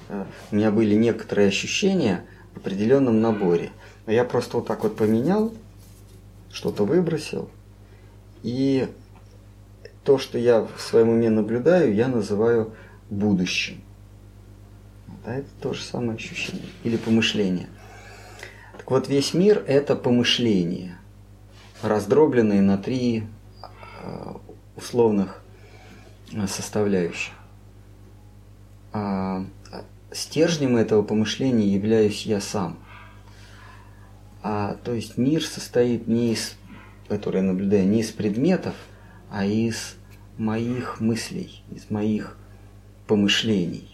Э, 0.08 0.24
у 0.50 0.56
меня 0.56 0.70
были 0.70 0.94
некоторые 0.94 1.48
ощущения 1.48 2.24
в 2.54 2.56
определенном 2.56 3.20
наборе. 3.20 3.70
Я 4.06 4.24
просто 4.24 4.56
вот 4.56 4.66
так 4.66 4.82
вот 4.82 4.96
поменял, 4.96 5.52
что-то 6.50 6.84
выбросил. 6.84 7.50
И 8.42 8.88
то, 10.04 10.18
что 10.18 10.38
я 10.38 10.62
в 10.62 10.80
своем 10.80 11.10
уме 11.10 11.28
наблюдаю, 11.28 11.94
я 11.94 12.08
называю 12.08 12.74
будущим. 13.10 13.82
Да, 15.24 15.36
это 15.36 15.48
то 15.60 15.74
же 15.74 15.82
самое 15.82 16.14
ощущение. 16.14 16.64
Или 16.82 16.96
помышление. 16.96 17.68
Так 18.78 18.90
вот, 18.90 19.08
весь 19.08 19.34
мир– 19.34 19.62
это 19.68 19.94
помышление, 19.94 20.96
раздробленные 21.82 22.62
на 22.62 22.78
три 22.78 23.24
условных 24.76 25.42
э, 26.32 26.46
составляющих. 26.46 27.34
А 28.92 29.44
стержнем 30.12 30.76
этого 30.76 31.02
помышления 31.02 31.66
являюсь 31.66 32.26
я 32.26 32.40
сам. 32.40 32.78
А, 34.42 34.76
то 34.84 34.92
есть 34.92 35.16
мир 35.16 35.44
состоит 35.44 36.08
не 36.08 36.32
из, 36.32 36.56
который 37.08 37.38
я 37.38 37.42
наблюдаю, 37.42 37.86
не 37.86 38.00
из 38.00 38.10
предметов, 38.10 38.74
а 39.30 39.46
из 39.46 39.96
моих 40.36 41.00
мыслей, 41.00 41.62
из 41.70 41.90
моих 41.90 42.36
помышлений. 43.06 43.88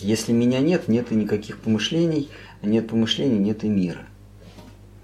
Если 0.00 0.32
меня 0.32 0.60
нет, 0.60 0.88
нет 0.88 1.12
и 1.12 1.14
никаких 1.14 1.58
помышлений, 1.60 2.28
а 2.60 2.66
нет 2.66 2.88
помышлений, 2.88 3.38
нет 3.38 3.62
и 3.62 3.68
мира. 3.68 4.06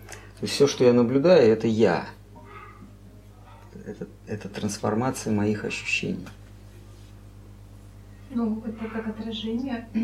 То 0.09 0.45
есть 0.45 0.55
все, 0.55 0.67
что 0.67 0.85
я 0.85 0.93
наблюдаю, 0.93 1.53
это 1.53 1.67
я– 1.67 2.07
это, 3.89 4.07
это 4.27 4.49
трансформация 4.49 5.33
моих 5.33 5.65
ощущений. 5.65 6.27
Ну, 8.31 8.63
это 8.67 8.85
как 8.89 9.09
отражение 9.09 9.89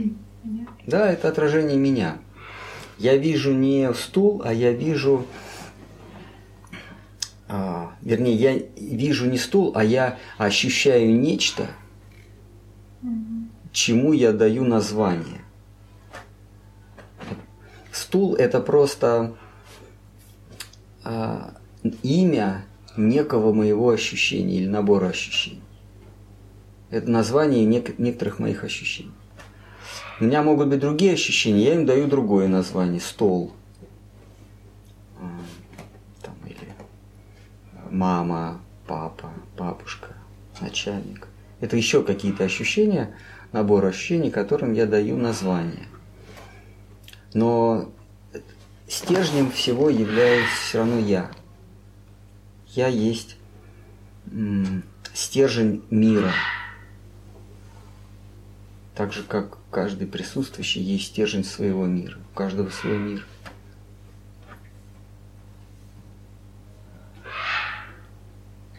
меня? 0.42 0.66
Да, 0.86 1.10
это 1.10 1.28
отражение 1.28 1.76
меня. 1.76 2.18
Я 2.98 3.16
вижу 3.16 3.52
не 3.52 3.92
стул, 3.94 4.42
а 4.44 4.52
я 4.52 4.72
вижу... 4.72 5.26
А, 7.46 7.94
вернее, 8.00 8.34
я 8.34 8.58
вижу 8.76 9.28
не 9.28 9.36
стул, 9.36 9.72
а 9.74 9.84
я 9.84 10.18
ощущаю 10.38 11.14
нечто, 11.20 11.66
угу. 13.02 13.48
чему 13.70 14.12
я 14.14 14.32
даю 14.32 14.64
название. 14.64 15.42
Стул 17.92 18.34
это 18.34 18.60
просто 18.60 19.36
а, 21.04 21.54
имя 22.02 22.64
некого 22.96 23.52
моего 23.52 23.90
ощущения 23.90 24.56
или 24.56 24.66
набора 24.66 25.08
ощущений. 25.08 25.62
Это 26.90 27.10
название 27.10 27.64
нек- 27.64 27.94
некоторых 27.98 28.38
моих 28.38 28.64
ощущений. 28.64 29.12
У 30.20 30.24
меня 30.24 30.42
могут 30.42 30.68
быть 30.68 30.78
другие 30.78 31.14
ощущения, 31.14 31.64
я 31.64 31.74
им 31.74 31.86
даю 31.86 32.06
другое 32.06 32.46
название. 32.46 33.00
Стол. 33.00 33.52
А, 35.18 35.28
там, 36.22 36.34
или 36.46 36.72
мама, 37.90 38.60
папа, 38.86 39.30
бабушка, 39.58 40.14
начальник. 40.60 41.26
Это 41.60 41.76
еще 41.76 42.02
какие-то 42.02 42.44
ощущения, 42.44 43.16
набор 43.52 43.86
ощущений, 43.86 44.30
которым 44.30 44.72
я 44.72 44.86
даю 44.86 45.16
название. 45.16 45.88
Но 47.32 47.90
стержнем 48.86 49.50
всего 49.50 49.90
являюсь 49.90 50.48
все 50.48 50.78
равно 50.78 50.98
я. 50.98 51.30
Я 52.74 52.88
есть 52.88 53.36
стержень 55.12 55.84
мира. 55.90 56.32
Так 58.96 59.12
же, 59.12 59.22
как 59.22 59.58
каждый 59.70 60.08
присутствующий 60.08 60.82
есть 60.82 61.06
стержень 61.06 61.44
своего 61.44 61.86
мира. 61.86 62.18
У 62.32 62.36
каждого 62.36 62.70
свой 62.70 62.98
мир. 62.98 63.26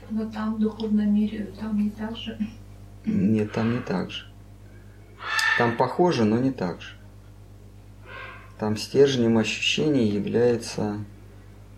Но 0.10 0.30
там, 0.30 0.56
в 0.56 0.60
духовном 0.60 1.14
мире, 1.14 1.54
там 1.60 1.78
не 1.82 1.90
так 1.90 2.16
же. 2.18 2.38
Нет, 3.06 3.52
там 3.54 3.74
не 3.74 3.80
так 3.80 4.12
же. 4.12 4.26
Там 5.58 5.78
похоже, 5.78 6.26
но 6.26 6.38
не 6.38 6.52
так 6.52 6.82
же. 6.82 6.96
Там 8.60 8.78
стержнем 8.78 9.38
ощущений 9.38 10.08
является 10.08 11.00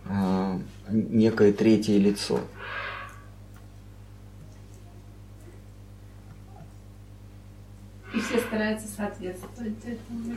э, 0.05 0.59
некое 0.89 1.53
третье 1.53 1.97
лицо. 1.97 2.39
И 8.13 8.19
все 8.19 8.39
стараются 8.39 8.87
соответствовать 8.87 9.75
этому. 9.85 10.35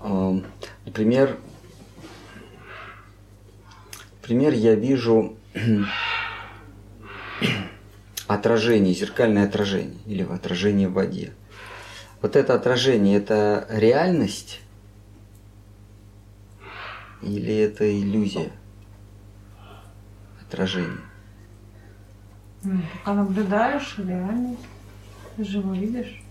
Вот. 0.00 0.44
Например, 0.84 1.38
например, 4.20 4.52
я 4.52 4.74
вижу 4.74 5.36
отражение, 8.26 8.94
зеркальное 8.94 9.46
отражение 9.46 9.98
или 10.06 10.22
отражение 10.22 10.88
в 10.88 10.92
воде. 10.92 11.32
Вот 12.22 12.36
это 12.36 12.54
отражение– 12.54 13.16
это 13.18 13.66
реальность 13.70 14.60
или 17.22 17.54
это 17.56 17.90
иллюзия 17.90 18.52
отражения? 20.42 21.00
Ну, 22.62 22.80
Пока 22.92 23.14
наблюдаешь, 23.14 23.94
реально. 23.98 24.56
Его 25.36 25.72
видишь. 25.72 26.22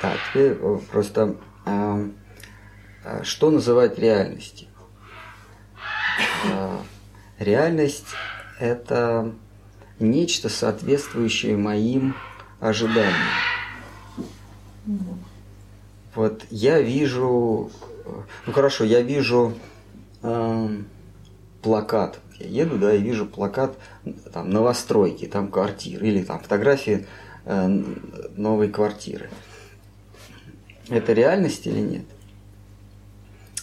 Так, 0.00 0.16
теперь 0.30 0.56
э, 0.60 0.78
просто 0.90 1.36
а, 1.64 3.22
что 3.22 3.50
называть 3.50 3.98
реальностью? 3.98 4.68
А, 6.52 6.82
Реальность– 7.38 8.06
это 8.60 9.34
нечто, 9.98 10.48
соответствующее 10.48 11.56
моим 11.56 12.14
ожиданиям. 12.60 13.14
Вот 16.14 16.44
я 16.50 16.80
вижу, 16.80 17.70
ну 18.46 18.52
хорошо, 18.52 18.84
я 18.84 19.02
вижу 19.02 19.52
плакат. 21.62 22.20
Я 22.38 22.64
еду, 22.64 22.78
да, 22.78 22.94
и 22.94 23.00
вижу 23.00 23.26
плакат 23.26 23.78
там 24.32 24.50
новостройки, 24.50 25.26
там 25.26 25.48
квартиры 25.48 26.06
или 26.06 26.22
там 26.22 26.40
фотографии 26.40 27.06
э, 27.44 27.84
новой 28.36 28.68
квартиры. 28.68 29.30
Это 30.88 31.12
реальность 31.12 31.66
или 31.66 31.80
нет? 31.80 32.04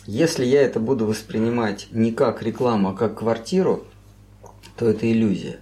Если 0.06 0.44
я 0.44 0.62
это 0.64 0.80
буду 0.80 1.06
воспринимать 1.06 1.88
не 1.92 2.12
как 2.12 2.44
рекламу, 2.44 2.90
а 2.90 2.94
как 2.94 3.20
квартиру, 3.20 3.86
то 4.76 4.90
это 4.90 5.10
иллюзия. 5.10 5.60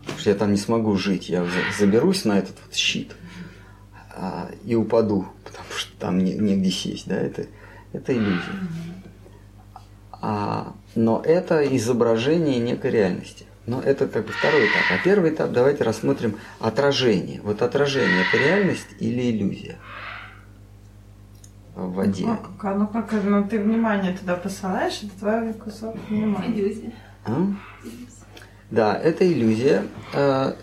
Потому 0.00 0.18
что 0.18 0.30
я 0.30 0.36
там 0.36 0.50
не 0.52 0.58
смогу 0.58 0.96
жить. 0.96 1.28
Я 1.28 1.44
за- 1.44 1.50
заберусь 1.78 2.24
на 2.24 2.38
этот 2.38 2.56
вот 2.64 2.74
щит 2.74 3.14
а, 4.16 4.50
и 4.64 4.74
упаду, 4.74 5.26
потому 5.44 5.68
что 5.76 5.96
там 5.98 6.18
не- 6.24 6.34
негде 6.34 6.70
сесть. 6.70 7.06
Да? 7.06 7.16
Это, 7.16 7.46
это 7.92 8.12
иллюзия. 8.14 8.68
А, 10.28 10.72
но 10.96 11.22
это 11.24 11.64
изображение 11.76 12.58
некой 12.58 12.90
реальности. 12.90 13.46
Но 13.64 13.80
это 13.80 14.08
как 14.08 14.26
бы 14.26 14.32
второй 14.32 14.62
этап. 14.66 14.82
А 14.92 15.04
первый 15.04 15.30
этап 15.30 15.52
давайте 15.52 15.84
рассмотрим 15.84 16.36
отражение. 16.58 17.40
Вот 17.42 17.62
отражение 17.62 18.24
это 18.28 18.36
реальность 18.42 18.88
или 18.98 19.30
иллюзия 19.30 19.76
в 21.76 21.92
воде? 21.92 22.24
Ну, 22.26 22.38
как, 22.58 22.76
ну 22.76 22.88
как, 22.88 23.12
ну 23.22 23.46
ты 23.48 23.60
внимание 23.60 24.16
туда 24.18 24.34
посылаешь, 24.34 25.00
это 25.04 25.16
твой 25.20 25.52
кусок 25.54 25.94
внимания. 26.08 26.48
Иллюзия. 26.48 26.92
А? 27.24 27.46
Да, 28.72 28.98
это 28.98 29.32
иллюзия. 29.32 29.84
э, 30.12 30.54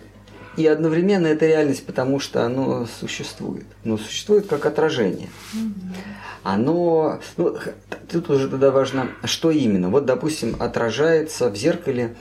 И 0.57 0.68
одновременно 0.68 1.27
это 1.27 1.48
реальность, 1.48 1.85
потому 1.85 2.19
что 2.19 2.45
оно 2.45 2.85
существует. 2.85 3.65
Но 3.85 3.98
существует 3.98 4.48
как 4.48 4.65
отражение. 4.65 5.30
Оно, 6.44 7.22
ну, 7.38 7.57
тут 8.11 8.30
уже 8.30 8.49
тогда 8.49 8.72
важно, 8.72 9.10
что 9.24 9.49
именно. 9.49 9.90
Вот, 9.90 10.06
допустим, 10.06 10.57
отражается 10.60 11.49
в 11.49 11.56
зеркале, 11.56 12.15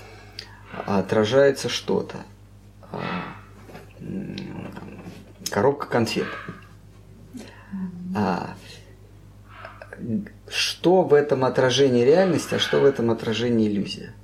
отражается 0.86 1.69
что-то. 1.69 2.19
А, 2.93 3.01
Коробка 5.51 5.86
конфет. 5.89 6.28
А, 8.15 8.55
что 10.49 11.03
в 11.03 11.15
этом 11.15 11.44
отражении 11.44 12.05
реальности, 12.05 12.55
а 12.55 12.59
что 12.59 12.81
в 12.81 12.85
этом 12.85 13.11
отражении 13.11 13.69
иллюзия? 13.69 14.15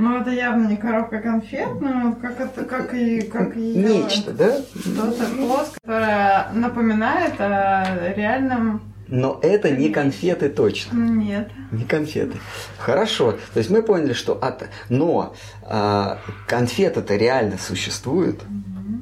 Ну 0.00 0.20
это 0.20 0.30
явно 0.30 0.68
не 0.68 0.76
коробка 0.76 1.18
конфет, 1.20 1.80
но 1.80 2.14
как 2.22 2.40
это, 2.40 2.64
как 2.64 2.94
и, 2.94 3.20
как 3.22 3.56
и 3.56 3.74
Нечто, 3.74 4.32
да? 4.32 4.60
Что-то 4.80 5.24
плоское, 5.36 5.78
которое 5.82 6.48
напоминает 6.52 7.40
о 7.40 8.12
реальном... 8.14 8.82
Но 9.08 9.40
это 9.42 9.70
не 9.70 9.88
конфеты 9.88 10.50
точно. 10.50 10.94
Нет. 10.94 11.50
Не 11.72 11.84
конфеты. 11.84 12.38
Хорошо. 12.78 13.38
То 13.54 13.58
есть 13.58 13.70
мы 13.70 13.82
поняли, 13.82 14.12
что 14.12 14.34
от... 14.34 14.68
Но 14.88 15.34
а, 15.62 16.18
конфеты-то 16.46 17.16
реально 17.16 17.56
существуют, 17.58 18.42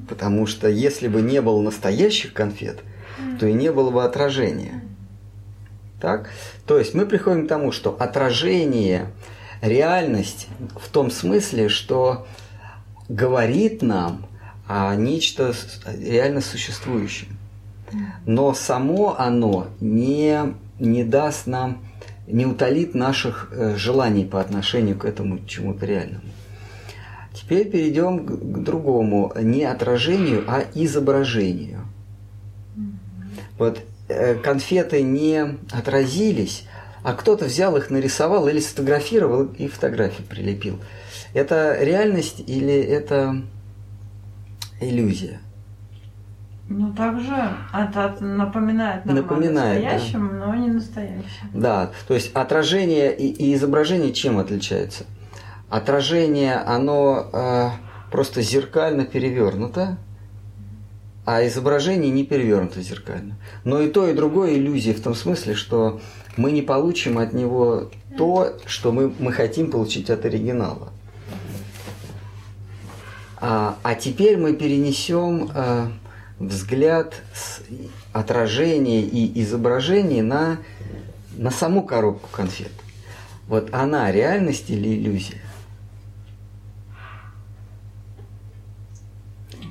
потому 0.09 0.47
что 0.47 0.68
если 0.68 1.09
бы 1.09 1.20
не 1.20 1.43
было 1.43 1.60
настоящих 1.60 2.32
конфет, 2.32 2.78
то 3.39 3.47
и 3.47 3.52
не 3.52 3.70
было 3.70 3.90
бы 3.90 4.02
отражения. 4.05 4.82
Так? 6.01 6.31
То 6.66 6.78
есть 6.78 6.94
мы 6.94 7.05
приходим 7.05 7.47
к 7.47 7.48
тому, 7.48 7.73
что 7.73 7.94
отражение, 7.98 9.09
реальность 9.60 10.48
в 10.80 10.88
том 10.88 11.10
смысле, 11.10 11.68
что 11.68 12.26
говорит 13.08 13.82
нам 13.82 14.26
о 14.66 14.94
нечто 14.96 15.52
с- 15.52 15.80
реально 15.86 16.40
существующем. 16.40 17.28
Но 18.26 18.52
само 18.54 19.16
оно 19.18 19.68
не, 19.80 20.54
не 20.80 21.04
даст 21.04 21.46
нам, 21.46 21.82
не 22.26 22.44
утолит 22.44 22.94
наших 22.94 23.50
э, 23.52 23.76
желаний 23.76 24.24
по 24.24 24.40
отношению 24.40 24.98
к 24.98 25.04
этому 25.04 25.38
чему-то 25.46 25.86
реальному. 25.86 26.24
Теперь 27.32 27.70
перейдем 27.70 28.26
к, 28.26 28.30
к 28.32 28.62
другому, 28.64 29.32
не 29.40 29.62
отражению, 29.64 30.42
а 30.48 30.64
изображению. 30.74 31.82
Вот 33.58 33.80
э, 34.08 34.34
конфеты 34.34 35.02
не 35.02 35.56
отразились, 35.70 36.64
а 37.06 37.12
кто-то 37.12 37.44
взял 37.44 37.76
их, 37.76 37.88
нарисовал 37.88 38.48
или 38.48 38.58
сфотографировал 38.58 39.44
и 39.44 39.68
фотографию 39.68 40.26
прилепил. 40.26 40.80
Это 41.34 41.78
реальность 41.80 42.42
или 42.44 42.74
это 42.74 43.42
иллюзия? 44.80 45.38
Ну 46.68 46.92
также 46.94 47.32
это 47.72 48.16
напоминает 48.18 49.04
нам 49.04 49.14
Напоминает, 49.14 49.78
о 49.78 49.82
да. 49.82 49.92
настоящем, 49.92 50.38
но 50.40 50.54
не 50.56 50.66
настоящем. 50.66 51.50
Да, 51.54 51.92
то 52.08 52.14
есть 52.14 52.32
отражение 52.34 53.16
и, 53.16 53.28
и 53.28 53.54
изображение 53.54 54.12
чем 54.12 54.38
отличаются? 54.38 55.04
Отражение, 55.70 56.56
оно 56.56 57.30
э, 57.32 57.68
просто 58.10 58.42
зеркально 58.42 59.04
перевернуто, 59.04 59.96
а 61.24 61.46
изображение 61.46 62.10
не 62.10 62.24
перевернуто 62.24 62.82
зеркально. 62.82 63.36
Но 63.62 63.80
и 63.80 63.88
то, 63.90 64.08
и 64.08 64.12
другое 64.12 64.54
иллюзия 64.54 64.92
в 64.92 65.00
том 65.00 65.14
смысле, 65.14 65.54
что 65.54 66.00
мы 66.36 66.52
не 66.52 66.62
получим 66.62 67.18
от 67.18 67.32
него 67.32 67.90
то, 68.16 68.56
что 68.66 68.92
мы, 68.92 69.12
мы 69.18 69.32
хотим 69.32 69.70
получить 69.70 70.10
от 70.10 70.24
оригинала. 70.24 70.92
А, 73.38 73.76
а 73.82 73.94
теперь 73.94 74.36
мы 74.38 74.54
перенесем 74.54 75.50
э, 75.54 75.88
взгляд 76.38 77.14
с 77.34 77.60
отражения 78.12 79.02
и 79.02 79.42
изображения 79.42 80.22
на, 80.22 80.58
на 81.36 81.50
саму 81.50 81.82
коробку 81.82 82.28
конфет. 82.32 82.72
Вот 83.46 83.72
она 83.72 84.10
реальность 84.10 84.70
или 84.70 84.88
иллюзия? 84.88 85.40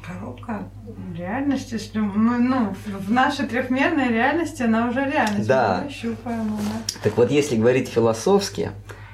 Коробка 0.05 0.69
реальность, 1.15 1.71
если 1.71 1.99
мы, 1.99 2.37
ну, 2.37 2.75
в 2.85 3.11
нашей 3.11 3.47
трехмерной 3.47 4.09
реальности 4.09 4.63
она 4.63 4.89
уже 4.89 5.03
реальность. 5.05 5.47
Да. 5.47 5.81
Мы 5.85 5.91
щупаем, 5.91 6.41
она. 6.41 6.81
Так 7.03 7.17
вот, 7.17 7.31
если 7.31 7.55
говорить 7.55 7.89
философски, 7.89 8.71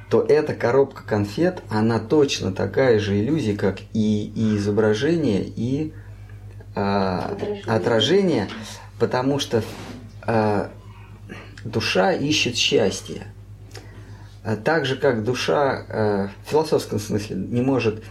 то 0.09 0.21
эта 0.21 0.53
коробка 0.53 1.03
конфет, 1.03 1.61
она 1.69 1.99
точно 1.99 2.51
такая 2.51 2.99
же 2.99 3.19
иллюзия, 3.19 3.55
как 3.55 3.79
и, 3.93 4.25
и 4.35 4.57
изображение, 4.57 5.43
и 5.43 5.93
а, 6.75 7.31
Отражение. 7.31 7.63
отражение, 7.65 8.47
потому 8.99 9.39
что 9.39 9.63
а, 10.23 10.69
душа 11.63 12.11
ищет 12.11 12.55
счастье. 12.55 13.27
А 14.43 14.55
Так 14.55 14.85
же, 14.85 14.95
как 14.97 15.23
душа 15.23 15.85
а, 15.87 16.29
в 16.45 16.49
философском 16.49 16.99
смысле 16.99 17.35
не 17.35 17.61
может 17.61 18.03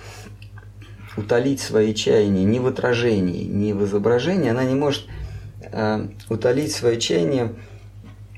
утолить 1.16 1.60
свои 1.60 1.94
чаяния 1.94 2.44
ни 2.44 2.58
в 2.58 2.66
отражении, 2.66 3.44
ни 3.44 3.72
в 3.72 3.84
изображении, 3.84 4.50
она 4.50 4.64
не 4.64 4.74
может 4.74 5.06
а, 5.72 6.08
утолить 6.28 6.72
свои 6.72 6.98
чаяния 6.98 7.52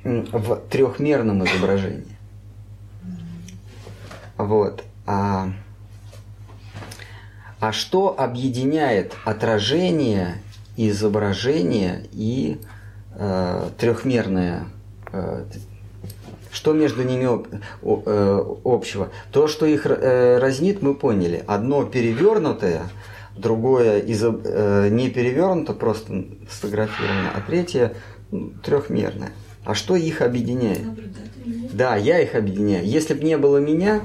в 0.04 0.56
трехмерном 0.70 1.44
изображении. 1.44 2.16
Вот. 4.36 4.84
А, 5.06 5.52
а 7.60 7.72
что 7.72 8.18
объединяет 8.18 9.14
отражение, 9.24 10.42
изображение 10.76 12.06
и 12.12 12.58
э, 13.14 13.70
трехмерное? 13.78 14.66
э, 15.12 15.44
что 16.52 16.74
между 16.74 17.02
ними 17.02 17.26
э, 17.82 18.44
общего? 18.64 19.08
То, 19.32 19.48
что 19.48 19.64
их 19.64 19.86
э, 19.86 20.38
разнит, 20.38 20.82
мы 20.82 20.94
поняли. 20.94 21.42
Одно 21.46 21.84
перевернутое, 21.84 22.82
другое 23.36 24.02
э, 24.02 24.88
не 24.90 25.08
перевернуто, 25.08 25.72
просто 25.72 26.26
сфотографировано, 26.50 27.30
а 27.34 27.40
третье 27.40 27.94
м, 28.30 28.60
трехмерное. 28.62 29.32
А 29.64 29.74
что 29.74 29.96
их 29.96 30.20
объединяет? 30.20 30.82
Да, 31.72 31.96
я 31.96 32.20
их 32.20 32.34
объединяю. 32.34 32.84
Если 32.84 33.14
бы 33.14 33.24
не 33.24 33.38
было 33.38 33.56
меня, 33.56 34.02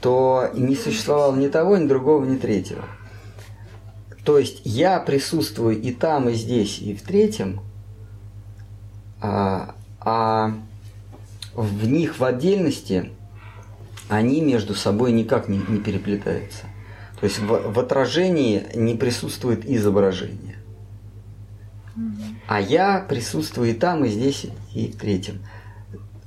то 0.00 0.48
не 0.54 0.76
существовало 0.76 1.36
ни 1.36 1.48
того, 1.48 1.76
ни 1.76 1.86
другого, 1.86 2.24
ни 2.24 2.38
третьего. 2.38 2.84
То 4.24 4.38
есть 4.38 4.62
я 4.64 4.98
присутствую 5.00 5.80
и 5.80 5.92
там, 5.92 6.28
и 6.28 6.34
здесь, 6.34 6.78
и 6.78 6.94
в 6.94 7.02
третьем, 7.02 7.60
а, 9.20 9.74
а 10.00 10.54
в 11.62 11.88
них 11.88 12.18
в 12.18 12.24
отдельности 12.24 13.10
они 14.08 14.40
между 14.40 14.74
собой 14.74 15.12
никак 15.12 15.48
не, 15.48 15.58
не 15.68 15.78
переплетаются. 15.78 16.66
То 17.20 17.24
есть 17.24 17.40
в, 17.40 17.46
в 17.46 17.78
отражении 17.78 18.64
не 18.74 18.94
присутствует 18.94 19.68
изображение. 19.68 20.56
А 22.46 22.60
я 22.60 23.00
присутствую 23.00 23.70
и 23.70 23.74
там, 23.74 24.04
и 24.04 24.08
здесь, 24.08 24.46
и 24.72 24.92
в 24.92 24.96
третьем. 24.96 25.40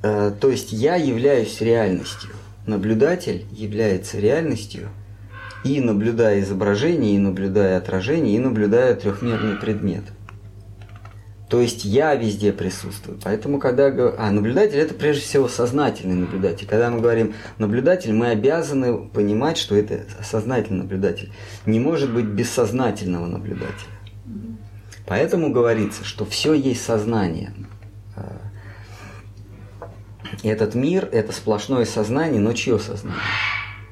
Э, 0.04 0.34
То 0.38 0.50
есть 0.50 0.74
я 0.74 0.96
являюсь 0.96 1.62
реальностью. 1.62 2.32
Наблюдатель 2.68 3.46
является 3.54 4.20
реальностью, 4.20 4.90
и 5.64 5.80
наблюдая 5.80 6.42
изображение, 6.42 7.16
и 7.16 7.20
наблюдая 7.20 7.78
отражение, 7.78 8.36
и 8.36 8.40
наблюдая 8.40 8.96
трехмерный 8.96 9.56
предмет. 9.56 10.04
То 11.52 11.60
есть 11.60 11.84
я 11.84 12.16
везде 12.16 12.54
присутствую. 12.54 13.20
Поэтому, 13.22 13.60
когда... 13.60 13.88
А, 14.18 14.32
наблюдатель– 14.32 14.78
это 14.80 14.94
прежде 14.94 15.24
всего 15.24 15.50
сознательный 15.50 16.16
наблюдатель. 16.16 16.66
Когда 16.66 16.90
мы 16.90 17.02
говорим 17.02 17.34
наблюдатель, 17.58 18.14
мы 18.14 18.28
обязаны 18.28 19.10
понимать, 19.10 19.58
что 19.58 19.76
это 19.76 20.06
сознательный 20.24 20.84
наблюдатель. 20.84 21.30
Не 21.66 21.82
может 21.82 22.14
быть 22.14 22.24
бессознательного 22.24 23.26
наблюдателя. 23.26 23.92
Поэтому 25.06 25.52
говорится, 25.52 26.06
что 26.06 26.24
все 26.24 26.54
есть 26.54 26.86
сознание. 26.86 27.54
Э, 28.16 28.38
Этот 30.44 30.74
мир– 30.74 31.10
это 31.12 31.34
сплошное 31.34 31.84
сознание, 31.84 32.40
но 32.40 32.54
чье 32.54 32.80
сознание? 32.80 33.20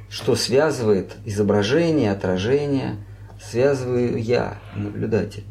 Что 0.09 0.37
связывает 0.37 1.17
изображение, 1.25 2.13
отражение, 2.13 2.95
связываю 3.41 4.17
я, 4.17 4.59
наблюдатель. 4.75 5.43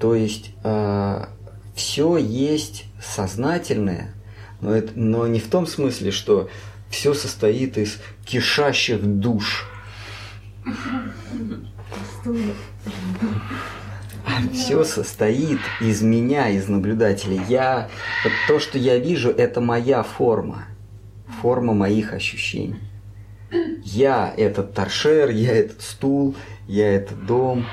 То 0.00 0.14
есть 0.14 0.52
все 1.74 2.16
есть 2.16 2.84
сознательное, 3.00 4.14
но, 4.60 4.74
это, 4.74 4.92
но 4.94 5.26
не 5.26 5.40
в 5.40 5.48
том 5.48 5.66
смысле, 5.66 6.10
что 6.10 6.48
все 6.90 7.14
состоит 7.14 7.78
из 7.78 7.98
кишащих 8.24 9.02
душ. 9.02 9.66
Все 14.52 14.84
состоит 14.84 15.60
из 15.80 16.02
меня, 16.02 16.48
из 16.48 16.68
наблюдателя. 16.68 17.42
Я, 17.48 17.88
то, 18.46 18.58
что 18.58 18.78
я 18.78 18.98
вижу, 18.98 19.30
это 19.30 19.60
моя 19.60 20.02
форма, 20.02 20.66
форма 21.40 21.74
моих 21.74 22.12
ощущений. 22.12 22.80
Я 23.82 24.32
этот 24.36 24.74
торшер, 24.74 25.30
я 25.30 25.54
этот 25.56 25.80
стул, 25.80 26.36
я 26.66 26.92
этот 26.94 27.24
дом, 27.24 27.66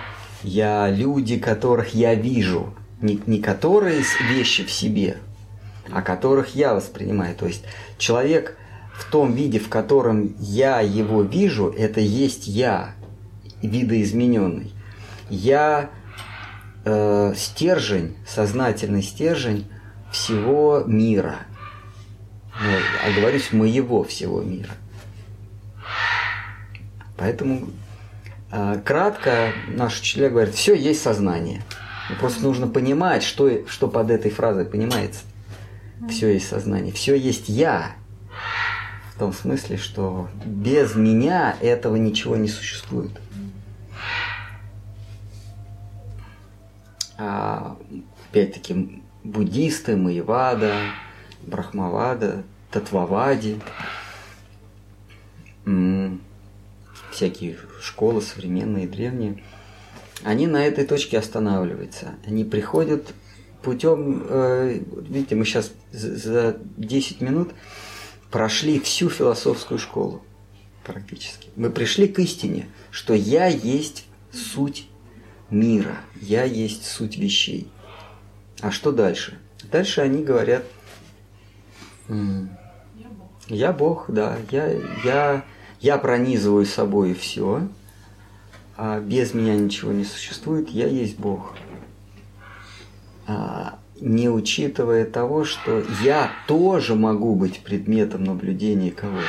я 0.46 0.90
люди, 0.90 1.38
которых 1.38 1.94
я 1.94 2.16
вижу. 2.16 2.74
Не, 3.02 3.20
не 3.26 3.42
которые 3.42 4.04
вещи 4.30 4.64
в 4.64 4.72
себе, 4.72 5.18
а 5.92 6.02
которых 6.02 6.56
я 6.56 6.74
воспринимаю. 6.74 7.36
То 7.36 7.46
есть 7.46 7.64
человек 7.98 8.58
в 8.94 9.10
том 9.12 9.34
виде, 9.34 9.60
в 9.60 9.70
котором 9.70 10.36
я 10.40 10.80
его 10.80 11.22
вижу, 11.22 11.68
это 11.68 12.00
есть 12.00 12.48
я, 12.48 12.96
видоизмененный. 13.62 14.72
Я 15.30 15.90
э, 16.86 17.34
стержень, 17.36 18.16
сознательный 18.26 19.04
стержень 19.04 19.68
всего 20.12 20.84
мира. 20.86 21.40
Ну, 22.62 23.12
оговорюсь, 23.12 23.52
моего 23.52 24.04
всего 24.04 24.42
мира. 24.42 24.72
Поэтому 27.18 27.68
кратко 28.50 29.52
наш 29.68 30.00
учителя 30.00 30.30
говорят, 30.30 30.56
все 30.56 30.76
есть 30.76 31.02
сознание. 31.02 31.64
Просто 32.20 32.44
нужно 32.44 32.68
понимать, 32.68 33.24
что, 33.24 33.68
что 33.68 33.88
под 33.88 34.12
этой 34.12 34.32
фразой 34.32 34.66
понимается. 34.66 35.22
Все 36.10 36.34
есть 36.34 36.48
сознание. 36.48 36.94
Все 36.94 37.16
есть 37.16 37.50
я. 37.50 37.96
В 39.14 39.20
том 39.20 39.34
смысле, 39.34 39.78
что 39.78 40.30
без 40.46 40.96
меня 40.96 41.56
этого 41.62 41.96
ничего 41.96 42.36
не 42.36 42.50
существует. 42.50 43.12
А, 47.18 47.78
опять-таки, 48.30 49.02
буддисты, 49.24 49.96
Маевада, 49.96 50.74
Брахмавада, 51.44 52.44
Татвавади, 52.72 53.62
всякие 57.12 57.58
школы 57.86 58.22
современные, 58.22 58.88
древние, 58.88 59.44
они 60.24 60.48
на 60.48 60.66
этой 60.66 60.86
точке 60.86 61.20
останавливаются. 61.20 62.16
Они 62.26 62.44
приходят 62.44 63.14
путем, 63.62 64.26
э, 64.28 64.80
видите, 65.08 65.36
мы 65.36 65.46
сейчас 65.46 65.72
за- 65.92 66.16
за 66.16 66.58
10 66.78 67.22
минут 67.22 67.52
прошли 68.32 68.80
всю 68.80 69.10
философскую 69.10 69.78
школу 69.80 70.24
практически. 70.84 71.50
Мы 71.56 71.70
пришли 71.70 72.08
к 72.08 72.20
истине, 72.20 72.68
что 72.92 73.14
я 73.14 73.48
есть 73.48 74.08
суть 74.32 74.88
мира, 75.50 75.98
я 76.22 76.44
есть 76.44 76.86
суть 76.86 77.18
вещей. 77.18 77.70
А 78.62 78.72
что 78.72 78.92
дальше? 78.92 79.40
Дальше 79.72 80.02
они 80.02 80.24
говорят, 80.24 80.64
я 83.48 83.74
Бог, 83.74 84.06
да, 84.10 84.38
я, 84.52 84.72
я, 85.04 85.46
я 85.86 86.00
пронизываю 86.00 86.66
собой 86.66 87.14
все, 87.14 87.68
а 88.76 89.00
без 89.00 89.36
меня 89.36 89.56
ничего 89.56 89.92
не 89.92 90.04
существует, 90.04 90.70
я 90.70 90.88
есть 90.88 91.20
Бог. 91.20 91.54
А, 93.28 93.78
не 94.02 94.28
учитывая 94.28 95.06
того, 95.06 95.46
что 95.46 95.84
я 96.02 96.32
тоже 96.48 96.96
могу 96.96 97.36
быть 97.36 97.60
предметом 97.60 98.24
наблюдения 98.24 98.90
кого-то. 98.90 99.28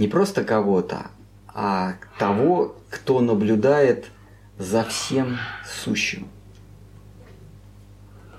Не 0.00 0.08
просто 0.08 0.42
кого-то, 0.42 1.06
а 1.46 1.94
того, 2.18 2.74
кто 2.90 3.20
наблюдает 3.20 4.06
за 4.58 4.82
всем 4.82 5.38
сущим. 5.84 6.26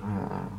А, 0.01 0.49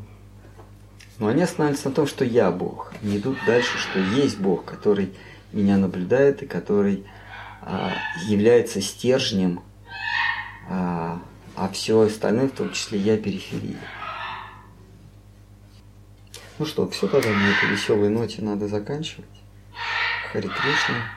Но 1.18 1.26
они 1.28 1.42
останавливаются 1.42 1.90
на 1.90 1.94
том, 1.94 2.06
что 2.06 2.24
я 2.24 2.50
Бог. 2.50 2.94
Не 3.02 3.18
идут 3.18 3.36
дальше, 3.46 3.76
что 3.76 3.98
есть 3.98 4.38
Бог, 4.38 4.64
который 4.64 5.12
меня 5.52 5.76
наблюдает 5.76 6.42
и 6.42 6.46
который 6.46 7.04
а, 7.62 7.92
является 8.28 8.80
стержнем, 8.80 9.62
а, 10.68 11.20
а 11.54 11.68
все 11.70 12.00
остальное, 12.00 12.48
в 12.48 12.52
том 12.52 12.72
числе 12.72 12.98
я, 12.98 13.16
периферия. 13.16 13.78
Ну 16.58 16.64
что, 16.64 16.88
все 16.88 17.06
тогда 17.06 17.28
на 17.28 17.50
этой 17.50 17.70
веселой 17.70 18.08
ноте 18.08 18.40
надо 18.40 18.66
заканчивать. 18.68 19.26
Хари 20.32 20.48
Кришна. 20.48 21.10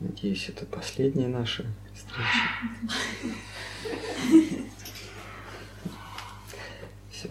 Надеюсь, 0.00 0.48
это 0.48 0.66
последняя 0.66 1.28
наша 1.28 1.64
встреча. 1.94 2.48
Все. 7.10 7.28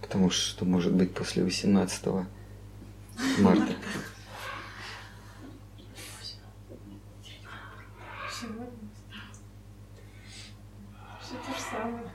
Потому 0.00 0.30
что 0.30 0.64
может 0.64 0.92
быть 0.92 1.14
после 1.14 1.42
18 1.42 2.04
марта? 3.38 3.74
Сегодня 8.30 8.88
все 11.20 11.34
то 11.36 11.52
же 11.54 11.60
самое. 11.70 12.10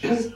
Сейчас. 0.00 0.34